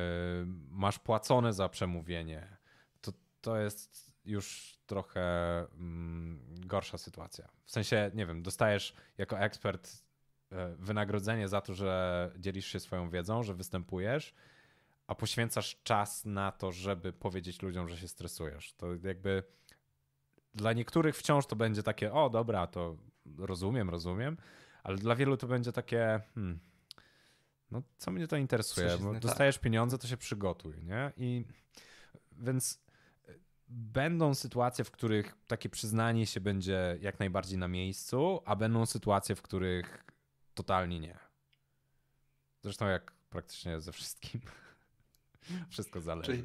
masz 0.70 0.98
płacone 0.98 1.52
za 1.52 1.68
przemówienie, 1.68 2.56
to, 3.00 3.12
to 3.40 3.56
jest 3.56 4.12
już 4.24 4.78
trochę 4.86 5.20
mm, 5.58 6.40
gorsza 6.66 6.98
sytuacja. 6.98 7.48
W 7.64 7.70
sensie, 7.70 8.10
nie 8.14 8.26
wiem, 8.26 8.42
dostajesz 8.42 8.94
jako 9.18 9.38
ekspert 9.38 10.02
e, 10.52 10.74
wynagrodzenie 10.78 11.48
za 11.48 11.60
to, 11.60 11.74
że 11.74 12.30
dzielisz 12.38 12.66
się 12.66 12.80
swoją 12.80 13.10
wiedzą, 13.10 13.42
że 13.42 13.54
występujesz, 13.54 14.34
a 15.06 15.14
poświęcasz 15.14 15.82
czas 15.82 16.24
na 16.24 16.52
to, 16.52 16.72
żeby 16.72 17.12
powiedzieć 17.12 17.62
ludziom, 17.62 17.88
że 17.88 17.96
się 17.96 18.08
stresujesz. 18.08 18.72
To 18.72 18.86
jakby 19.02 19.42
dla 20.54 20.72
niektórych 20.72 21.16
wciąż 21.16 21.46
to 21.46 21.56
będzie 21.56 21.82
takie, 21.82 22.12
o 22.12 22.30
dobra, 22.30 22.66
to 22.66 22.96
rozumiem, 23.38 23.90
rozumiem, 23.90 24.36
ale 24.82 24.96
dla 24.96 25.14
wielu 25.14 25.36
to 25.36 25.46
będzie 25.46 25.72
takie, 25.72 26.20
hmm, 26.34 26.60
no 27.70 27.82
co 27.98 28.10
mnie 28.10 28.28
to 28.28 28.36
interesuje, 28.36 28.98
bo 28.98 29.14
dostajesz 29.14 29.56
tak. 29.56 29.62
pieniądze, 29.62 29.98
to 29.98 30.06
się 30.06 30.16
przygotuj, 30.16 30.84
nie? 30.84 31.12
I 31.16 31.44
więc 32.32 32.82
e, 33.28 33.32
będą 33.68 34.34
sytuacje, 34.34 34.84
w 34.84 34.90
których 34.90 35.36
takie 35.46 35.68
przyznanie 35.68 36.26
się 36.26 36.40
będzie 36.40 36.98
jak 37.00 37.18
najbardziej 37.18 37.58
na 37.58 37.68
miejscu, 37.68 38.40
a 38.44 38.56
będą 38.56 38.86
sytuacje, 38.86 39.34
w 39.34 39.42
których 39.42 40.04
totalnie 40.54 41.00
nie. 41.00 41.18
Zresztą 42.62 42.86
jak 42.86 43.12
praktycznie 43.30 43.80
ze 43.80 43.92
wszystkim. 43.92 44.40
Wszystko 45.70 46.00
zależy. 46.00 46.32
Czyli, 46.32 46.44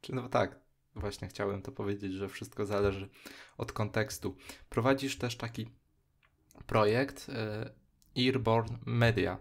czy 0.00 0.14
no 0.14 0.28
tak, 0.28 0.62
Właśnie 0.94 1.28
chciałem 1.28 1.62
to 1.62 1.72
powiedzieć, 1.72 2.12
że 2.12 2.28
wszystko 2.28 2.66
zależy 2.66 3.08
od 3.58 3.72
kontekstu. 3.72 4.36
Prowadzisz 4.68 5.18
też 5.18 5.36
taki 5.36 5.68
projekt 6.66 7.30
Airborne 8.16 8.78
Media. 8.86 9.38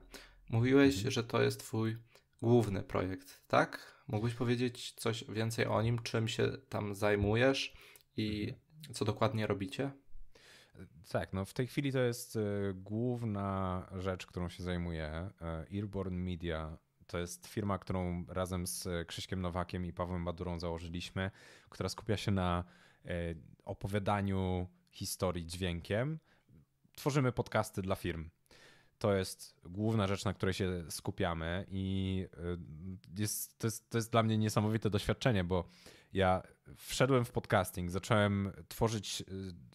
Mówiłeś, 0.51 0.95
mhm. 0.95 1.11
że 1.11 1.23
to 1.23 1.41
jest 1.41 1.59
Twój 1.59 1.97
główny 2.41 2.83
projekt, 2.83 3.47
tak? 3.47 4.01
Mógłbyś 4.07 4.33
powiedzieć 4.33 4.91
coś 4.91 5.23
więcej 5.23 5.65
o 5.65 5.81
nim, 5.81 5.99
czym 5.99 6.27
się 6.27 6.51
tam 6.69 6.95
zajmujesz 6.95 7.73
i 8.17 8.43
mhm. 8.77 8.93
co 8.93 9.05
dokładnie 9.05 9.47
robicie? 9.47 9.91
Tak, 11.09 11.33
no 11.33 11.45
w 11.45 11.53
tej 11.53 11.67
chwili 11.67 11.91
to 11.91 11.99
jest 11.99 12.35
y, 12.35 12.73
główna 12.75 13.87
rzecz, 13.95 14.25
którą 14.25 14.49
się 14.49 14.63
zajmuję. 14.63 15.29
Airborne 15.71 16.17
Media 16.17 16.77
to 17.11 17.19
jest 17.19 17.47
firma, 17.47 17.77
którą 17.77 18.25
razem 18.27 18.67
z 18.67 19.07
Krzyśkiem 19.07 19.41
Nowakiem 19.41 19.85
i 19.85 19.93
Pawłem 19.93 20.25
Badurą 20.25 20.59
założyliśmy, 20.59 21.31
która 21.69 21.89
skupia 21.89 22.17
się 22.17 22.31
na 22.31 22.63
e, 23.05 23.09
opowiadaniu 23.65 24.67
historii 24.91 25.45
dźwiękiem. 25.45 26.19
Tworzymy 26.95 27.31
podcasty 27.31 27.81
dla 27.81 27.95
firm. 27.95 28.29
To 29.01 29.15
jest 29.15 29.55
główna 29.65 30.07
rzecz, 30.07 30.25
na 30.25 30.33
której 30.33 30.53
się 30.53 30.83
skupiamy, 30.89 31.65
i 31.69 32.27
e, 32.33 33.21
jest, 33.21 33.57
to, 33.57 33.67
jest, 33.67 33.89
to 33.89 33.97
jest 33.97 34.11
dla 34.11 34.23
mnie 34.23 34.37
niesamowite 34.37 34.89
doświadczenie, 34.89 35.43
bo 35.43 35.65
ja 36.13 36.41
wszedłem 36.75 37.25
w 37.25 37.31
podcasting, 37.31 37.91
zacząłem 37.91 38.51
tworzyć, 38.67 39.21
e, 39.21 39.25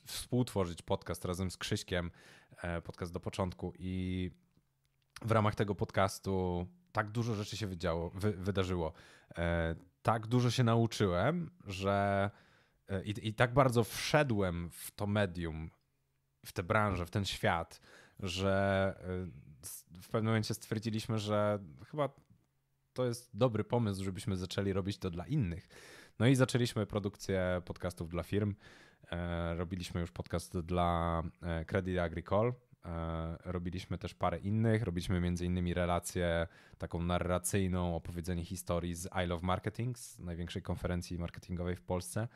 współtworzyć 0.06 0.82
podcast 0.82 1.24
razem 1.24 1.50
z 1.50 1.56
Krzyśkiem, 1.56 2.10
podcast 2.84 3.12
do 3.12 3.20
początku, 3.20 3.72
i 3.78 4.30
w 5.22 5.30
ramach 5.30 5.54
tego 5.54 5.74
podcastu 5.74 6.66
tak 6.92 7.10
dużo 7.10 7.34
rzeczy 7.34 7.56
się 7.56 7.66
wydziało, 7.66 8.10
wy, 8.10 8.32
wydarzyło. 8.32 8.92
E, 9.38 9.74
tak 10.02 10.26
dużo 10.26 10.50
się 10.50 10.64
nauczyłem, 10.64 11.50
że 11.64 12.30
e, 12.88 13.04
i, 13.04 13.28
i 13.28 13.34
tak 13.34 13.54
bardzo 13.54 13.84
wszedłem 13.84 14.70
w 14.70 14.90
to 14.90 15.06
medium, 15.06 15.70
w 16.46 16.52
tę 16.52 16.62
branżę, 16.62 17.06
w 17.06 17.10
ten 17.10 17.24
świat, 17.24 17.80
że 18.20 18.94
e, 19.00 20.00
w 20.02 20.08
pewnym 20.08 20.24
momencie 20.24 20.54
stwierdziliśmy, 20.54 21.18
że 21.18 21.58
chyba 21.90 22.08
to 22.92 23.06
jest 23.06 23.36
dobry 23.36 23.64
pomysł, 23.64 24.04
żebyśmy 24.04 24.36
zaczęli 24.36 24.72
robić 24.72 24.98
to 24.98 25.10
dla 25.10 25.26
innych. 25.26 25.68
No 26.18 26.26
i 26.26 26.34
zaczęliśmy 26.34 26.86
produkcję 26.86 27.62
podcastów 27.64 28.08
dla 28.08 28.22
firm. 28.22 28.54
Robiliśmy 29.56 30.00
już 30.00 30.10
podcast 30.10 30.58
dla 30.58 31.22
Credit 31.66 31.98
Agricole, 31.98 32.52
E, 32.86 33.36
robiliśmy 33.44 33.98
też 33.98 34.14
parę 34.14 34.38
innych. 34.38 34.82
Robiliśmy 34.82 35.20
między 35.20 35.46
innymi 35.46 35.74
relację 35.74 36.46
taką 36.78 37.02
narracyjną, 37.02 37.96
opowiedzenie 37.96 38.44
historii 38.44 38.94
z 38.94 39.08
I 39.24 39.26
Love 39.26 39.46
Marketing, 39.46 39.98
z 39.98 40.18
największej 40.18 40.62
konferencji 40.62 41.18
marketingowej 41.18 41.76
w 41.76 41.82
Polsce. 41.82 42.28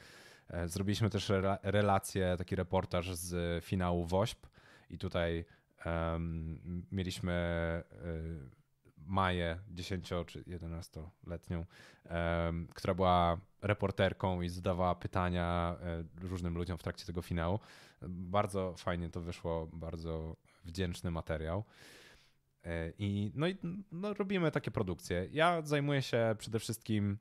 E, 0.48 0.68
zrobiliśmy 0.68 1.10
też 1.10 1.32
relację, 1.62 2.34
taki 2.38 2.56
reportaż 2.56 3.14
z 3.14 3.64
finału 3.64 4.06
WOŚP 4.06 4.46
i 4.90 4.98
tutaj 4.98 5.44
um, 5.86 6.84
mieliśmy 6.92 7.32
um, 8.04 8.50
Maję, 9.06 9.58
10 9.70 10.08
czy 10.26 10.42
11-letnią, 10.42 11.64
um, 12.10 12.68
która 12.74 12.94
była 12.94 13.40
reporterką 13.62 14.42
i 14.42 14.48
zadawała 14.48 14.94
pytania 14.94 15.76
różnym 16.20 16.54
ludziom 16.54 16.78
w 16.78 16.82
trakcie 16.82 17.06
tego 17.06 17.22
finału. 17.22 17.58
Bardzo 18.02 18.74
fajnie 18.76 19.10
to 19.10 19.20
wyszło, 19.20 19.68
bardzo 19.72 20.36
wdzięczny 20.64 21.10
materiał. 21.10 21.64
E, 22.64 22.92
I 22.98 23.32
no 23.34 23.48
i 23.48 23.56
no, 23.92 24.14
robimy 24.14 24.50
takie 24.50 24.70
produkcje. 24.70 25.28
Ja 25.30 25.62
zajmuję 25.62 26.02
się 26.02 26.34
przede 26.38 26.58
wszystkim 26.58 27.18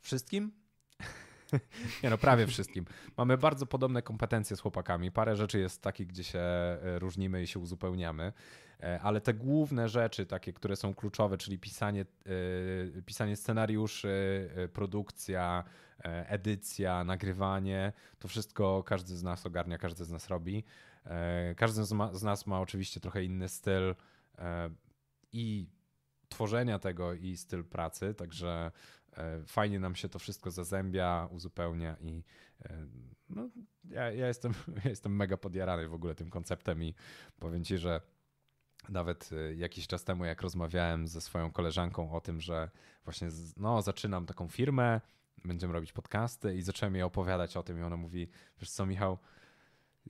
wszystkim. 0.00 0.52
Nie 2.02 2.10
no, 2.10 2.18
prawie 2.18 2.46
wszystkim. 2.46 2.84
Mamy 3.16 3.38
bardzo 3.38 3.66
podobne 3.66 4.02
kompetencje 4.02 4.56
z 4.56 4.60
chłopakami. 4.60 5.12
Parę 5.12 5.36
rzeczy 5.36 5.58
jest 5.58 5.82
takich, 5.82 6.06
gdzie 6.06 6.24
się 6.24 6.38
e, 6.38 6.98
różnimy 6.98 7.42
i 7.42 7.46
się 7.46 7.58
uzupełniamy, 7.58 8.32
e, 8.80 9.00
ale 9.00 9.20
te 9.20 9.34
główne 9.34 9.88
rzeczy, 9.88 10.26
takie, 10.26 10.52
które 10.52 10.76
są 10.76 10.94
kluczowe, 10.94 11.38
czyli 11.38 11.58
pisanie, 11.58 12.04
pisanie 13.06 13.36
scenariuszy, 13.36 14.48
produkcja, 14.72 15.64
edycja, 16.04 17.04
nagrywanie, 17.04 17.92
to 18.18 18.28
wszystko 18.28 18.82
każdy 18.82 19.16
z 19.16 19.22
nas 19.22 19.46
ogarnia, 19.46 19.78
każdy 19.78 20.04
z 20.04 20.10
nas 20.10 20.28
robi. 20.28 20.64
E, 21.06 21.54
każdy 21.54 21.84
z 22.12 22.22
nas 22.22 22.46
ma 22.46 22.60
oczywiście 22.60 23.00
trochę 23.00 23.24
inny 23.24 23.48
styl 23.48 23.94
e, 24.38 24.70
i 25.32 25.66
tworzenia 26.28 26.78
tego, 26.78 27.14
i 27.14 27.36
styl 27.36 27.64
pracy, 27.64 28.14
także 28.14 28.70
e, 28.70 29.01
fajnie 29.46 29.80
nam 29.80 29.94
się 29.94 30.08
to 30.08 30.18
wszystko 30.18 30.50
zazębia, 30.50 31.28
uzupełnia 31.30 31.96
i 32.00 32.24
no, 33.28 33.48
ja, 33.84 34.12
ja, 34.12 34.26
jestem, 34.26 34.52
ja 34.84 34.90
jestem 34.90 35.16
mega 35.16 35.36
podjarany 35.36 35.88
w 35.88 35.94
ogóle 35.94 36.14
tym 36.14 36.30
konceptem 36.30 36.82
i 36.82 36.94
powiem 37.38 37.64
ci, 37.64 37.78
że 37.78 38.00
nawet 38.88 39.30
jakiś 39.56 39.86
czas 39.86 40.04
temu, 40.04 40.24
jak 40.24 40.42
rozmawiałem 40.42 41.08
ze 41.08 41.20
swoją 41.20 41.52
koleżanką 41.52 42.12
o 42.12 42.20
tym, 42.20 42.40
że 42.40 42.70
właśnie 43.04 43.28
no, 43.56 43.82
zaczynam 43.82 44.26
taką 44.26 44.48
firmę, 44.48 45.00
będziemy 45.44 45.72
robić 45.72 45.92
podcasty 45.92 46.54
i 46.54 46.62
zacząłem 46.62 46.94
jej 46.94 47.02
opowiadać 47.02 47.56
o 47.56 47.62
tym 47.62 47.78
i 47.78 47.82
ona 47.82 47.96
mówi, 47.96 48.28
wiesz 48.60 48.70
co 48.70 48.86
Michał, 48.86 49.18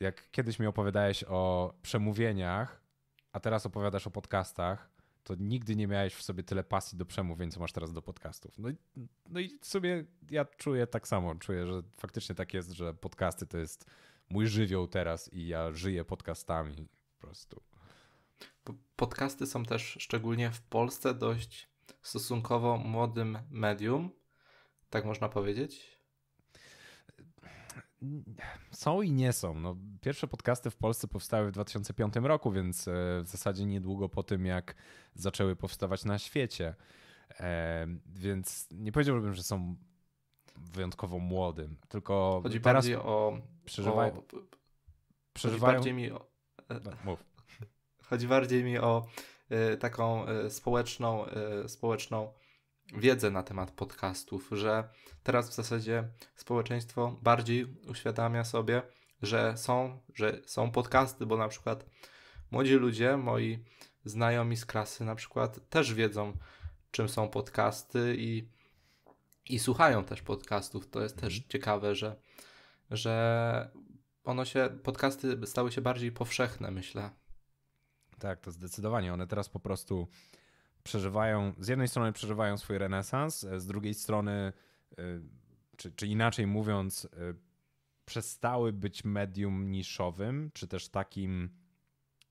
jak 0.01 0.31
kiedyś 0.31 0.59
mi 0.59 0.67
opowiadałeś 0.67 1.25
o 1.29 1.75
przemówieniach, 1.83 2.81
a 3.33 3.41
teraz 3.41 3.67
opowiadasz 3.67 4.07
o 4.07 4.11
podcastach, 4.11 4.91
to 5.25 5.35
nigdy 5.39 5.77
nie 5.77 5.87
miałeś 5.87 6.15
w 6.15 6.23
sobie 6.23 6.43
tyle 6.43 6.65
pasji 6.65 6.99
do 6.99 7.07
przemówień, 7.07 7.51
co 7.51 7.61
masz 7.61 7.73
teraz 7.73 7.93
do 7.93 8.03
podcastów. 8.03 8.59
No 8.59 8.69
no 9.29 9.41
i 9.41 9.59
w 9.61 9.67
sumie 9.67 10.05
ja 10.31 10.45
czuję 10.45 10.87
tak 10.87 11.09
samo. 11.09 11.35
Czuję, 11.35 11.67
że 11.67 11.83
faktycznie 11.97 12.35
tak 12.35 12.55
jest, 12.55 12.71
że 12.71 12.95
podcasty 12.95 13.47
to 13.47 13.59
jest 13.59 13.87
mój 14.29 14.47
żywioł 14.47 14.89
teraz 14.89 15.33
i 15.33 15.47
ja 15.47 15.73
żyję 15.73 16.05
podcastami 16.05 16.89
po 17.19 17.27
prostu. 17.27 17.63
Podcasty 18.97 19.47
są 19.47 19.65
też 19.65 19.97
szczególnie 20.01 20.51
w 20.51 20.61
Polsce 20.61 21.15
dość 21.15 21.69
stosunkowo 22.03 22.77
młodym 22.77 23.39
medium, 23.51 24.11
tak 24.91 25.05
można 25.05 25.29
powiedzieć? 25.29 26.02
Są 28.71 29.03
i 29.03 29.13
nie 29.13 29.33
są. 29.33 29.55
No, 29.55 29.77
pierwsze 30.01 30.29
podcasty 30.29 30.71
w 30.71 30.77
Polsce 30.77 31.09
powstały 31.09 31.49
w 31.49 31.53
2005 31.53 32.15
roku, 32.23 32.53
więc 32.53 32.89
e, 32.89 32.93
w 33.23 33.29
zasadzie 33.29 33.67
niedługo 33.67 34.09
po 34.09 34.23
tym, 34.23 34.47
jak 34.47 34.75
zaczęły 35.15 35.57
powstawać 35.57 36.05
na 36.05 36.19
świecie. 36.19 36.75
E, 37.41 37.87
więc 38.07 38.69
nie 38.71 38.93
powiedziałbym, 38.93 39.35
że 39.35 39.43
są 39.43 39.77
wyjątkowo 40.57 41.19
młodym, 41.19 41.77
tylko 41.89 42.41
Chodzi 42.43 42.61
teraz 42.61 42.75
bardziej 42.75 42.97
o... 42.97 43.41
przeżywają... 43.65 44.19
o 44.19 44.23
przeżywają... 45.35 45.75
Chodzi 45.75 45.77
bardziej 45.77 45.95
mi 45.95 46.11
o, 46.11 46.27
No, 46.69 46.91
mów. 47.05 47.25
chodzi 48.09 48.29
bardziej 48.29 48.65
mi 48.65 48.79
o 48.79 49.07
taką 49.81 50.27
społeczną, 50.49 51.25
społeczną 51.67 52.33
wiedzę 52.93 53.31
na 53.31 53.43
temat 53.43 53.71
podcastów, 53.71 54.49
że 54.53 54.89
teraz 55.23 55.51
w 55.51 55.55
zasadzie 55.55 56.09
społeczeństwo 56.37 57.19
bardziej 57.23 57.67
uświadamia 57.89 58.45
sobie, 58.45 58.83
że 59.23 59.57
są, 59.57 60.01
że 60.15 60.41
są 60.47 60.71
podcasty, 60.71 61.27
bo 61.27 61.37
na 61.37 61.49
przykład 61.49 61.87
młodzi 62.51 62.75
ludzie, 62.75 63.17
moi 63.17 63.65
znajomi 64.05 64.57
z 64.57 64.67
klasy 64.67 65.05
na 65.05 65.15
przykład 65.15 65.69
też 65.69 65.95
wiedzą, 65.95 66.37
czym 66.91 67.09
są 67.09 67.29
podcasty 67.29 68.15
i, 68.19 68.49
i 69.49 69.59
słuchają 69.59 70.05
też 70.05 70.23
podcastów. 70.23 70.91
To 70.91 71.03
jest 71.03 71.21
też 71.21 71.43
ciekawe, 71.49 71.95
że, 71.95 72.17
że 72.91 73.71
ono 74.25 74.45
się, 74.45 74.79
podcasty 74.83 75.47
stały 75.47 75.73
się 75.73 75.81
bardziej 75.81 76.13
powszechne, 76.13 76.71
myślę. 76.71 77.11
Tak, 78.19 78.41
to 78.41 78.51
zdecydowanie. 78.51 79.13
One 79.13 79.27
teraz 79.27 79.49
po 79.49 79.61
prostu 79.61 80.09
przeżywają, 80.83 81.53
z 81.59 81.69
jednej 81.69 81.89
strony 81.89 82.13
przeżywają 82.13 82.59
swój 82.59 82.79
renesans, 82.79 83.47
z 83.57 83.67
drugiej 83.67 83.95
strony, 83.95 84.53
y, 84.99 85.23
czy, 85.77 85.93
czy 85.93 86.07
inaczej 86.07 86.47
mówiąc, 86.47 87.05
y, 87.05 87.09
przestały 88.05 88.73
być 88.73 89.05
medium 89.05 89.71
niszowym, 89.71 90.51
czy 90.55 90.69
też 90.69 90.89
takim, 90.89 91.51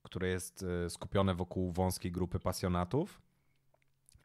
które 0.04 0.28
jest 0.28 0.66
skupione 0.90 1.36
wokół 1.36 1.72
wąskiej 1.72 2.12
grupy 2.12 2.40
pasjonatów, 2.40 3.22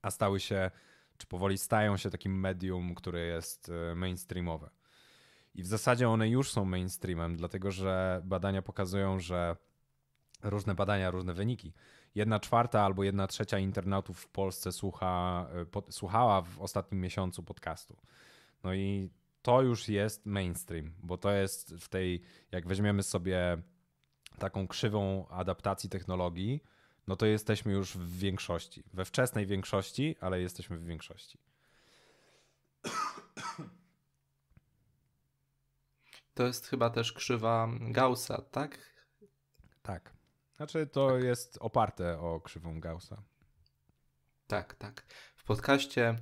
a 0.03 0.11
stały 0.11 0.41
się, 0.41 0.71
czy 1.19 1.27
powoli 1.27 1.59
stają 1.59 1.97
się 1.97 2.11
takim 2.11 2.41
medium, 2.41 2.95
które 2.95 3.21
jest 3.21 3.71
mainstreamowe. 3.97 4.71
I 5.55 5.63
w 5.63 5.67
zasadzie 5.67 6.09
one 6.09 6.29
już 6.29 6.53
są 6.53 6.65
mainstreamem, 6.65 7.37
dlatego 7.37 7.71
że 7.71 8.23
badania 8.25 8.63
pokazują, 8.63 9.21
że 9.21 9.57
różne 10.43 10.75
badania, 10.75 11.11
różne 11.11 11.35
wyniki. 11.35 11.73
Jedna 12.17 12.41
czwarta 12.41 12.83
albo 12.83 13.05
jedna 13.05 13.27
trzecia 13.27 13.59
internautów 13.59 14.21
w 14.21 14.29
Polsce 14.29 14.73
słucha, 14.73 15.47
po, 15.71 15.83
słuchała 15.91 16.43
w 16.43 16.61
ostatnim 16.61 17.01
miesiącu 17.01 17.43
podcastu. 17.43 17.97
No 18.65 18.75
i 18.75 19.11
to 19.43 19.63
już 19.63 19.89
jest 19.89 20.27
mainstream, 20.27 20.93
bo 21.03 21.19
to 21.19 21.33
jest 21.33 21.75
w 21.75 21.89
tej, 21.89 22.23
jak 22.53 22.67
weźmiemy 22.67 23.03
sobie 23.03 23.63
taką 24.39 24.69
krzywą 24.69 25.29
adaptacji 25.29 25.91
technologii, 25.91 26.63
no 27.07 27.17
to 27.17 27.27
jesteśmy 27.27 27.73
już 27.73 27.97
w 27.97 28.19
większości. 28.19 28.85
We 28.95 29.05
wczesnej 29.05 29.47
większości, 29.47 30.17
ale 30.21 30.41
jesteśmy 30.41 30.79
w 30.79 30.85
większości. 30.85 31.39
To 36.35 36.47
jest 36.47 36.67
chyba 36.67 36.91
też 36.91 37.13
krzywa 37.13 37.69
Gaussa, 37.81 38.43
tak? 38.43 38.79
Tak. 39.83 40.16
Znaczy 40.57 40.87
to 40.87 41.11
tak. 41.11 41.23
jest 41.23 41.59
oparte 41.61 42.21
o 42.21 42.41
krzywą 42.41 42.81
Gaussa. 42.81 43.23
Tak, 44.47 44.75
tak. 44.75 45.05
W 45.37 45.45
podcaście 45.45 46.19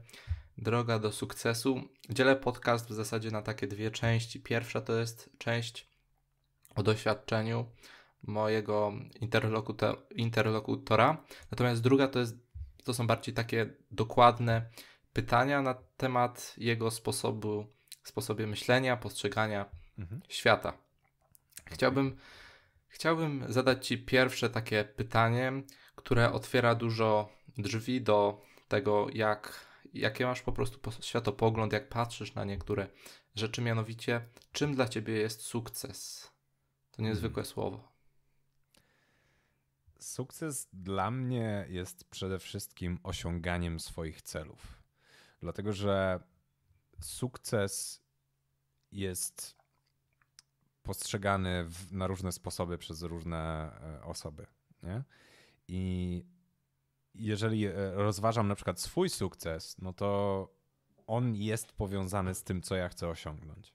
Droga 0.58 0.98
do 0.98 1.12
sukcesu 1.12 1.80
dzielę 2.10 2.36
podcast 2.36 2.88
w 2.88 2.92
zasadzie 2.92 3.30
na 3.30 3.42
takie 3.42 3.66
dwie 3.66 3.90
części. 3.90 4.40
Pierwsza 4.40 4.80
to 4.80 4.92
jest 4.92 5.30
część 5.38 5.88
o 6.76 6.82
doświadczeniu 6.82 7.66
mojego 8.22 8.92
interlokutora, 10.16 11.24
natomiast 11.50 11.82
druga 11.82 12.08
to, 12.08 12.18
jest, 12.18 12.36
to 12.84 12.94
są 12.94 13.06
bardziej 13.06 13.34
takie 13.34 13.74
dokładne 13.90 14.70
pytania 15.12 15.62
na 15.62 15.74
temat 15.96 16.54
jego 16.58 16.90
sposobu, 16.90 17.66
sposobie 18.04 18.46
myślenia, 18.46 18.96
postrzegania 18.96 19.70
mhm. 19.98 20.20
świata. 20.28 20.78
Chciałbym, 21.64 22.16
chciałbym 22.94 23.44
zadać 23.48 23.86
Ci 23.86 23.98
pierwsze 23.98 24.50
takie 24.50 24.84
pytanie, 24.84 25.52
które 25.96 26.32
otwiera 26.32 26.74
dużo 26.74 27.32
drzwi 27.58 28.00
do 28.02 28.42
tego, 28.68 29.06
jak, 29.12 29.66
jakie 29.94 30.26
masz 30.26 30.42
po 30.42 30.52
prostu 30.52 30.90
światopogląd, 31.00 31.72
jak 31.72 31.88
patrzysz 31.88 32.34
na 32.34 32.44
niektóre 32.44 32.88
rzeczy, 33.34 33.62
mianowicie, 33.62 34.28
czym 34.52 34.74
dla 34.74 34.88
Ciebie 34.88 35.14
jest 35.14 35.42
sukces? 35.42 36.30
To 36.90 37.02
niezwykłe 37.02 37.42
hmm. 37.42 37.52
słowo. 37.52 37.92
Sukces 39.98 40.68
dla 40.72 41.10
mnie 41.10 41.66
jest 41.68 42.10
przede 42.10 42.38
wszystkim 42.38 42.98
osiąganiem 43.02 43.80
swoich 43.80 44.22
celów. 44.22 44.82
Dlatego, 45.40 45.72
że 45.72 46.20
sukces 47.00 48.02
jest 48.92 49.63
postrzegany 50.84 51.64
w, 51.64 51.92
na 51.92 52.06
różne 52.06 52.32
sposoby 52.32 52.78
przez 52.78 53.02
różne 53.02 53.70
e, 54.00 54.04
osoby. 54.04 54.46
Nie? 54.82 55.02
I 55.68 56.24
jeżeli 57.14 57.66
e, 57.66 57.72
rozważam 57.94 58.48
na 58.48 58.54
przykład 58.54 58.80
swój 58.80 59.10
sukces, 59.10 59.76
no 59.78 59.92
to 59.92 60.48
on 61.06 61.34
jest 61.36 61.72
powiązany 61.72 62.34
z 62.34 62.42
tym, 62.42 62.62
co 62.62 62.76
ja 62.76 62.88
chcę 62.88 63.08
osiągnąć. 63.08 63.74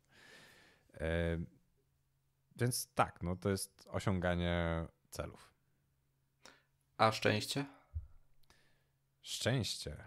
E, 0.93 1.38
więc 2.55 2.93
tak, 2.93 3.24
no 3.24 3.36
to 3.36 3.49
jest 3.49 3.88
osiąganie 3.91 4.86
celów. 5.10 5.53
A 6.97 7.12
szczęście? 7.12 7.66
Szczęście. 9.22 9.97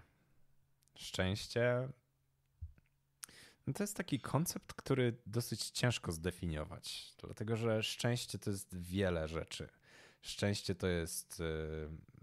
Szczęście 0.95 1.89
no 3.67 3.73
to 3.73 3.83
jest 3.83 3.97
taki 3.97 4.21
koncept, 4.21 4.75
który 4.75 5.17
dosyć 5.27 5.71
ciężko 5.71 6.13
zdefiniować, 6.13 7.15
dlatego 7.19 7.57
że 7.57 7.83
szczęście 7.83 8.39
to 8.39 8.51
jest 8.51 8.77
wiele 8.79 9.29
rzeczy. 9.29 9.69
Szczęście 10.23 10.75
to 10.75 10.87
jest 10.87 11.41
e, 11.41 11.45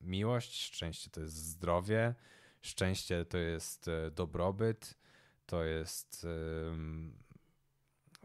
miłość, 0.02 0.62
szczęście 0.64 1.10
to 1.10 1.22
jest 1.22 1.36
zdrowie, 1.36 2.16
szczęście 2.62 3.26
to 3.26 3.38
jest 3.38 3.88
e, 3.88 4.12
dobrobyt, 4.12 4.98
to 5.46 5.64
jest. 5.64 6.28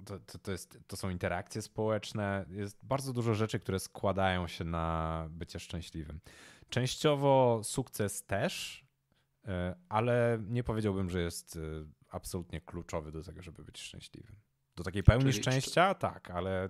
To, 0.05 0.19
to, 0.21 0.39
to, 0.39 0.53
jest, 0.53 0.79
to 0.87 0.97
są 0.97 1.11
interakcje 1.11 1.63
społeczne. 1.63 2.45
Jest 2.49 2.85
bardzo 2.85 3.13
dużo 3.13 3.35
rzeczy, 3.35 3.59
które 3.59 3.79
składają 3.79 4.49
się 4.49 4.65
na 4.65 5.27
bycie 5.31 5.61
szczęśliwym. 5.61 6.21
Częściowo 6.69 7.61
sukces 7.65 8.25
też, 8.25 8.85
e, 9.45 9.75
ale 9.89 10.39
nie 10.49 10.65
powiedziałbym, 10.65 11.11
że 11.11 11.21
jest 11.21 11.59
absolutnie 12.15 12.61
kluczowy 12.61 13.13
do 13.13 13.23
tego, 13.23 13.43
żeby 13.43 13.65
być 13.65 13.81
szczęśliwym. 13.81 14.37
Do 14.77 14.85
takiej 14.85 15.03
pełni 15.03 15.31
Czyli 15.33 15.43
szczęścia, 15.43 15.95
czy... 15.95 16.01
tak, 16.01 16.31
ale 16.31 16.69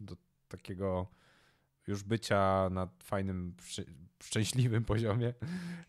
do 0.00 0.16
takiego 0.48 1.06
już 1.86 2.02
bycia 2.02 2.70
na 2.70 2.88
fajnym, 3.02 3.56
szczęśliwym 4.22 4.84
poziomie, 4.94 5.34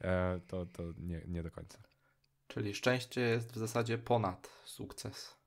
e, 0.01 0.39
to, 0.47 0.65
to 0.65 0.83
nie, 0.97 1.21
nie 1.27 1.43
do 1.43 1.51
końca. 1.51 1.79
Czyli 2.47 2.75
szczęście 2.75 3.21
jest 3.21 3.51
w 3.51 3.57
zasadzie 3.57 3.97
ponad 3.97 4.49
sukces. 4.65 5.37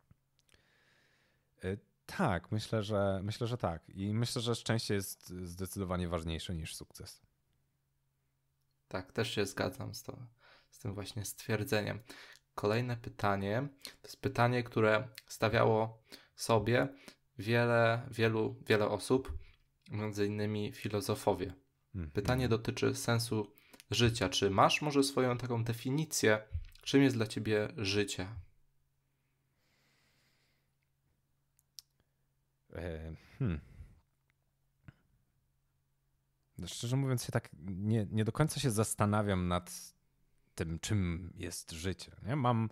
E, 1.64 1.76
tak, 2.06 2.52
myślę, 2.52 2.82
że 2.82 3.20
myślę, 3.22 3.46
że 3.46 3.58
tak. 3.58 3.88
I 3.88 4.14
myślę, 4.14 4.42
że 4.42 4.54
szczęście 4.54 4.94
jest 4.94 5.28
zdecydowanie 5.28 6.08
ważniejsze 6.08 6.54
niż 6.54 6.76
sukces. 6.76 7.22
Tak, 8.88 9.12
też 9.12 9.34
się 9.34 9.46
zgadzam 9.46 9.94
z, 9.94 10.02
to, 10.02 10.18
z 10.70 10.78
tym 10.78 10.94
właśnie 10.94 11.24
stwierdzeniem. 11.24 12.00
Kolejne 12.58 12.96
pytanie 12.96 13.68
to 13.82 14.08
jest 14.08 14.20
pytanie, 14.20 14.62
które 14.62 15.08
stawiało 15.26 16.02
sobie 16.36 16.88
wiele, 17.38 18.08
wielu, 18.10 18.56
wiele 18.66 18.88
osób, 18.88 19.38
między 19.90 20.26
innymi 20.26 20.72
filozofowie. 20.72 21.54
Mhm. 21.94 22.10
Pytanie 22.10 22.48
dotyczy 22.48 22.94
sensu 22.94 23.52
życia. 23.90 24.28
Czy 24.28 24.50
masz 24.50 24.82
może 24.82 25.02
swoją 25.02 25.38
taką 25.38 25.64
definicję, 25.64 26.42
czym 26.82 27.02
jest 27.02 27.16
dla 27.16 27.26
ciebie 27.26 27.68
życie? 27.76 28.28
E, 32.72 33.14
hmm. 33.38 33.60
Szczerze 36.66 36.96
mówiąc, 36.96 37.24
się 37.24 37.32
tak 37.32 37.50
nie, 37.66 38.06
nie 38.10 38.24
do 38.24 38.32
końca 38.32 38.60
się 38.60 38.70
zastanawiam 38.70 39.48
nad 39.48 39.97
tym, 40.58 40.78
czym 40.78 41.32
jest 41.36 41.72
życie. 41.72 42.12
Nie? 42.26 42.36
Mam 42.36 42.70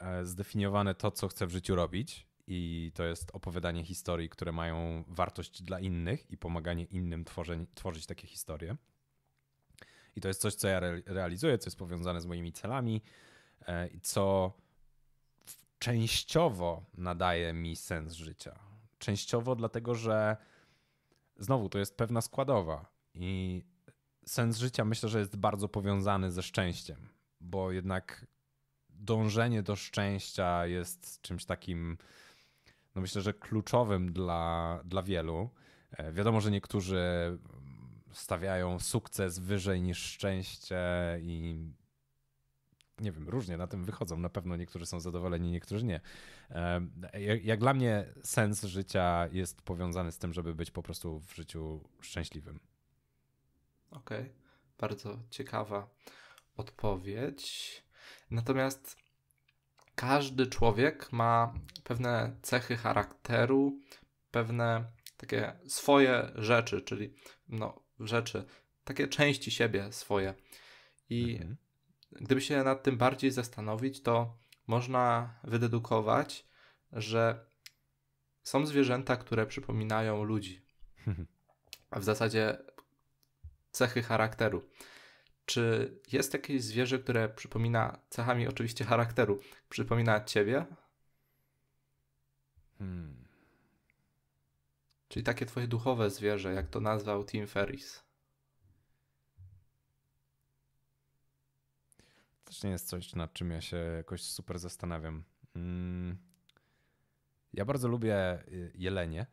e, 0.00 0.26
zdefiniowane 0.26 0.94
to, 0.94 1.10
co 1.10 1.28
chcę 1.28 1.46
w 1.46 1.50
życiu 1.50 1.74
robić, 1.74 2.26
i 2.46 2.92
to 2.94 3.04
jest 3.04 3.30
opowiadanie 3.32 3.84
historii, 3.84 4.28
które 4.28 4.52
mają 4.52 5.04
wartość 5.08 5.62
dla 5.62 5.80
innych 5.80 6.30
i 6.30 6.36
pomaganie 6.36 6.84
innym 6.84 7.24
tworzeń, 7.24 7.66
tworzyć 7.74 8.06
takie 8.06 8.26
historie. 8.26 8.76
I 10.16 10.20
to 10.20 10.28
jest 10.28 10.40
coś, 10.40 10.54
co 10.54 10.68
ja 10.68 10.76
re 10.76 11.02
realizuję, 11.06 11.58
co 11.58 11.66
jest 11.66 11.78
powiązane 11.78 12.20
z 12.20 12.26
moimi 12.26 12.52
celami 12.52 13.02
e, 13.66 13.88
i 13.88 14.00
co 14.00 14.52
częściowo 15.78 16.84
nadaje 16.94 17.52
mi 17.52 17.76
sens 17.76 18.12
życia. 18.12 18.58
Częściowo 18.98 19.56
dlatego, 19.56 19.94
że 19.94 20.36
znowu 21.36 21.68
to 21.68 21.78
jest 21.78 21.96
pewna 21.96 22.20
składowa 22.20 22.86
i 23.14 23.62
sens 24.26 24.58
życia 24.58 24.84
myślę, 24.84 25.08
że 25.08 25.18
jest 25.18 25.36
bardzo 25.36 25.68
powiązany 25.68 26.30
ze 26.30 26.42
szczęściem 26.42 27.15
bo 27.46 27.72
jednak 27.72 28.26
dążenie 28.90 29.62
do 29.62 29.76
szczęścia 29.76 30.66
jest 30.66 31.20
czymś 31.22 31.44
takim, 31.44 31.98
no 32.94 33.02
myślę, 33.02 33.22
że 33.22 33.34
kluczowym 33.34 34.12
dla, 34.12 34.80
dla 34.84 35.02
wielu. 35.02 35.50
E, 35.90 36.12
wiadomo, 36.12 36.40
że 36.40 36.50
niektórzy 36.50 37.38
stawiają 38.12 38.78
sukces 38.78 39.38
wyżej 39.38 39.82
niż 39.82 39.98
szczęście 39.98 40.78
i 41.20 41.58
nie 42.98 43.12
wiem, 43.12 43.28
różnie 43.28 43.56
na 43.56 43.66
tym 43.66 43.84
wychodzą. 43.84 44.18
Na 44.18 44.28
pewno 44.28 44.56
niektórzy 44.56 44.86
są 44.86 45.00
zadowoleni, 45.00 45.50
niektórzy 45.50 45.84
nie. 45.84 46.00
Jak, 47.12 47.44
jak, 47.44 47.60
dla 47.60 47.74
mnie 47.74 48.04
sens 48.22 48.64
życia 48.64 49.28
jest 49.32 49.62
powiązany 49.62 50.12
z 50.12 50.18
tym, 50.18 50.32
żeby 50.32 50.54
być 50.54 50.70
po 50.70 50.82
prostu 50.82 51.20
w 51.20 51.34
życiu 51.34 51.80
szczęśliwym. 52.00 52.60
Okej, 53.90 54.20
okay. 54.20 54.32
bardzo 54.78 55.18
ciekawa 55.30 55.88
odpowiedź. 56.56 57.82
Natomiast 58.30 58.96
każdy 59.94 60.46
człowiek 60.46 61.12
ma 61.12 61.54
pewne 61.84 62.36
cechy 62.42 62.76
charakteru, 62.76 63.80
pewne 64.30 64.84
takie 65.16 65.52
swoje 65.66 66.32
rzeczy, 66.34 66.80
czyli 66.80 67.14
no, 67.48 67.80
rzeczy, 68.00 68.44
takie 68.84 69.08
części 69.08 69.50
siebie 69.50 69.92
swoje. 69.92 70.34
I 71.10 71.34
mhm. 71.34 71.56
gdyby 72.12 72.40
się 72.40 72.64
nad 72.64 72.82
tym 72.82 72.96
bardziej 72.98 73.30
zastanowić, 73.30 74.02
to 74.02 74.36
można 74.66 75.34
wydedukować, 75.44 76.46
że 76.92 77.46
są 78.42 78.66
zwierzęta, 78.66 79.16
które 79.16 79.46
przypominają 79.46 80.24
ludzi. 80.24 80.66
A 81.90 82.00
w 82.00 82.04
zasadzie 82.04 82.58
cechy 83.70 84.02
charakteru. 84.02 84.62
Czy 85.46 85.92
jest 86.12 86.32
jakieś 86.32 86.62
zwierzę, 86.62 86.98
które 86.98 87.28
przypomina 87.28 87.98
cechami 88.10 88.48
oczywiście 88.48 88.84
charakteru, 88.84 89.40
przypomina 89.68 90.24
ciebie? 90.24 90.66
Hmm. 92.78 93.24
Czyli 95.08 95.24
takie 95.24 95.46
twoje 95.46 95.68
duchowe 95.68 96.10
zwierzę, 96.10 96.52
jak 96.52 96.68
to 96.68 96.80
nazwał 96.80 97.24
Tim 97.24 97.46
Ferris. 97.46 98.02
Też 102.44 102.62
nie 102.62 102.70
jest 102.70 102.88
coś, 102.88 103.14
nad 103.14 103.32
czym 103.32 103.50
ja 103.50 103.60
się 103.60 103.76
jakoś 103.76 104.22
super 104.22 104.58
zastanawiam. 104.58 105.24
Hmm. 105.54 106.16
Ja 107.52 107.64
bardzo 107.64 107.88
lubię 107.88 108.44
y, 108.48 108.72
jelenie. 108.74 109.26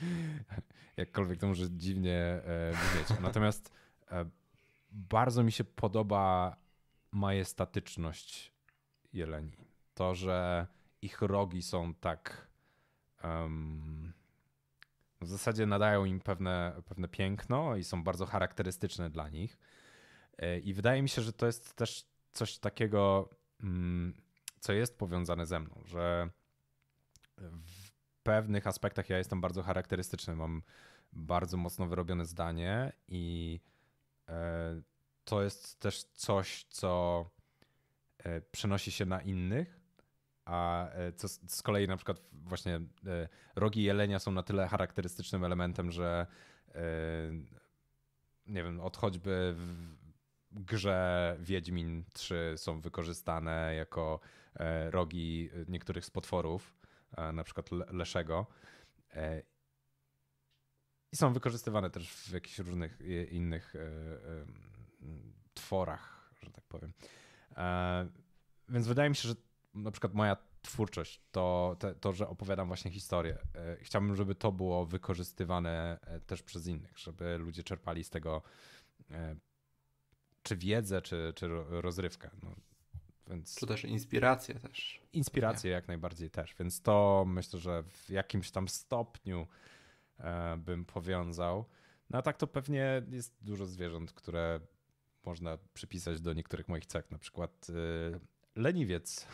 Jakkolwiek 0.96 1.38
to 1.38 1.46
może 1.46 1.70
dziwnie 1.70 2.18
e, 2.18 2.72
brzmieć. 2.72 3.20
Natomiast 3.20 3.72
e, 4.10 4.24
bardzo 4.94 5.42
mi 5.42 5.52
się 5.52 5.64
podoba 5.64 6.56
majestatyczność 7.12 8.52
jeleni. 9.12 9.56
To, 9.94 10.14
że 10.14 10.66
ich 11.02 11.22
rogi 11.22 11.62
są 11.62 11.94
tak. 11.94 12.48
Um, 13.24 14.12
w 15.20 15.28
zasadzie 15.28 15.66
nadają 15.66 16.04
im 16.04 16.20
pewne, 16.20 16.82
pewne 16.84 17.08
piękno 17.08 17.76
i 17.76 17.84
są 17.84 18.04
bardzo 18.04 18.26
charakterystyczne 18.26 19.10
dla 19.10 19.28
nich. 19.28 19.58
E, 20.38 20.58
I 20.58 20.74
wydaje 20.74 21.02
mi 21.02 21.08
się, 21.08 21.22
że 21.22 21.32
to 21.32 21.46
jest 21.46 21.74
też 21.74 22.06
coś 22.32 22.58
takiego, 22.58 23.30
mm, 23.62 24.14
co 24.60 24.72
jest 24.72 24.98
powiązane 24.98 25.46
ze 25.46 25.60
mną, 25.60 25.82
że 25.84 26.30
w 27.66 27.90
pewnych 28.22 28.66
aspektach 28.66 29.10
ja 29.10 29.18
jestem 29.18 29.40
bardzo 29.40 29.62
charakterystyczny. 29.62 30.36
Mam 30.36 30.62
bardzo 31.12 31.56
mocno 31.56 31.86
wyrobione 31.86 32.26
zdanie 32.26 32.92
i 33.08 33.60
to 35.24 35.42
jest 35.42 35.80
też 35.80 36.02
coś, 36.02 36.64
co 36.64 37.24
e, 38.18 38.40
przenosi 38.40 38.90
się 38.90 39.04
na 39.04 39.22
innych, 39.22 39.80
a 40.44 40.88
co 41.16 41.28
z 41.28 41.62
kolei 41.62 41.88
na 41.88 41.96
przykład 41.96 42.20
właśnie 42.32 42.80
rogi 43.56 43.82
jelenia 43.82 44.18
są 44.18 44.32
na 44.32 44.42
tyle 44.42 44.68
charakterystycznym 44.68 45.44
elementem, 45.44 45.90
że 45.90 46.26
nie 48.46 48.62
wiem, 48.62 48.80
od 48.80 48.96
choćby 48.96 49.54
w 49.56 49.94
grze 50.54 51.36
Wiedźmin 51.40 52.04
3 52.12 52.54
są 52.56 52.80
wykorzystane 52.80 53.74
jako 53.74 54.20
e, 54.56 54.90
rogi 54.90 55.50
niektórych 55.68 56.04
z 56.04 56.10
potworów, 56.10 56.76
e, 57.16 57.32
na 57.32 57.44
przykład 57.44 57.70
Leszego. 57.70 58.46
E, 61.14 61.16
I 61.16 61.16
są 61.16 61.32
wykorzystywane 61.32 61.90
też 61.90 62.10
w 62.10 62.32
jakichś 62.32 62.58
różnych 62.58 62.98
innych 63.30 63.74
tworach, 65.54 66.30
że 66.42 66.50
tak 66.50 66.64
powiem. 66.64 66.92
Więc 68.68 68.86
wydaje 68.86 69.10
mi 69.10 69.16
się, 69.16 69.28
że 69.28 69.34
na 69.74 69.90
przykład 69.90 70.14
moja 70.14 70.36
twórczość, 70.62 71.20
to, 71.32 71.76
to, 71.78 71.94
to, 71.94 72.12
że 72.12 72.28
opowiadam 72.28 72.68
właśnie 72.68 72.90
historię. 72.90 73.38
Chciałbym, 73.80 74.16
żeby 74.16 74.34
to 74.34 74.52
było 74.52 74.86
wykorzystywane 74.86 75.98
też 76.26 76.42
przez 76.42 76.66
innych, 76.66 76.98
żeby 76.98 77.38
ludzie 77.38 77.62
czerpali 77.62 78.04
z 78.04 78.10
tego 78.10 78.42
czy 80.42 80.56
wiedzę, 80.56 81.02
czy, 81.02 81.32
czy 81.36 81.48
rozrywkę. 81.68 82.30
No, 82.42 82.54
więc... 83.26 83.56
Czy 83.56 83.66
też 83.66 83.84
inspirację 83.84 84.54
też. 84.54 85.00
Inspirację 85.12 85.70
jak 85.70 85.88
najbardziej 85.88 86.30
też, 86.30 86.54
więc 86.58 86.82
to 86.82 87.24
myślę, 87.28 87.58
że 87.58 87.82
w 87.82 88.10
jakimś 88.10 88.50
tam 88.50 88.68
stopniu 88.68 89.40
e, 89.40 89.46
bym 90.58 90.84
powiązał. 90.84 91.64
No 92.10 92.18
a 92.18 92.22
tak 92.22 92.36
to 92.36 92.46
pewnie 92.46 93.02
jest 93.10 93.34
dużo 93.40 93.66
zwierząt, 93.66 94.12
które 94.12 94.60
można 95.24 95.58
przypisać 95.74 96.20
do 96.20 96.32
niektórych 96.32 96.68
moich 96.68 96.86
cech, 96.86 97.10
na 97.10 97.18
przykład 97.18 97.66
e, 97.70 98.60
leniwiec. 98.60 99.28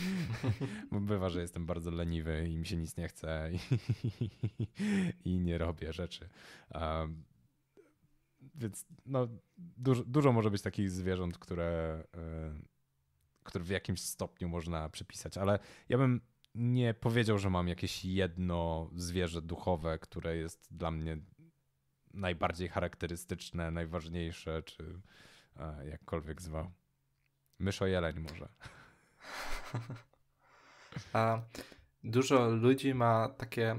Bywa, 0.92 1.28
że 1.28 1.40
jestem 1.40 1.66
bardzo 1.66 1.90
leniwy 1.90 2.48
i 2.48 2.58
mi 2.58 2.66
się 2.66 2.76
nic 2.76 2.96
nie 2.96 3.08
chce 3.08 3.50
i, 3.52 3.58
i 5.24 5.40
nie 5.40 5.58
robię 5.58 5.92
rzeczy. 5.92 6.28
Um, 6.74 7.24
więc 8.54 8.86
no, 9.06 9.28
dużo, 9.58 10.04
dużo 10.04 10.32
może 10.32 10.50
być 10.50 10.62
takich 10.62 10.90
zwierząt, 10.90 11.38
które, 11.38 12.04
e, 12.16 12.54
które 13.42 13.64
w 13.64 13.68
jakimś 13.68 14.00
stopniu 14.00 14.48
można 14.48 14.88
przypisać, 14.88 15.38
ale 15.38 15.58
ja 15.88 15.98
bym 15.98 16.20
nie 16.54 16.94
powiedział, 16.94 17.38
że 17.38 17.50
mam 17.50 17.68
jakieś 17.68 18.04
jedno 18.04 18.90
zwierzę 18.94 19.42
duchowe, 19.42 19.98
które 19.98 20.36
jest 20.36 20.76
dla 20.76 20.90
mnie 20.90 21.18
najbardziej 22.14 22.68
charakterystyczne, 22.68 23.70
najważniejsze, 23.70 24.62
czy 24.62 25.00
e, 25.56 25.88
jakkolwiek 25.88 26.42
zwał. 26.42 26.72
Myszo-jeleń 27.58 28.20
może. 28.20 28.48
A 31.12 31.42
dużo 32.04 32.48
ludzi 32.48 32.94
ma 32.94 33.28
takie 33.28 33.78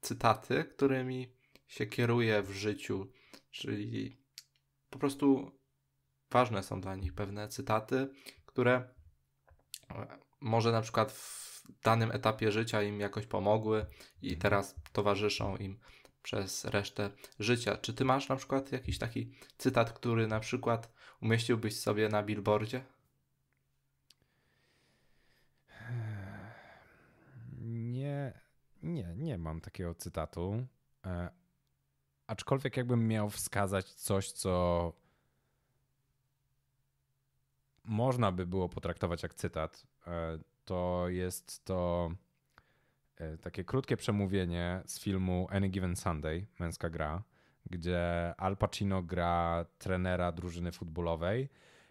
cytaty, 0.00 0.64
którymi 0.64 1.32
się 1.66 1.86
kieruje 1.86 2.42
w 2.42 2.50
życiu 2.50 3.12
czyli 3.50 4.16
po 4.90 4.98
prostu 4.98 5.58
ważne 6.30 6.62
są 6.62 6.80
dla 6.80 6.94
nich 6.96 7.14
pewne 7.14 7.48
cytaty, 7.48 8.08
które 8.46 8.88
e, 9.90 10.18
może 10.40 10.72
na 10.72 10.82
przykład 10.82 11.12
w 11.12 11.49
danym 11.82 12.12
etapie 12.12 12.52
życia 12.52 12.82
im 12.82 13.00
jakoś 13.00 13.26
pomogły 13.26 13.86
i 14.22 14.26
mhm. 14.26 14.40
teraz 14.40 14.74
towarzyszą 14.92 15.56
im 15.56 15.78
przez 16.22 16.64
resztę 16.64 17.10
życia. 17.38 17.76
Czy 17.76 17.94
ty 17.94 18.04
masz 18.04 18.28
na 18.28 18.36
przykład 18.36 18.72
jakiś 18.72 18.98
taki 18.98 19.32
cytat, 19.58 19.92
który 19.92 20.26
na 20.26 20.40
przykład 20.40 20.92
umieściłbyś 21.22 21.80
sobie 21.80 22.08
na 22.08 22.22
billboardzie? 22.22 22.84
Nie, 27.62 28.40
nie, 28.82 29.14
nie 29.16 29.38
mam 29.38 29.60
takiego 29.60 29.94
cytatu. 29.94 30.66
E, 31.04 31.40
Aczkolwiek 32.30 32.76
jakbym 32.76 33.08
miał 33.08 33.30
wskazać 33.30 33.94
coś, 33.94 34.32
co 34.32 34.92
można 37.84 38.32
by 38.32 38.46
było 38.46 38.68
potraktować 38.68 39.22
jak 39.22 39.34
cytat, 39.34 39.86
e, 40.06 40.38
to 40.64 41.08
jest 41.08 41.64
to 41.64 42.10
e, 43.16 43.38
takie 43.38 43.64
krótkie 43.64 43.96
przemówienie 43.96 44.82
z 44.86 45.00
filmu 45.00 45.46
Any 45.50 45.68
Given 45.68 45.96
Sunday, 45.96 46.46
Męska 46.58 46.90
Gra, 46.90 47.22
gdzie 47.70 48.34
Al 48.36 48.56
Pacino 48.56 49.02
gra 49.02 49.66
trenera 49.78 50.32
drużyny 50.32 50.72
futbolowej 50.72 51.48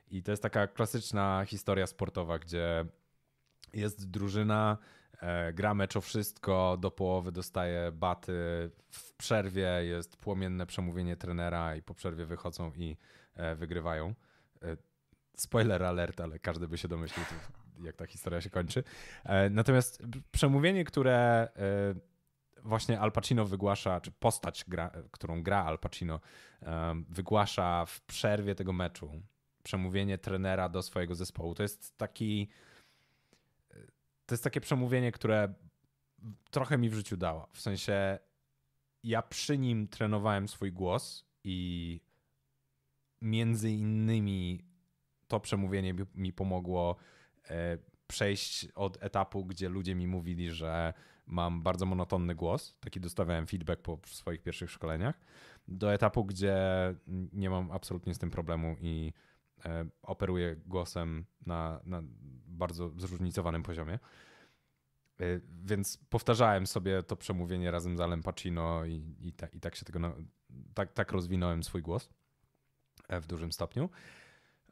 i 0.07 0.23
to 0.23 0.31
jest 0.31 0.43
taka 0.43 0.67
klasyczna 0.67 1.45
historia 1.47 1.87
sportowa, 1.87 2.39
gdzie 2.39 2.85
jest 3.73 4.09
drużyna, 4.09 4.77
E, 5.21 5.53
gra 5.53 5.73
mecz 5.73 5.95
o 5.95 6.01
wszystko, 6.01 6.77
do 6.77 6.91
połowy 6.91 7.31
dostaje 7.31 7.91
baty, 7.91 8.33
w 8.89 9.13
przerwie 9.13 9.85
jest 9.85 10.17
płomienne 10.17 10.65
przemówienie 10.65 11.17
trenera 11.17 11.75
i 11.75 11.81
po 11.81 11.93
przerwie 11.93 12.25
wychodzą 12.25 12.71
i 12.75 12.97
e, 13.35 13.55
wygrywają. 13.55 14.13
Spoiler 15.35 15.83
alert, 15.83 16.21
ale 16.21 16.39
każdy 16.39 16.67
by 16.67 16.77
się 16.77 16.87
domyślił, 16.87 17.25
jak 17.83 17.95
ta 17.95 18.05
historia 18.05 18.41
się 18.41 18.49
kończy. 18.49 18.83
Natomiast 19.51 20.03
przemówienie, 20.31 20.83
które 20.83 21.47
właśnie 22.63 22.99
Al 22.99 23.11
Pacino 23.11 23.45
wygłasza, 23.45 24.01
czy 24.01 24.11
postać, 24.11 24.65
gra, 24.67 24.91
którą 25.11 25.43
gra 25.43 25.63
Al 25.63 25.79
Pacino, 25.79 26.19
wygłasza 27.09 27.85
w 27.85 28.01
przerwie 28.01 28.55
tego 28.55 28.73
meczu, 28.73 29.21
przemówienie 29.63 30.17
trenera 30.17 30.69
do 30.69 30.81
swojego 30.81 31.15
zespołu. 31.15 31.55
To 31.55 31.63
jest 31.63 31.97
taki. 31.97 32.47
To 34.25 34.33
jest 34.33 34.43
takie 34.43 34.61
przemówienie, 34.61 35.11
które 35.11 35.53
trochę 36.51 36.77
mi 36.77 36.89
w 36.89 36.93
życiu 36.93 37.17
dało. 37.17 37.47
W 37.53 37.61
sensie 37.61 38.19
ja 39.03 39.21
przy 39.21 39.57
nim 39.57 39.87
trenowałem 39.87 40.47
swój 40.47 40.71
głos 40.71 41.25
i 41.43 42.01
między 43.21 43.71
innymi 43.71 44.65
to 45.27 45.39
przemówienie 45.39 45.93
mi 46.15 46.33
pomogło 46.33 46.95
e, 46.95 46.95
przejść 48.07 48.67
od 48.75 49.03
etapu, 49.03 49.45
gdzie 49.45 49.69
ludzie 49.69 49.95
mi 49.95 50.07
mówili, 50.07 50.51
że 50.51 50.93
mam 51.25 51.63
bardzo 51.63 51.85
monotonny 51.85 52.35
głos, 52.35 52.77
taki 52.79 52.99
dostawałem 52.99 53.47
feedback 53.47 53.81
po 53.81 53.99
swoich 54.05 54.41
pierwszych 54.41 54.71
szkoleniach, 54.71 55.19
do 55.67 55.93
etapu, 55.93 56.25
gdzie 56.25 56.55
nie 57.33 57.49
mam 57.49 57.71
absolutnie 57.71 58.13
z 58.13 58.19
tym 58.19 58.29
problemu 58.29 58.75
i 58.81 59.13
e, 59.65 59.85
operuję 60.01 60.55
głosem 60.55 61.25
na, 61.45 61.81
na 61.85 62.01
bardzo 62.47 62.91
zróżnicowanym 62.97 63.63
poziomie. 63.63 63.93
E, 63.93 65.25
więc 65.63 65.97
powtarzałem 65.97 66.67
sobie 66.67 67.03
to 67.03 67.15
przemówienie 67.15 67.71
razem 67.71 67.97
z 67.97 67.99
Alem 67.99 68.23
Pacino 68.23 68.85
i, 68.85 69.15
i, 69.21 69.33
ta, 69.33 69.47
i 69.47 69.59
tak 69.59 69.75
się 69.75 69.85
tego, 69.85 70.15
tak, 70.73 70.93
tak 70.93 71.11
rozwinąłem 71.11 71.63
swój 71.63 71.81
głos 71.81 72.09
w 73.09 73.27
dużym 73.27 73.51
stopniu. 73.51 73.89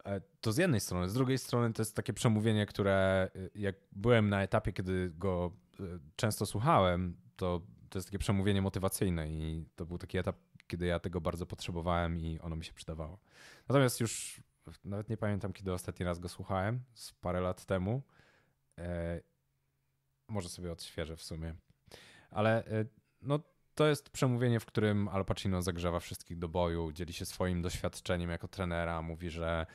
E, 0.08 0.22
to 0.42 0.52
z 0.52 0.58
jednej 0.58 0.80
strony. 0.80 1.10
Z 1.10 1.14
drugiej 1.14 1.38
strony 1.38 1.74
to 1.74 1.82
jest 1.82 1.96
takie 1.96 2.14
przemówienie, 2.14 2.66
które 2.66 3.30
e, 3.36 3.50
jak 3.56 3.76
byłem 3.92 4.30
na 4.30 4.44
etapie, 4.44 4.74
kiedy 4.74 5.12
go 5.18 5.52
e, 5.80 5.84
często 6.16 6.46
słuchałem, 6.46 7.18
to 7.36 7.62
to 7.90 8.00
jest 8.00 8.08
takie 8.08 8.20
przemówienie 8.20 8.62
motywacyjne 8.62 9.30
i 9.30 9.66
to 9.76 9.86
był 9.86 9.98
taki 9.98 10.18
etap, 10.18 10.36
kiedy 10.68 10.86
ja 10.86 11.00
tego 11.00 11.22
bardzo 11.22 11.46
potrzebowałem 11.46 12.20
i 12.20 12.40
ono 12.40 12.56
mi 12.56 12.66
się 12.66 12.74
przydawało. 12.74 13.20
Natomiast 13.70 14.00
już 14.00 14.44
nawet 14.86 15.10
nie 15.10 15.18
pamiętam, 15.18 15.54
kiedy 15.54 15.74
ostatni 15.74 16.06
raz 16.06 16.20
go 16.20 16.30
słuchałem, 16.30 16.84
z 16.94 17.14
parę 17.14 17.42
lat 17.42 17.66
temu. 17.66 18.02
E, 18.78 19.22
może 20.28 20.50
sobie 20.50 20.72
odświeżę 20.72 21.18
w 21.18 21.24
sumie. 21.24 21.56
Ale 22.32 22.66
e, 22.66 22.86
no, 23.22 23.40
to 23.78 23.88
jest 23.88 24.10
przemówienie, 24.10 24.60
w 24.60 24.66
którym 24.66 25.08
Al 25.08 25.26
Pacino 25.26 25.62
zagrzewa 25.62 26.00
wszystkich 26.00 26.40
do 26.40 26.48
boju, 26.48 26.92
dzieli 26.92 27.14
się 27.14 27.26
swoim 27.26 27.62
doświadczeniem 27.62 28.30
jako 28.30 28.48
trenera, 28.48 29.02
mówi, 29.02 29.30
że 29.30 29.66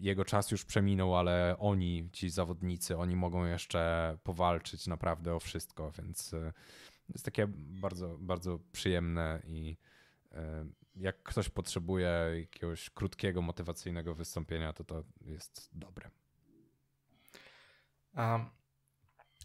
jego 0.00 0.24
czas 0.24 0.50
już 0.50 0.64
przeminął, 0.64 1.16
ale 1.16 1.56
oni, 1.58 2.08
ci 2.12 2.30
zawodnicy, 2.30 2.96
oni 2.96 3.16
mogą 3.16 3.44
jeszcze 3.44 4.16
powalczyć 4.22 4.86
naprawdę 4.86 5.34
o 5.34 5.40
wszystko, 5.40 5.92
więc 5.98 6.34
e, 6.34 6.52
jest 7.08 7.24
takie 7.24 7.46
bardzo, 7.56 8.18
bardzo 8.18 8.58
przyjemne 8.72 9.42
i 9.46 9.76
jak 10.96 11.22
ktoś 11.22 11.48
potrzebuje 11.48 12.10
jakiegoś 12.40 12.90
krótkiego, 12.90 13.42
motywacyjnego 13.42 14.14
wystąpienia, 14.14 14.72
to 14.72 14.84
to 14.84 15.04
jest 15.20 15.70
dobre. 15.72 16.10
A 18.14 18.50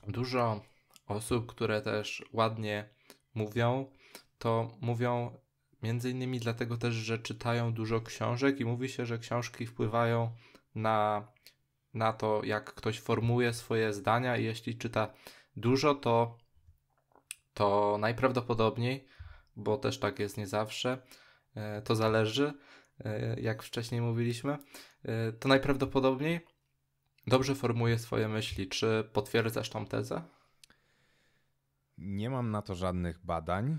dużo 0.08 0.62
osób, 1.08 1.46
które 1.46 1.82
też 1.82 2.24
ładnie 2.34 2.95
mówią, 3.36 3.92
to 4.38 4.78
mówią 4.82 5.38
między 5.84 6.12
innymi 6.12 6.40
dlatego 6.40 6.78
też, 6.78 6.94
że 6.94 7.20
czytają 7.20 7.74
dużo 7.74 8.02
książek 8.02 8.60
i 8.60 8.66
mówi 8.66 8.90
się, 8.90 9.06
że 9.06 9.18
książki 9.18 9.66
wpływają 9.66 10.32
na, 10.76 11.28
na 11.94 12.14
to, 12.14 12.42
jak 12.44 12.74
ktoś 12.74 13.00
formuje 13.00 13.54
swoje 13.54 13.94
zdania 13.94 14.38
i 14.38 14.44
jeśli 14.44 14.78
czyta 14.78 15.14
dużo, 15.56 15.96
to, 15.96 16.38
to 17.54 17.98
najprawdopodobniej, 18.00 19.08
bo 19.56 19.78
też 19.78 20.00
tak 20.00 20.20
jest 20.20 20.38
nie 20.38 20.48
zawsze, 20.48 20.98
e, 21.56 21.82
to 21.82 21.96
zależy, 21.96 22.54
e, 23.06 23.40
jak 23.40 23.64
wcześniej 23.64 24.02
mówiliśmy, 24.02 24.58
e, 25.04 25.32
to 25.32 25.48
najprawdopodobniej 25.50 26.40
dobrze 27.28 27.56
formuje 27.56 28.00
swoje 28.00 28.28
myśli. 28.28 28.68
Czy 28.68 29.10
potwierdzasz 29.14 29.70
tą 29.70 29.86
tezę? 29.86 30.22
Nie 31.98 32.30
mam 32.30 32.52
na 32.52 32.62
to 32.62 32.76
żadnych 32.76 33.26
badań, 33.26 33.78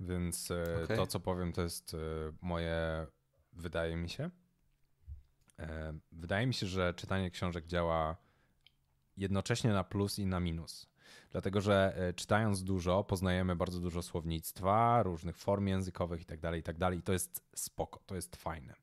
więc 0.00 0.50
e, 0.50 0.84
okay. 0.84 0.96
to, 0.96 1.06
co 1.06 1.20
powiem, 1.20 1.52
to 1.52 1.62
jest 1.62 1.94
e, 1.94 1.98
moje, 2.42 3.06
wydaje 3.52 3.96
mi 3.96 4.08
się. 4.08 4.30
E, 5.58 5.94
wydaje 6.12 6.46
mi 6.46 6.54
się, 6.54 6.66
że 6.66 6.94
czytanie 6.94 7.30
książek 7.30 7.66
działa 7.66 8.16
jednocześnie 9.16 9.70
na 9.70 9.84
plus 9.84 10.18
i 10.18 10.26
na 10.26 10.40
minus. 10.40 10.88
Dlatego, 11.30 11.60
że 11.60 11.96
czytając 12.16 12.64
dużo, 12.64 13.04
poznajemy 13.04 13.56
bardzo 13.56 13.80
dużo 13.80 14.02
słownictwa, 14.02 15.02
różnych 15.02 15.36
form 15.36 15.66
językowych 15.66 16.20
itd., 16.20 16.40
tak 16.40 16.56
itd. 16.56 16.78
Tak 16.78 16.94
I 16.94 17.02
to 17.02 17.12
jest 17.12 17.44
spoko, 17.54 18.00
to 18.06 18.14
jest 18.14 18.36
fajne. 18.36 18.74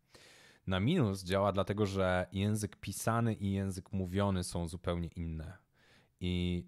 Na 0.67 0.80
minus 0.80 1.24
działa 1.24 1.51
dlatego, 1.51 1.86
że 1.86 2.28
język 2.32 2.76
pisany 2.76 3.34
i 3.34 3.51
język 3.51 3.93
mówiony 3.93 4.43
są 4.43 4.67
zupełnie 4.67 5.07
inne. 5.07 5.57
I 6.19 6.65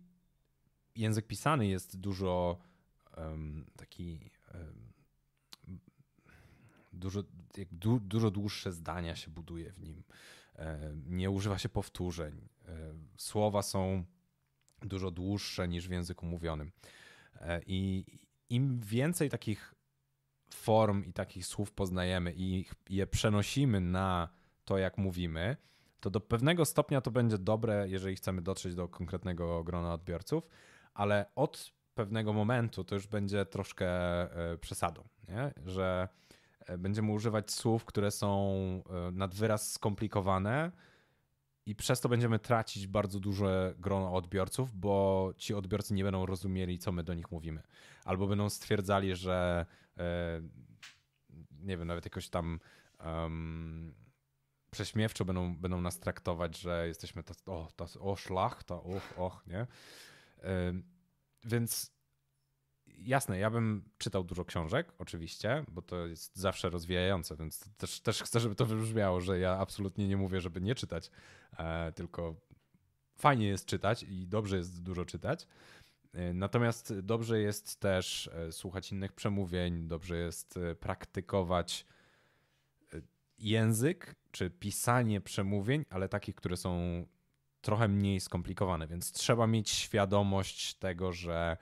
język 0.95 1.27
pisany 1.27 1.67
jest 1.67 1.97
dużo 1.97 2.57
um, 3.17 3.65
taki 3.77 4.31
um, 4.53 4.93
dużo, 6.93 7.23
du, 7.71 7.99
dużo 7.99 8.31
dłuższe 8.31 8.71
zdania 8.71 9.15
się 9.15 9.31
buduje 9.31 9.71
w 9.71 9.79
nim. 9.79 10.03
Nie 11.05 11.29
używa 11.29 11.57
się 11.57 11.69
powtórzeń. 11.69 12.49
Słowa 13.17 13.61
są 13.61 14.03
dużo 14.81 15.11
dłuższe 15.11 15.67
niż 15.67 15.87
w 15.87 15.91
języku 15.91 16.25
mówionym. 16.25 16.71
E, 17.41 17.61
I 17.67 18.05
im 18.49 18.79
więcej 18.79 19.29
takich 19.29 19.75
form 20.49 21.03
i 21.03 21.13
takich 21.13 21.45
słów 21.45 21.71
poznajemy 21.71 22.33
i 22.35 22.65
je 22.89 23.07
przenosimy 23.07 23.79
na 23.79 24.29
to, 24.65 24.77
jak 24.77 24.97
mówimy, 24.97 25.57
to 25.99 26.09
do 26.09 26.19
pewnego 26.19 26.65
stopnia 26.65 27.01
to 27.01 27.11
będzie 27.11 27.37
dobre, 27.37 27.89
jeżeli 27.89 28.15
chcemy 28.15 28.41
dotrzeć 28.41 28.75
do 28.75 28.87
konkretnego 28.87 29.63
grona 29.63 29.93
odbiorców, 29.93 30.47
ale 30.93 31.25
od 31.35 31.73
pewnego 31.93 32.33
momentu 32.33 32.83
to 32.83 32.95
już 32.95 33.07
będzie 33.07 33.45
troszkę 33.45 33.87
e, 34.51 34.57
przesadą, 34.57 35.03
nie? 35.27 35.51
że 35.65 36.07
e, 36.65 36.77
będziemy 36.77 37.11
używać 37.11 37.51
słów, 37.51 37.85
które 37.85 38.11
są 38.11 38.53
e, 38.89 39.11
nad 39.11 39.35
wyraz 39.35 39.71
skomplikowane 39.71 40.71
i 41.65 41.75
przez 41.75 42.01
to 42.01 42.09
będziemy 42.09 42.39
tracić 42.39 42.87
bardzo 42.87 43.19
duże 43.19 43.73
grono 43.77 44.13
odbiorców, 44.13 44.75
bo 44.75 45.33
ci 45.37 45.53
odbiorcy 45.53 45.93
nie 45.93 46.03
będą 46.03 46.25
rozumieli, 46.25 46.79
co 46.79 46.91
my 46.91 47.03
do 47.03 47.13
nich 47.13 47.31
mówimy. 47.31 47.63
Albo 48.05 48.27
będą 48.27 48.49
stwierdzali, 48.49 49.15
że 49.15 49.65
nie 51.51 51.77
wiem, 51.77 51.87
nawet 51.87 52.05
jakoś 52.05 52.29
tam 52.29 52.59
um, 53.05 53.93
prześmiewczo 54.71 55.25
będą, 55.25 55.55
będą 55.57 55.81
nas 55.81 55.99
traktować, 55.99 56.57
że 56.57 56.87
jesteśmy 56.87 57.23
tacy, 57.23 57.43
o, 57.45 57.67
tacy, 57.75 57.99
o 57.99 58.15
szlachta, 58.15 58.75
och, 58.75 59.13
och, 59.17 59.47
nie? 59.47 59.67
Więc 61.43 61.93
jasne, 62.97 63.39
ja 63.39 63.49
bym 63.49 63.89
czytał 63.97 64.23
dużo 64.23 64.45
książek, 64.45 64.93
oczywiście, 64.97 65.65
bo 65.71 65.81
to 65.81 66.07
jest 66.07 66.35
zawsze 66.35 66.69
rozwijające, 66.69 67.35
więc 67.35 67.69
też, 67.77 68.01
też 68.01 68.23
chcę, 68.23 68.39
żeby 68.39 68.55
to 68.55 68.65
wybrzmiało, 68.65 69.21
że 69.21 69.39
ja 69.39 69.57
absolutnie 69.57 70.07
nie 70.07 70.17
mówię, 70.17 70.41
żeby 70.41 70.61
nie 70.61 70.75
czytać, 70.75 71.11
e, 71.57 71.91
tylko 71.91 72.35
fajnie 73.15 73.47
jest 73.47 73.65
czytać 73.65 74.03
i 74.03 74.27
dobrze 74.27 74.57
jest 74.57 74.83
dużo 74.83 75.05
czytać. 75.05 75.47
E, 76.13 76.33
natomiast 76.33 76.99
dobrze 76.99 77.39
jest 77.39 77.79
też 77.79 78.27
e, 78.33 78.51
słuchać 78.51 78.91
innych 78.91 79.13
przemówień, 79.13 79.87
dobrze 79.87 80.17
jest 80.17 80.59
praktykować 80.79 81.85
język 83.37 84.15
czy 84.31 84.49
pisanie 84.49 85.21
przemówień, 85.21 85.85
ale 85.89 86.09
takich, 86.09 86.35
które 86.35 86.57
są 86.57 87.05
trochę 87.63 87.87
mniej 87.87 88.19
skomplikowane, 88.19 88.87
więc 88.87 89.11
trzeba 89.11 89.47
mieć 89.47 89.69
świadomość 89.69 90.73
tego, 90.75 91.13
że 91.13 91.57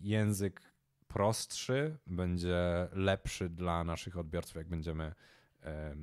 język 0.00 0.72
prostszy 1.08 1.98
będzie 2.06 2.88
lepszy 2.92 3.48
dla 3.48 3.84
naszych 3.84 4.18
odbiorców, 4.18 4.56
jak 4.56 4.68
będziemy 4.68 5.14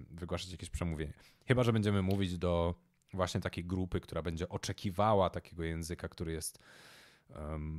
wygłaszać 0.10 0.52
jakieś 0.52 0.70
przemówienie. 0.70 1.14
Chyba, 1.48 1.64
że 1.64 1.74
będziemy 1.74 2.02
mówić 2.02 2.38
do 2.38 2.76
właśnie 3.14 3.42
takiej 3.42 3.66
grupy, 3.66 4.00
która 4.00 4.22
będzie 4.22 4.50
oczekiwała 4.50 5.30
takiego 5.30 5.64
języka, 5.64 6.10
który 6.10 6.32
jest 6.32 6.60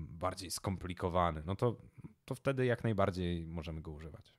bardziej 0.08 0.50
skomplikowany, 0.50 1.42
no 1.46 1.56
to, 1.56 1.76
to 2.24 2.34
wtedy 2.34 2.66
jak 2.66 2.84
najbardziej 2.84 3.46
możemy 3.46 3.80
go 3.80 3.90
używać. 3.90 4.34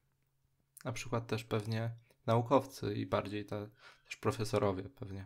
Na 0.86 0.92
przykład 0.92 1.28
też 1.28 1.44
pewnie 1.44 1.92
naukowcy 2.26 2.94
i 2.94 3.06
bardziej 3.06 3.46
te, 3.46 3.70
też 4.06 4.16
profesorowie 4.18 4.84
pewnie 4.84 5.26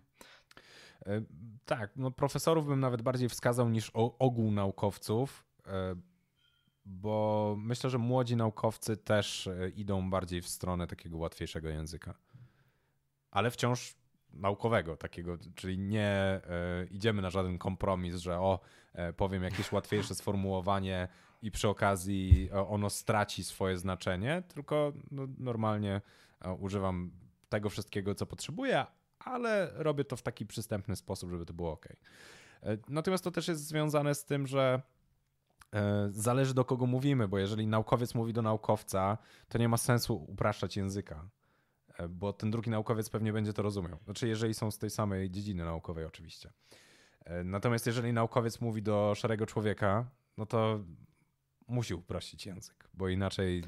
tak, 1.65 1.95
no 1.95 2.11
profesorów 2.11 2.67
bym 2.67 2.79
nawet 2.79 3.01
bardziej 3.01 3.29
wskazał 3.29 3.69
niż 3.69 3.91
ogół 4.19 4.51
naukowców, 4.51 5.45
e, 5.67 5.95
bo 6.85 7.55
myślę, 7.59 7.89
że 7.89 7.97
młodzi 7.97 8.35
naukowcy 8.35 8.97
też 8.97 9.47
e, 9.47 9.69
idą 9.69 10.09
bardziej 10.09 10.41
w 10.41 10.47
stronę 10.47 10.87
takiego 10.87 11.17
łatwiejszego 11.17 11.69
języka. 11.69 12.13
Ale 13.31 13.51
wciąż 13.51 13.95
naukowego 14.33 14.97
takiego, 14.97 15.37
czyli 15.55 15.77
nie 15.77 16.41
idziemy 16.91 17.21
na 17.21 17.29
żaden 17.29 17.57
kompromis, 17.57 18.15
że 18.15 18.39
o, 18.39 18.59
powiem 19.17 19.43
jakieś 19.43 19.71
łatwiejsze 19.71 20.15
sformułowanie 20.21 21.07
i 21.41 21.51
przy 21.51 21.67
okazji 21.69 22.49
ono 22.51 22.89
straci 22.89 23.43
swoje 23.43 23.77
znaczenie, 23.77 24.43
tylko 24.47 24.93
no, 25.11 25.27
normalnie 25.37 26.01
używam 26.59 27.11
tego 27.49 27.69
wszystkiego, 27.69 28.15
co 28.15 28.25
potrzebuję, 28.25 28.85
ale 29.25 29.71
robię 29.73 30.05
to 30.05 30.15
w 30.15 30.21
taki 30.21 30.45
przystępny 30.45 30.95
sposób, 30.95 31.29
żeby 31.29 31.45
to 31.45 31.53
było 31.53 31.71
ok. 31.71 31.87
Natomiast 32.89 33.23
to 33.23 33.31
też 33.31 33.47
jest 33.47 33.67
związane 33.67 34.15
z 34.15 34.25
tym, 34.25 34.47
że 34.47 34.81
e, 35.73 36.07
zależy 36.09 36.53
do 36.53 36.65
kogo 36.65 36.85
mówimy, 36.85 37.27
bo 37.27 37.39
jeżeli 37.39 37.67
naukowiec 37.67 38.15
mówi 38.15 38.33
do 38.33 38.41
naukowca, 38.41 39.17
to 39.49 39.57
nie 39.57 39.69
ma 39.69 39.77
sensu 39.77 40.25
upraszczać 40.27 40.77
języka, 40.77 41.29
e, 41.97 42.07
bo 42.07 42.33
ten 42.33 42.51
drugi 42.51 42.69
naukowiec 42.69 43.09
pewnie 43.09 43.33
będzie 43.33 43.53
to 43.53 43.61
rozumiał. 43.61 43.97
Znaczy, 44.05 44.27
jeżeli 44.27 44.53
są 44.53 44.71
z 44.71 44.77
tej 44.77 44.89
samej 44.89 45.31
dziedziny 45.31 45.65
naukowej, 45.65 46.05
oczywiście. 46.05 46.53
E, 47.25 47.43
natomiast 47.43 47.87
jeżeli 47.87 48.13
naukowiec 48.13 48.61
mówi 48.61 48.83
do 48.83 49.13
szarego 49.15 49.45
człowieka, 49.45 50.05
no 50.37 50.45
to 50.45 50.79
musi 51.67 51.93
uprościć 51.93 52.45
język, 52.45 52.89
bo 52.93 53.09
inaczej 53.09 53.63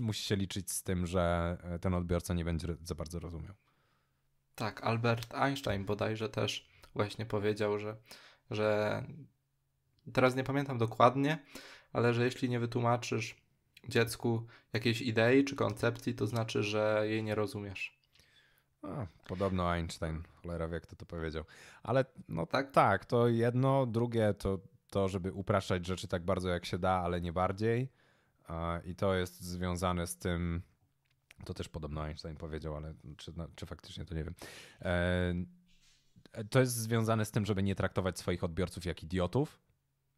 musi 0.00 0.22
się 0.22 0.36
liczyć 0.36 0.70
z 0.70 0.82
tym, 0.82 1.06
że 1.06 1.56
ten 1.80 1.94
odbiorca 1.94 2.34
nie 2.34 2.44
będzie 2.44 2.76
za 2.82 2.94
bardzo 2.94 3.18
rozumiał. 3.18 3.54
Tak, 4.54 4.84
Albert 4.84 5.34
Einstein 5.34 5.84
bodajże 5.84 6.28
też 6.28 6.68
właśnie 6.94 7.26
powiedział, 7.26 7.78
że, 7.78 7.96
że 8.50 9.02
teraz 10.12 10.36
nie 10.36 10.44
pamiętam 10.44 10.78
dokładnie, 10.78 11.38
ale 11.92 12.14
że 12.14 12.24
jeśli 12.24 12.48
nie 12.48 12.60
wytłumaczysz 12.60 13.36
dziecku 13.88 14.46
jakiejś 14.72 15.00
idei 15.02 15.44
czy 15.44 15.56
koncepcji, 15.56 16.14
to 16.14 16.26
znaczy, 16.26 16.62
że 16.62 17.04
jej 17.04 17.22
nie 17.22 17.34
rozumiesz. 17.34 17.98
A, 18.82 19.06
podobno 19.28 19.72
Einstein, 19.72 20.22
cholera 20.42 20.68
wie, 20.68 20.80
kto 20.80 20.96
to 20.96 21.06
powiedział. 21.06 21.44
Ale 21.82 22.04
no 22.28 22.46
tak, 22.46 22.70
tak, 22.70 23.04
to 23.04 23.28
jedno, 23.28 23.86
drugie 23.86 24.34
to 24.34 24.58
to, 24.92 25.08
żeby 25.08 25.32
upraszczać 25.32 25.86
rzeczy 25.86 26.08
tak 26.08 26.24
bardzo 26.24 26.48
jak 26.48 26.66
się 26.66 26.78
da, 26.78 26.90
ale 26.90 27.20
nie 27.20 27.32
bardziej. 27.32 27.88
I 28.84 28.94
to 28.94 29.14
jest 29.14 29.40
związane 29.40 30.06
z 30.06 30.18
tym, 30.18 30.62
to 31.44 31.54
też 31.54 31.68
podobno 31.68 32.02
Einstein 32.02 32.36
powiedział, 32.36 32.76
ale 32.76 32.94
czy, 33.16 33.32
czy 33.54 33.66
faktycznie 33.66 34.04
to 34.04 34.14
nie 34.14 34.24
wiem. 34.24 34.34
E, 34.82 35.34
to 36.50 36.60
jest 36.60 36.76
związane 36.76 37.24
z 37.24 37.30
tym, 37.30 37.46
żeby 37.46 37.62
nie 37.62 37.74
traktować 37.74 38.18
swoich 38.18 38.44
odbiorców 38.44 38.84
jak 38.84 39.02
idiotów, 39.02 39.60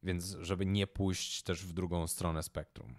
więc 0.03 0.37
żeby 0.41 0.67
nie 0.67 0.87
pójść 0.87 1.43
też 1.43 1.65
w 1.67 1.73
drugą 1.73 2.07
stronę 2.07 2.43
spektrum. 2.43 2.95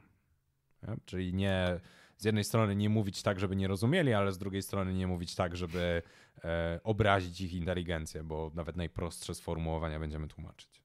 Czyli 1.05 1.33
nie 1.33 1.79
z 2.17 2.25
jednej 2.25 2.43
strony 2.43 2.75
nie 2.75 2.89
mówić 2.89 3.23
tak, 3.23 3.39
żeby 3.39 3.55
nie 3.55 3.67
rozumieli, 3.67 4.13
ale 4.13 4.31
z 4.31 4.37
drugiej 4.37 4.61
strony 4.61 4.93
nie 4.93 5.07
mówić 5.07 5.35
tak, 5.35 5.57
żeby 5.57 6.01
e, 6.43 6.79
obrazić 6.83 7.41
ich 7.41 7.53
inteligencję, 7.53 8.23
bo 8.23 8.51
nawet 8.53 8.75
najprostsze 8.75 9.35
sformułowania 9.35 9.99
będziemy 9.99 10.27
tłumaczyć. 10.27 10.83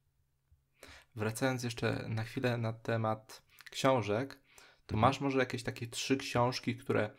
Wracając 1.17 1.63
jeszcze 1.63 2.05
na 2.09 2.25
chwilę 2.25 2.59
na 2.59 2.73
temat 2.73 3.43
książek, 3.71 4.39
to 4.91 4.95
mhm. 4.95 5.01
masz 5.01 5.21
może 5.21 5.39
jakieś 5.39 5.63
takie 5.63 5.87
trzy 5.87 6.17
książki, 6.17 6.77
które 6.77 7.11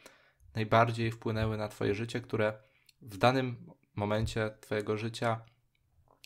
najbardziej 0.55 1.11
wpłynęły 1.11 1.57
na 1.57 1.67
Twoje 1.67 1.95
życie, 1.95 2.22
które 2.22 2.53
w 3.01 3.17
danym 3.17 3.72
momencie 3.95 4.51
Twojego 4.61 4.97
życia 4.97 5.41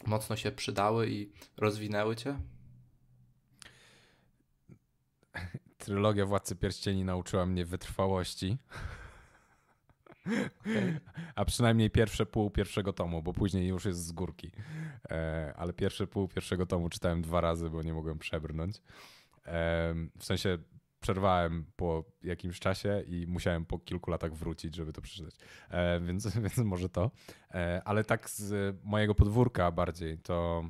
mocno 0.05 0.35
się 0.35 0.51
przydały 0.51 1.09
i 1.09 1.31
rozwinęły 1.57 2.15
Cię? 2.15 2.39
Trylogia 5.77 6.25
Władcy 6.25 6.55
Pierścieni 6.55 7.03
nauczyła 7.03 7.45
mnie 7.45 7.65
wytrwałości. 7.65 8.57
Okay. 10.25 10.99
A 11.35 11.45
przynajmniej 11.45 11.89
pierwsze 11.89 12.25
pół 12.25 12.49
pierwszego 12.49 12.93
tomu, 12.93 13.21
bo 13.21 13.33
później 13.33 13.67
już 13.67 13.85
jest 13.85 14.05
z 14.05 14.11
górki. 14.11 14.51
E, 15.09 15.53
ale 15.57 15.73
pierwsze 15.73 16.07
pół 16.07 16.27
pierwszego 16.27 16.65
tomu 16.65 16.89
czytałem 16.89 17.21
dwa 17.21 17.41
razy, 17.41 17.69
bo 17.69 17.81
nie 17.81 17.93
mogłem 17.93 18.19
przebrnąć. 18.19 18.81
E, 19.45 19.93
w 20.19 20.25
sensie 20.25 20.57
przerwałem 21.05 21.65
po 21.75 22.03
jakimś 22.23 22.59
czasie 22.59 23.03
i 23.07 23.27
musiałem 23.27 23.65
po 23.65 23.79
kilku 23.79 24.11
latach 24.11 24.33
wrócić, 24.33 24.75
żeby 24.75 24.93
to 24.93 25.01
przeczytać. 25.01 25.35
E, 25.69 25.99
więc, 25.99 26.27
więc 26.43 26.57
może 26.57 26.89
to. 26.89 27.11
E, 27.51 27.81
ale 27.85 28.03
tak 28.03 28.29
z 28.29 28.75
mojego 28.83 29.15
podwórka 29.15 29.71
bardziej 29.71 30.17
to 30.17 30.69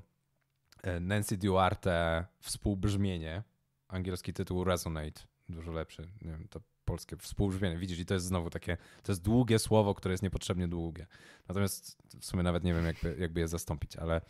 e, 0.84 1.00
Nancy 1.00 1.38
Duarte 1.38 2.26
Współbrzmienie, 2.40 3.44
angielski 3.88 4.34
tytuł 4.34 4.64
Resonate, 4.64 5.22
dużo 5.50 5.72
lepszy. 5.72 6.02
Nie 6.22 6.32
wiem, 6.32 6.48
to 6.50 6.60
polskie 6.86 7.18
współbrzmienie. 7.18 7.78
Widzisz, 7.78 8.00
i 8.00 8.06
to 8.06 8.14
jest 8.14 8.26
znowu 8.26 8.50
takie, 8.50 8.78
to 9.04 9.12
jest 9.12 9.22
długie 9.22 9.60
słowo, 9.60 9.96
które 9.96 10.14
jest 10.14 10.24
niepotrzebnie 10.24 10.68
długie. 10.68 11.08
Natomiast 11.48 11.98
w 12.20 12.26
sumie 12.26 12.44
nawet 12.44 12.64
nie 12.64 12.74
wiem, 12.74 12.86
jakby, 12.86 13.16
jakby 13.20 13.40
je 13.40 13.48
zastąpić, 13.48 13.96
ale 13.96 14.22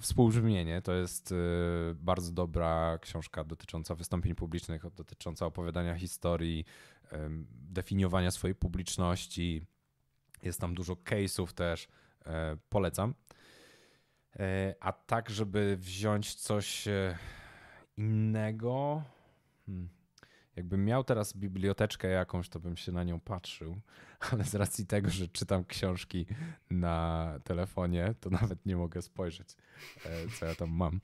współbrzmienie 0.00 0.82
to 0.82 0.94
jest 0.94 1.32
e, 1.32 1.34
bardzo 1.94 2.32
dobra 2.32 2.98
książka 2.98 3.44
dotycząca 3.44 3.94
wystąpień 3.94 4.34
publicznych, 4.34 4.82
dotycząca 4.94 5.46
opowiadania 5.46 5.94
historii, 5.94 6.64
definiowania 7.50 8.30
swojej 8.30 8.54
publiczności. 8.54 9.62
Jest 10.42 10.60
tam 10.60 10.74
dużo 10.74 10.94
case'ów 10.94 11.52
też. 11.52 11.88
E, 12.26 12.56
polecam. 12.68 13.14
A 14.80 14.92
tak, 14.92 15.30
żeby 15.30 15.76
wziąć 15.76 16.34
coś 16.34 16.88
innego. 17.96 19.02
Hmm. 19.66 19.88
Jakbym 20.56 20.84
miał 20.84 21.04
teraz 21.04 21.36
biblioteczkę 21.36 22.08
jakąś, 22.08 22.48
to 22.48 22.60
bym 22.60 22.76
się 22.76 22.92
na 22.92 23.04
nią 23.04 23.20
patrzył, 23.20 23.80
ale 24.32 24.44
z 24.44 24.54
racji 24.54 24.86
tego, 24.86 25.10
że 25.10 25.28
czytam 25.28 25.64
książki 25.64 26.26
na 26.70 27.32
telefonie, 27.44 28.14
to 28.20 28.30
nawet 28.30 28.66
nie 28.66 28.76
mogę 28.76 29.02
spojrzeć, 29.02 29.56
e, 30.04 30.28
co 30.38 30.46
ja 30.46 30.54
tam 30.54 30.70
mam. 30.70 31.00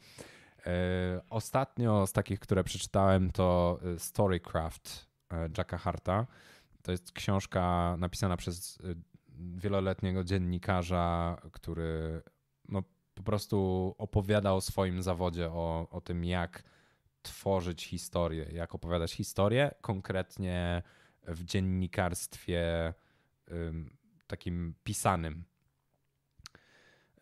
E, 0.66 1.20
ostatnio 1.30 2.06
z 2.06 2.12
takich, 2.12 2.40
które 2.40 2.64
przeczytałem, 2.64 3.30
to 3.30 3.78
e, 3.94 3.98
Storycraft 3.98 5.12
Jacka 5.58 5.78
Harta. 5.78 6.26
To 6.82 6.92
jest 6.92 7.12
książka 7.12 7.96
napisana 7.98 8.36
przez 8.36 8.78
wieloletniego 9.38 10.24
dziennikarza, 10.24 11.36
który 11.52 12.22
no, 12.68 12.82
po 13.14 13.22
prostu 13.22 13.94
opowiada 13.98 14.52
o 14.52 14.60
swoim 14.60 15.02
zawodzie, 15.02 15.50
o, 15.50 15.88
o 15.90 16.00
tym, 16.00 16.24
jak 16.24 16.62
tworzyć 17.22 17.86
historię, 17.86 18.46
jak 18.52 18.74
opowiadać 18.74 19.12
historię, 19.12 19.74
konkretnie 19.80 20.82
w 21.22 21.44
dziennikarstwie 21.44 22.94
takim 24.26 24.74
pisanym. 24.84 25.44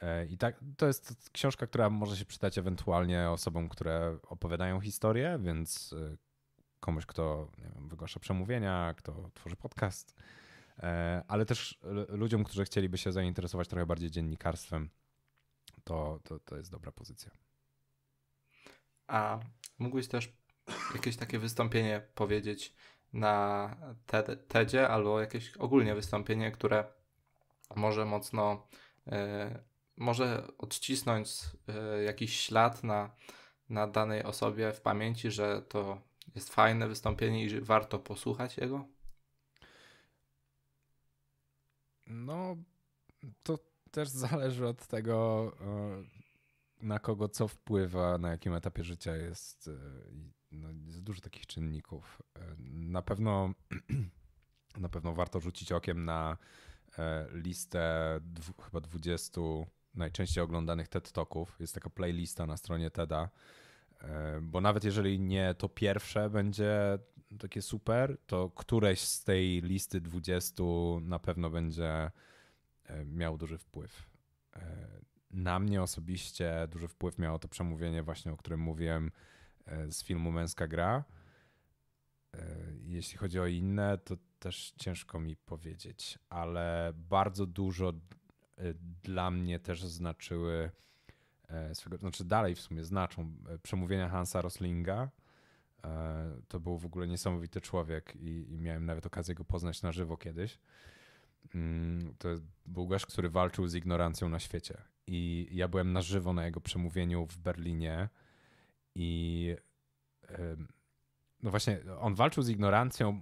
E, 0.01 0.27
I 0.27 0.39
tak, 0.39 0.61
to 0.77 0.87
jest 0.87 1.31
książka, 1.33 1.67
która 1.67 1.91
może 1.91 2.17
się 2.17 2.25
przydać 2.25 2.59
ewentualnie 2.59 3.31
osobom, 3.31 3.69
które 3.69 4.19
opowiadają 4.23 4.81
historię, 4.81 5.39
więc 5.43 5.93
e, 5.93 6.17
komuś, 6.81 7.07
kto 7.07 7.51
nie 7.59 7.71
wiem, 7.75 7.89
wygłasza 7.89 8.21
przemówienia, 8.21 8.95
kto 8.97 9.31
tworzy 9.35 9.57
podcast, 9.57 10.15
e, 10.79 11.23
ale 11.29 11.47
też 11.47 11.79
ludziom, 12.09 12.45
którzy 12.45 12.65
chcieliby 12.65 12.99
się 12.99 13.13
zainteresować 13.13 13.69
trochę 13.69 13.87
bardziej 13.87 14.11
dziennikarstwem, 14.11 14.91
to, 15.85 16.21
to, 16.25 16.39
to 16.41 16.57
jest 16.57 16.71
dobra 16.71 16.93
pozycja. 16.93 17.31
A 19.07 19.41
mógłbyś 19.79 20.09
też 20.09 20.33
jakieś 20.95 21.17
takie 21.17 21.39
wystąpienie 21.39 22.03
powiedzieć 22.15 22.75
na 23.13 23.77
TEDzie 24.49 24.89
albo 24.89 25.21
jakieś 25.21 25.57
ogólnie 25.57 25.95
wystąpienie, 25.95 26.53
które 26.53 26.85
może 27.77 28.05
mocno, 28.05 28.67
y, 29.07 29.11
może 29.97 30.47
odcisnąć 30.59 31.31
y, 32.01 32.05
jakiś 32.05 32.41
ślad 32.41 32.85
na, 32.85 33.11
na 33.69 33.87
danej 33.87 34.23
osobie 34.23 34.73
w 34.73 34.81
pamięci, 34.81 35.31
że 35.31 35.63
to 35.63 36.01
jest 36.35 36.55
fajne 36.55 36.89
wystąpienie 36.89 37.45
i 37.45 37.61
warto 37.61 37.99
posłuchać 37.99 38.57
jego? 38.57 38.85
No, 42.07 42.57
to 43.43 43.59
też 43.91 44.09
zależy 44.29 44.67
od 44.67 44.87
tego, 44.87 45.53
na 46.83 46.99
kogo 46.99 47.29
co 47.29 47.49
wpływa, 47.49 48.19
na 48.19 48.31
jakim 48.31 48.55
etapie 48.55 48.85
życia 48.85 49.17
jest. 49.17 49.69
E, 49.69 49.73
no, 50.53 50.69
jest 50.87 51.03
dużo 51.03 51.21
takich 51.21 51.47
czynników. 51.47 52.23
E, 52.51 52.55
na 52.73 53.03
pewno, 53.03 53.55
na 54.79 54.89
pewno 54.89 55.15
warto 55.15 55.41
rzucić 55.41 55.73
okiem 55.73 56.05
na 56.05 56.37
e, 56.99 57.27
listę 57.33 58.21
chyba 58.65 58.81
20 58.81 59.41
najczęściej 59.95 60.45
oglądanych 60.45 60.89
TED 60.89 61.13
Talków. 61.13 61.57
Jest 61.61 61.75
taka 61.75 61.91
playlista 61.91 62.47
na 62.47 62.57
stronie 62.57 62.91
TEDa, 62.91 63.29
bo 64.43 64.61
nawet 64.61 64.85
jeżeli 64.85 65.21
nie 65.21 65.55
to 65.55 65.69
pierwsze 65.69 66.31
będzie 66.31 66.99
takie 67.39 67.63
super, 67.63 68.17
to 68.27 68.51
któreś 68.51 69.01
z 69.01 69.25
tej 69.25 69.63
listy 69.63 70.01
20 70.01 70.63
na 71.03 71.19
pewno 71.19 71.51
będzie 71.51 72.11
miał 73.05 73.39
duży 73.39 73.59
wpływ 73.59 74.11
na 75.31 75.59
mnie 75.59 75.83
osobiście 75.83 76.69
duży 76.71 76.89
wpływ 76.89 77.19
miało 77.19 77.39
to 77.39 77.49
przemówienie 77.49 78.03
właśnie, 78.03 78.33
o 78.33 78.37
którym 78.37 78.61
mówiłem 78.61 79.11
e, 79.67 79.93
z 79.93 80.05
filmu 80.05 80.33
Męska 80.33 80.67
Gra. 80.67 81.05
E, 82.37 82.47
jeśli 82.83 83.19
chodzi 83.19 83.41
o 83.41 83.47
inne, 83.47 83.99
to 83.99 84.17
też 84.39 84.73
ciężko 84.77 85.21
mi 85.21 85.37
powiedzieć, 85.37 86.19
ale 86.29 86.93
bardzo 86.95 87.47
dużo 87.47 87.89
e, 87.89 88.75
dla 89.03 89.31
mnie 89.31 89.59
też 89.59 89.85
znaczyły, 89.85 90.71
swego, 91.73 91.97
znaczy 91.97 92.25
dalej 92.25 92.55
w 92.55 92.61
sumie 92.61 92.85
znaczą 92.85 93.33
przemówienia 93.63 94.09
Hansa 94.09 94.41
Roslinga, 94.41 95.11
To 96.49 96.61
był 96.61 96.79
w 96.79 96.87
ogóle 96.87 97.09
niesamowity 97.09 97.61
człowiek 97.61 98.17
i, 98.17 98.53
i 98.53 98.59
miałem 98.59 98.87
nawet 98.87 99.07
okazję 99.07 99.35
go 99.35 99.45
poznać 99.45 99.83
na 99.83 99.93
żywo 99.93 100.17
kiedyś. 100.17 100.59
Mm, 101.55 102.15
to 102.19 102.29
był 102.67 102.87
gość, 102.87 103.07
który 103.07 103.31
walczył 103.31 103.69
z 103.69 103.75
ignorancją 103.75 104.29
na 104.29 104.39
świecie. 104.39 104.83
I 105.07 105.49
ja 105.53 105.69
byłem 105.69 105.93
na 105.93 106.03
żywo 106.03 106.33
na 106.33 106.45
jego 106.45 106.61
przemówieniu 106.61 107.27
w 107.27 107.39
Berlinie 107.39 108.09
i 108.95 109.57
no 111.43 111.51
właśnie, 111.51 111.81
on 112.01 112.15
walczył 112.15 112.43
z 112.43 112.49
ignorancją, 112.49 113.21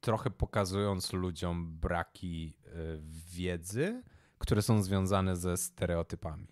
trochę 0.00 0.30
pokazując 0.30 1.12
ludziom 1.12 1.78
braki 1.78 2.56
e, 2.66 2.70
wiedzy, 3.34 4.02
które 4.38 4.62
są 4.62 4.82
związane 4.82 5.36
ze 5.36 5.56
stereotypami. 5.56 6.48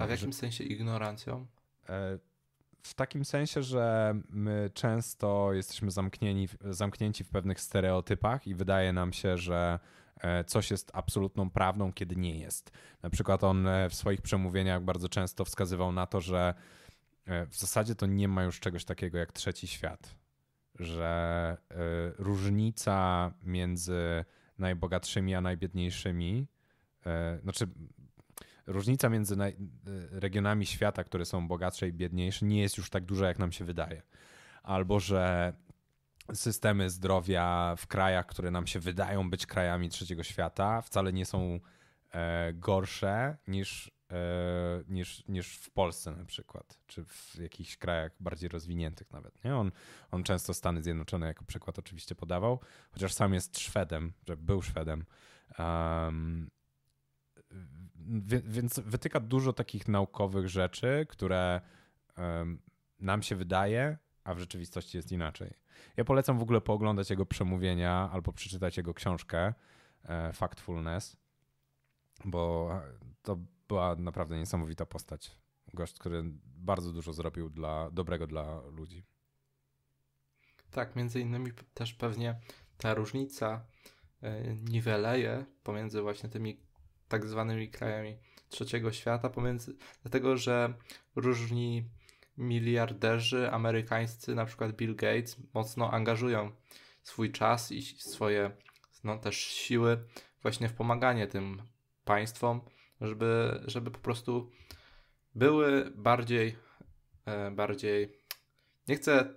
A 0.00 0.06
w 0.06 0.10
jakim 0.10 0.32
że, 0.32 0.38
sensie 0.38 0.64
ignorancją? 0.64 1.46
E, 1.88 2.18
w 2.82 2.94
takim 2.94 3.24
sensie, 3.24 3.62
że 3.62 4.14
my 4.28 4.70
często 4.74 5.52
jesteśmy 5.52 5.90
zamknięci, 5.90 6.56
zamknięci 6.70 7.24
w 7.24 7.28
pewnych 7.28 7.60
stereotypach 7.60 8.46
i 8.46 8.54
wydaje 8.54 8.92
nam 8.92 9.12
się, 9.12 9.36
że 9.36 9.78
e, 10.20 10.44
coś 10.44 10.70
jest 10.70 10.90
absolutną 10.94 11.50
prawdą, 11.50 11.92
kiedy 11.92 12.16
nie 12.16 12.38
jest. 12.38 12.70
Na 13.02 13.10
przykład 13.10 13.44
on 13.44 13.68
w 13.90 13.94
swoich 13.94 14.22
przemówieniach 14.22 14.82
bardzo 14.82 15.08
często 15.08 15.44
wskazywał 15.44 15.92
na 15.92 16.06
to, 16.06 16.20
że 16.20 16.54
w 17.26 17.56
zasadzie 17.56 17.94
to 17.94 18.06
nie 18.06 18.28
ma 18.28 18.44
już 18.44 18.60
czegoś 18.60 18.84
takiego 18.84 19.18
jak 19.18 19.32
trzeci 19.32 19.68
świat 19.68 20.16
że 20.78 21.56
y, 21.70 21.74
różnica 22.18 23.32
między 23.42 24.24
najbogatszymi 24.58 25.34
a 25.34 25.40
najbiedniejszymi, 25.40 26.46
y, 27.36 27.40
znaczy 27.40 27.66
różnica 28.66 29.08
między 29.08 29.36
regionami 30.10 30.66
świata, 30.66 31.04
które 31.04 31.24
są 31.24 31.48
bogatsze 31.48 31.88
i 31.88 31.92
biedniejsze, 31.92 32.46
nie 32.46 32.60
jest 32.60 32.78
już 32.78 32.90
tak 32.90 33.04
duża, 33.04 33.26
jak 33.26 33.38
nam 33.38 33.52
się 33.52 33.64
wydaje. 33.64 34.02
Albo 34.62 35.00
że 35.00 35.52
systemy 36.32 36.90
zdrowia 36.90 37.74
w 37.78 37.86
krajach, 37.86 38.26
które 38.26 38.50
nam 38.50 38.66
się 38.66 38.80
wydają 38.80 39.30
być 39.30 39.46
krajami 39.46 39.88
trzeciego 39.88 40.22
świata, 40.22 40.82
wcale 40.82 41.12
nie 41.12 41.26
są 41.26 41.60
e, 42.12 42.52
gorsze 42.52 43.36
niż 43.48 43.93
E, 43.93 43.93
niż, 44.88 45.28
niż 45.28 45.56
w 45.56 45.70
Polsce 45.70 46.10
na 46.10 46.24
przykład, 46.24 46.78
czy 46.86 47.04
w 47.04 47.38
jakichś 47.38 47.76
krajach 47.76 48.12
bardziej 48.20 48.48
rozwiniętych 48.48 49.10
nawet. 49.12 49.44
Nie? 49.44 49.56
On, 49.56 49.72
on 50.10 50.24
często 50.24 50.54
Stany 50.54 50.82
Zjednoczone 50.82 51.26
jako 51.26 51.44
przykład 51.44 51.78
oczywiście 51.78 52.14
podawał, 52.14 52.60
chociaż 52.90 53.12
sam 53.12 53.34
jest 53.34 53.58
Szwedem, 53.58 54.12
że 54.28 54.36
był 54.36 54.62
Szwedem. 54.62 55.04
Um, 55.58 56.50
więc 58.44 58.80
wytyka 58.80 59.20
dużo 59.20 59.52
takich 59.52 59.88
naukowych 59.88 60.48
rzeczy, 60.48 61.06
które 61.08 61.60
um, 62.16 62.58
nam 63.00 63.22
się 63.22 63.36
wydaje, 63.36 63.98
a 64.24 64.34
w 64.34 64.38
rzeczywistości 64.38 64.96
jest 64.96 65.12
inaczej. 65.12 65.54
Ja 65.96 66.04
polecam 66.04 66.38
w 66.38 66.42
ogóle 66.42 66.60
pooglądać 66.60 67.10
jego 67.10 67.26
przemówienia 67.26 68.10
albo 68.12 68.32
przeczytać 68.32 68.76
jego 68.76 68.94
książkę 68.94 69.54
e, 70.04 70.32
Factfulness, 70.32 71.16
bo 72.24 72.70
to 73.22 73.38
była 73.68 73.96
naprawdę 73.96 74.38
niesamowita 74.38 74.86
postać. 74.86 75.36
Gość, 75.74 75.98
który 75.98 76.22
bardzo 76.44 76.92
dużo 76.92 77.12
zrobił 77.12 77.50
dla 77.50 77.90
dobrego 77.90 78.26
dla 78.26 78.60
ludzi. 78.60 79.04
Tak, 80.70 80.96
między 80.96 81.20
innymi 81.20 81.50
też 81.74 81.94
pewnie 81.94 82.40
ta 82.78 82.94
różnica 82.94 83.66
e, 84.22 84.54
niweleje 84.54 85.44
pomiędzy 85.62 86.02
właśnie 86.02 86.28
tymi 86.28 86.60
tak 87.08 87.26
zwanymi 87.26 87.68
krajami 87.70 88.16
trzeciego 88.48 88.92
świata, 88.92 89.30
pomiędzy, 89.30 89.76
dlatego 90.02 90.36
że 90.36 90.74
różni 91.16 91.88
miliarderzy 92.36 93.50
amerykańscy, 93.50 94.34
na 94.34 94.44
przykład 94.44 94.72
Bill 94.72 94.96
Gates, 94.96 95.36
mocno 95.54 95.90
angażują 95.90 96.50
swój 97.02 97.32
czas 97.32 97.72
i 97.72 97.82
swoje 97.82 98.50
no, 99.04 99.18
też 99.18 99.36
siły 99.36 100.04
właśnie 100.42 100.68
w 100.68 100.74
pomaganie 100.74 101.26
tym 101.26 101.62
państwom, 102.04 102.60
żeby, 103.00 103.60
żeby 103.66 103.90
po 103.90 103.98
prostu 103.98 104.50
były 105.34 105.92
bardziej, 105.94 106.56
e, 107.26 107.50
bardziej, 107.50 108.18
nie 108.88 108.96
chcę, 108.96 109.34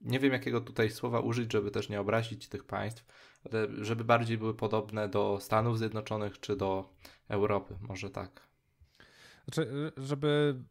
nie 0.00 0.20
wiem 0.20 0.32
jakiego 0.32 0.60
tutaj 0.60 0.90
słowa 0.90 1.20
użyć, 1.20 1.52
żeby 1.52 1.70
też 1.70 1.88
nie 1.88 2.00
obrazić 2.00 2.48
tych 2.48 2.64
państw, 2.64 3.04
ale 3.44 3.84
żeby 3.84 4.04
bardziej 4.04 4.38
były 4.38 4.54
podobne 4.54 5.08
do 5.08 5.38
Stanów 5.40 5.78
Zjednoczonych 5.78 6.40
czy 6.40 6.56
do 6.56 6.94
Europy, 7.28 7.76
może 7.80 8.10
tak. 8.10 8.46
Znaczy, 9.44 9.92
żeby 9.96 10.62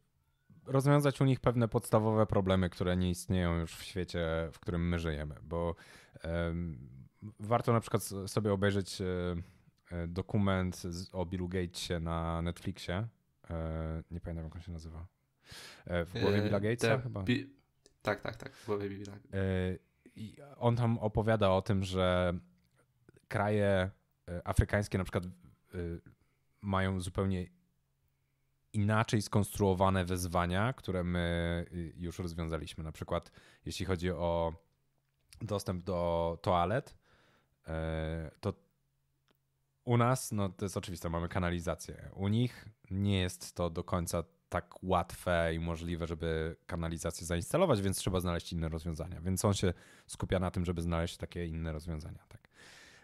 rozwiązać 0.66 1.22
u 1.22 1.26
nich 1.26 1.40
pewne 1.40 1.68
podstawowe 1.68 2.26
problemy, 2.26 2.70
które 2.70 2.98
nie 2.98 3.10
istnieją 3.10 3.60
już 3.60 3.76
w 3.76 3.84
świecie, 3.84 4.50
w 4.54 4.60
którym 4.60 4.90
my 4.90 5.00
żyjemy, 5.00 5.36
bo 5.44 5.76
um, 6.24 6.90
warto 7.40 7.74
na 7.74 7.80
przykład 7.80 8.04
sobie 8.04 8.54
obejrzeć 8.54 9.02
um, 9.02 9.44
dokument 10.08 10.82
o 11.12 11.26
Billu 11.26 11.48
Gatesie 11.48 12.00
na 12.00 12.42
Netflixie. 12.42 13.08
E, 13.50 14.04
nie 14.12 14.20
pamiętam, 14.20 14.46
jak 14.46 14.56
on 14.56 14.62
się 14.62 14.72
nazywa. 14.72 15.08
E, 15.86 16.06
w 16.06 16.14
głowie 16.22 16.42
Billa 16.42 16.60
Gatesa 16.60 16.98
chyba? 16.98 17.24
Bi 17.24 17.56
tak, 18.02 18.22
tak, 18.22 18.36
tak. 18.36 18.56
W 18.56 18.66
głowie 18.66 18.90
Billa. 18.90 19.14
I 20.16 20.36
on 20.58 20.76
tam 20.76 20.98
opowiada 20.98 21.52
o 21.52 21.62
tym, 21.62 21.84
że 21.84 22.34
kraje 23.28 23.90
afrykańskie 24.44 24.98
na 24.98 25.04
przykład 25.04 25.24
mają 26.62 27.00
zupełnie 27.00 27.48
inaczej 28.74 29.22
skonstruowane 29.22 30.06
wyzwania, 30.06 30.74
które 30.74 31.04
my 31.04 31.66
już 31.98 32.20
rozwiązaliśmy. 32.20 32.84
Na 32.84 32.92
przykład 32.92 33.32
jeśli 33.66 33.86
chodzi 33.86 34.12
o 34.12 34.54
dostęp 35.42 35.84
do 35.84 36.40
toalet, 36.42 36.96
to 38.42 38.54
u 39.86 39.98
nas, 39.98 40.32
no 40.32 40.50
to 40.50 40.66
jest 40.66 40.78
oczywiste, 40.78 41.10
mamy 41.10 41.30
kanalizację. 41.30 42.10
U 42.16 42.28
nich 42.28 42.66
nie 42.92 43.20
jest 43.20 43.56
to 43.56 43.70
do 43.70 43.84
końca 43.84 44.24
tak 44.50 44.84
łatwe 44.84 45.52
i 45.56 45.60
możliwe, 45.60 46.08
żeby 46.08 46.56
kanalizację 46.66 47.28
zainstalować, 47.28 47.82
więc 47.82 47.98
trzeba 47.98 48.20
znaleźć 48.20 48.54
inne 48.54 48.70
rozwiązania. 48.70 49.22
Więc 49.22 49.46
on 49.46 49.54
się 49.54 49.74
skupia 50.08 50.40
na 50.40 50.52
tym, 50.52 50.66
żeby 50.66 50.82
znaleźć 50.82 51.18
takie 51.18 51.46
inne 51.46 51.72
rozwiązania. 51.72 52.20
Tak. 52.30 52.50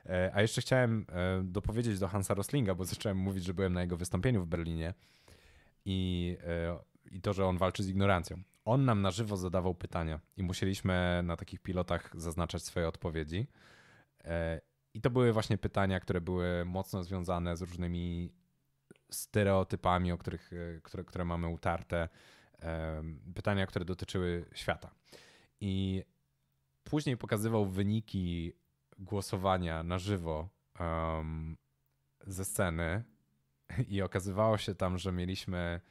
E, 0.05 0.31
a 0.33 0.41
jeszcze 0.41 0.61
chciałem 0.61 1.05
e, 1.09 1.43
dopowiedzieć 1.43 1.99
do 1.99 2.07
Hansa 2.07 2.33
Roslinga, 2.33 2.75
bo 2.75 2.85
zacząłem 2.85 3.17
mówić, 3.17 3.43
że 3.43 3.53
byłem 3.53 3.73
na 3.73 3.81
jego 3.81 3.97
wystąpieniu 3.97 4.41
w 4.41 4.47
Berlinie 4.47 4.93
i, 5.85 6.37
e, 6.47 6.79
i 7.11 7.21
to, 7.21 7.33
że 7.33 7.45
on 7.45 7.57
walczy 7.57 7.83
z 7.83 7.89
ignorancją. 7.89 8.41
On 8.65 8.85
nam 8.85 9.01
na 9.01 9.11
żywo 9.11 9.37
zadawał 9.37 9.75
pytania 9.75 10.19
i 10.37 10.43
musieliśmy 10.43 11.21
na 11.23 11.37
takich 11.37 11.59
pilotach 11.59 12.11
zaznaczać 12.15 12.63
swoje 12.63 12.87
odpowiedzi. 12.87 13.47
I 14.93 15.01
to 15.01 15.09
były 15.09 15.33
właśnie 15.33 15.57
pytania, 15.57 15.99
które 15.99 16.21
były 16.21 16.65
mocno 16.65 17.03
związane 17.03 17.57
z 17.57 17.61
różnymi 17.61 18.33
stereotypami, 19.11 20.11
o 20.11 20.17
których, 20.17 20.51
e, 20.53 20.81
które, 20.81 21.03
które 21.03 21.25
mamy 21.25 21.47
utarte. 21.47 22.09
Pytania, 23.35 23.67
które 23.67 23.85
dotyczyły 23.85 24.45
świata. 24.53 24.91
I 25.61 26.03
później 26.83 27.17
pokazywał 27.17 27.65
wyniki 27.65 28.53
głosowania 28.99 29.83
na 29.83 29.99
żywo 29.99 30.49
um, 30.79 31.57
ze 32.27 32.45
sceny 32.45 33.03
i 33.87 34.01
okazywało 34.01 34.57
się 34.57 34.75
tam, 34.75 34.97
że 34.97 35.11
mieliśmy 35.11 35.81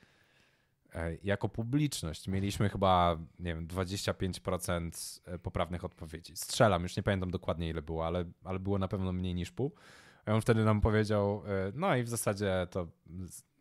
jako 1.22 1.48
publiczność 1.48 2.28
mieliśmy 2.28 2.68
chyba, 2.68 3.18
nie 3.38 3.54
wiem, 3.54 3.68
25% 3.68 5.20
e, 5.26 5.38
poprawnych 5.38 5.84
odpowiedzi. 5.84 6.36
Strzelam, 6.36 6.82
już 6.82 6.96
nie 6.96 7.02
pamiętam 7.02 7.30
dokładnie 7.30 7.68
ile 7.68 7.82
było, 7.82 8.06
ale, 8.06 8.24
ale 8.44 8.58
było 8.58 8.78
na 8.78 8.88
pewno 8.88 9.12
mniej 9.12 9.34
niż 9.34 9.50
pół. 9.50 9.74
I 10.26 10.30
on 10.30 10.40
wtedy 10.40 10.64
nam 10.64 10.80
powiedział, 10.80 11.42
e, 11.46 11.72
no 11.74 11.96
i 11.96 12.02
w 12.02 12.08
zasadzie 12.08 12.66
to 12.70 12.86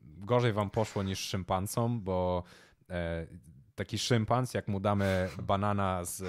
gorzej 0.01 0.53
wam 0.53 0.69
poszło 0.69 1.03
niż 1.03 1.19
szympansom, 1.19 2.01
bo 2.01 2.43
taki 3.76 3.99
szympans, 3.99 4.53
jak 4.53 4.68
mu 4.68 4.80
damy 4.80 5.30
banana 5.43 6.06
z 6.06 6.23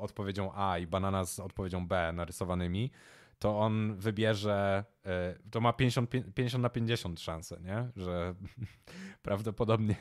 odpowiedzią 0.00 0.50
A 0.54 0.78
i 0.78 0.86
banana 0.86 1.24
z 1.24 1.40
odpowiedzią 1.40 1.88
B 1.88 2.12
narysowanymi, 2.12 2.90
to 3.38 3.60
on 3.60 3.96
wybierze, 3.96 4.84
e, 5.06 5.38
to 5.50 5.60
ma 5.60 5.72
50, 5.72 6.10
50 6.34 6.62
na 6.62 6.68
50 6.68 7.20
szansę, 7.20 7.60
nie? 7.60 7.88
Że 7.96 8.34
prawdopodobnie, 9.22 9.96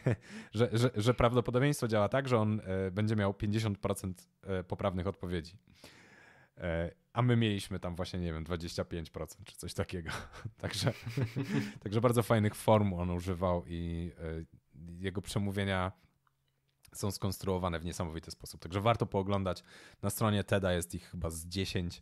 że, 0.54 0.70
że, 0.74 0.92
że 0.96 1.14
prawdopodobieństwo 1.14 1.88
działa 1.88 2.10
tak, 2.10 2.28
że 2.28 2.40
on 2.40 2.62
e, 2.66 2.92
będzie 2.92 3.16
miał 3.16 3.32
50% 3.32 4.14
e, 4.44 4.64
poprawnych 4.64 5.08
odpowiedzi. 5.08 5.58
A 7.14 7.22
my 7.22 7.36
mieliśmy 7.36 7.80
tam 7.80 7.96
właśnie, 7.96 8.20
nie 8.20 8.34
wiem, 8.34 8.44
25% 8.44 9.44
czy 9.46 9.58
coś 9.58 9.74
takiego. 9.74 10.12
Także, 10.62 10.94
także 11.84 12.02
bardzo 12.02 12.24
fajnych 12.24 12.56
form 12.56 12.94
on 12.94 13.10
używał 13.10 13.64
i 13.68 14.12
jego 15.00 15.22
przemówienia 15.22 15.92
są 16.94 17.12
skonstruowane 17.12 17.80
w 17.80 17.86
niesamowity 17.86 18.32
sposób. 18.32 18.62
Także 18.62 18.82
warto 18.82 19.06
pooglądać. 19.06 19.64
Na 20.02 20.10
stronie 20.10 20.44
TEDa 20.44 20.74
jest 20.74 20.96
ich 20.96 21.10
chyba 21.10 21.30
z 21.30 21.46
10 21.46 22.02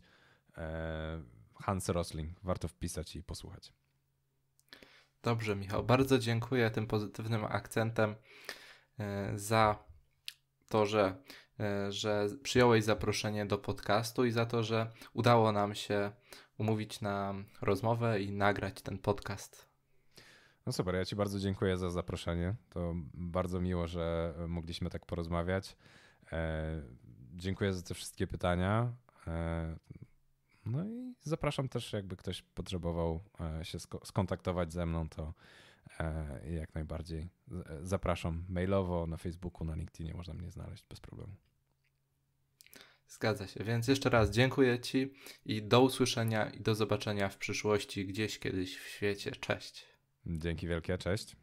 Hans 1.54 1.88
Rosling. 1.88 2.40
Warto 2.42 2.68
wpisać 2.68 3.16
i 3.16 3.22
posłuchać. 3.22 3.72
Dobrze, 5.22 5.56
Michał. 5.56 5.84
Bardzo 5.84 6.18
dziękuję 6.18 6.70
tym 6.70 6.86
pozytywnym 6.86 7.44
akcentem 7.44 8.14
e, 8.98 9.32
za 9.38 9.78
to, 10.68 10.86
że 10.86 11.16
e, 11.60 11.92
że 11.92 12.28
przyjąłeś 12.42 12.84
zaproszenie 12.84 13.46
do 13.46 13.58
podcastu 13.58 14.24
i 14.24 14.30
za 14.30 14.46
to, 14.46 14.62
że 14.62 14.92
udało 15.12 15.52
nam 15.52 15.74
się 15.74 16.12
umówić 16.58 17.00
na 17.00 17.34
rozmowę 17.62 18.22
i 18.22 18.32
nagrać 18.32 18.82
ten 18.82 18.98
podcast. 18.98 19.68
No 20.66 20.72
super, 20.72 20.94
ja 20.94 21.04
Ci 21.04 21.16
bardzo 21.16 21.38
dziękuję 21.38 21.76
za 21.76 21.90
zaproszenie. 21.90 22.54
To 22.68 22.94
bardzo 23.14 23.60
miło, 23.60 23.86
że 23.86 24.34
mogliśmy 24.48 24.90
tak 24.90 25.06
porozmawiać. 25.06 25.76
E, 26.32 26.82
dziękuję 27.34 27.72
za 27.72 27.82
te 27.82 27.94
wszystkie 27.94 28.26
pytania. 28.26 28.92
E, 30.66 30.70
no 30.70 30.84
i 30.84 31.14
zapraszam 31.22 31.68
też, 31.68 31.92
jakby 31.92 32.16
ktoś 32.16 32.42
potrzebował 32.42 33.20
e, 33.60 33.64
się 33.64 33.78
skontaktować 34.04 34.72
ze 34.72 34.86
mną, 34.86 35.08
to 35.08 35.34
e, 36.00 36.54
jak 36.54 36.74
najbardziej 36.74 37.28
zapraszam 37.82 38.44
mailowo, 38.48 39.06
na 39.06 39.16
Facebooku, 39.16 39.66
na 39.66 39.74
LinkedInie 39.74 40.14
można 40.14 40.34
mnie 40.34 40.50
znaleźć 40.50 40.84
bez 40.90 41.00
problemu. 41.00 41.32
Zgadza 43.08 43.46
się, 43.46 43.64
więc 43.64 43.88
jeszcze 43.88 44.10
raz 44.10 44.30
dziękuję 44.30 44.80
Ci 44.80 45.12
i 45.44 45.62
do 45.62 45.80
usłyszenia 45.80 46.50
i 46.50 46.60
do 46.60 46.74
zobaczenia 46.74 47.28
w 47.28 47.36
przyszłości 47.36 48.06
gdzieś 48.06 48.38
kiedyś 48.38 48.78
w 48.78 48.88
świecie. 48.88 49.30
Cześć. 49.30 49.84
Dzięki 50.26 50.68
wielkie, 50.68 50.98
cześć. 50.98 51.36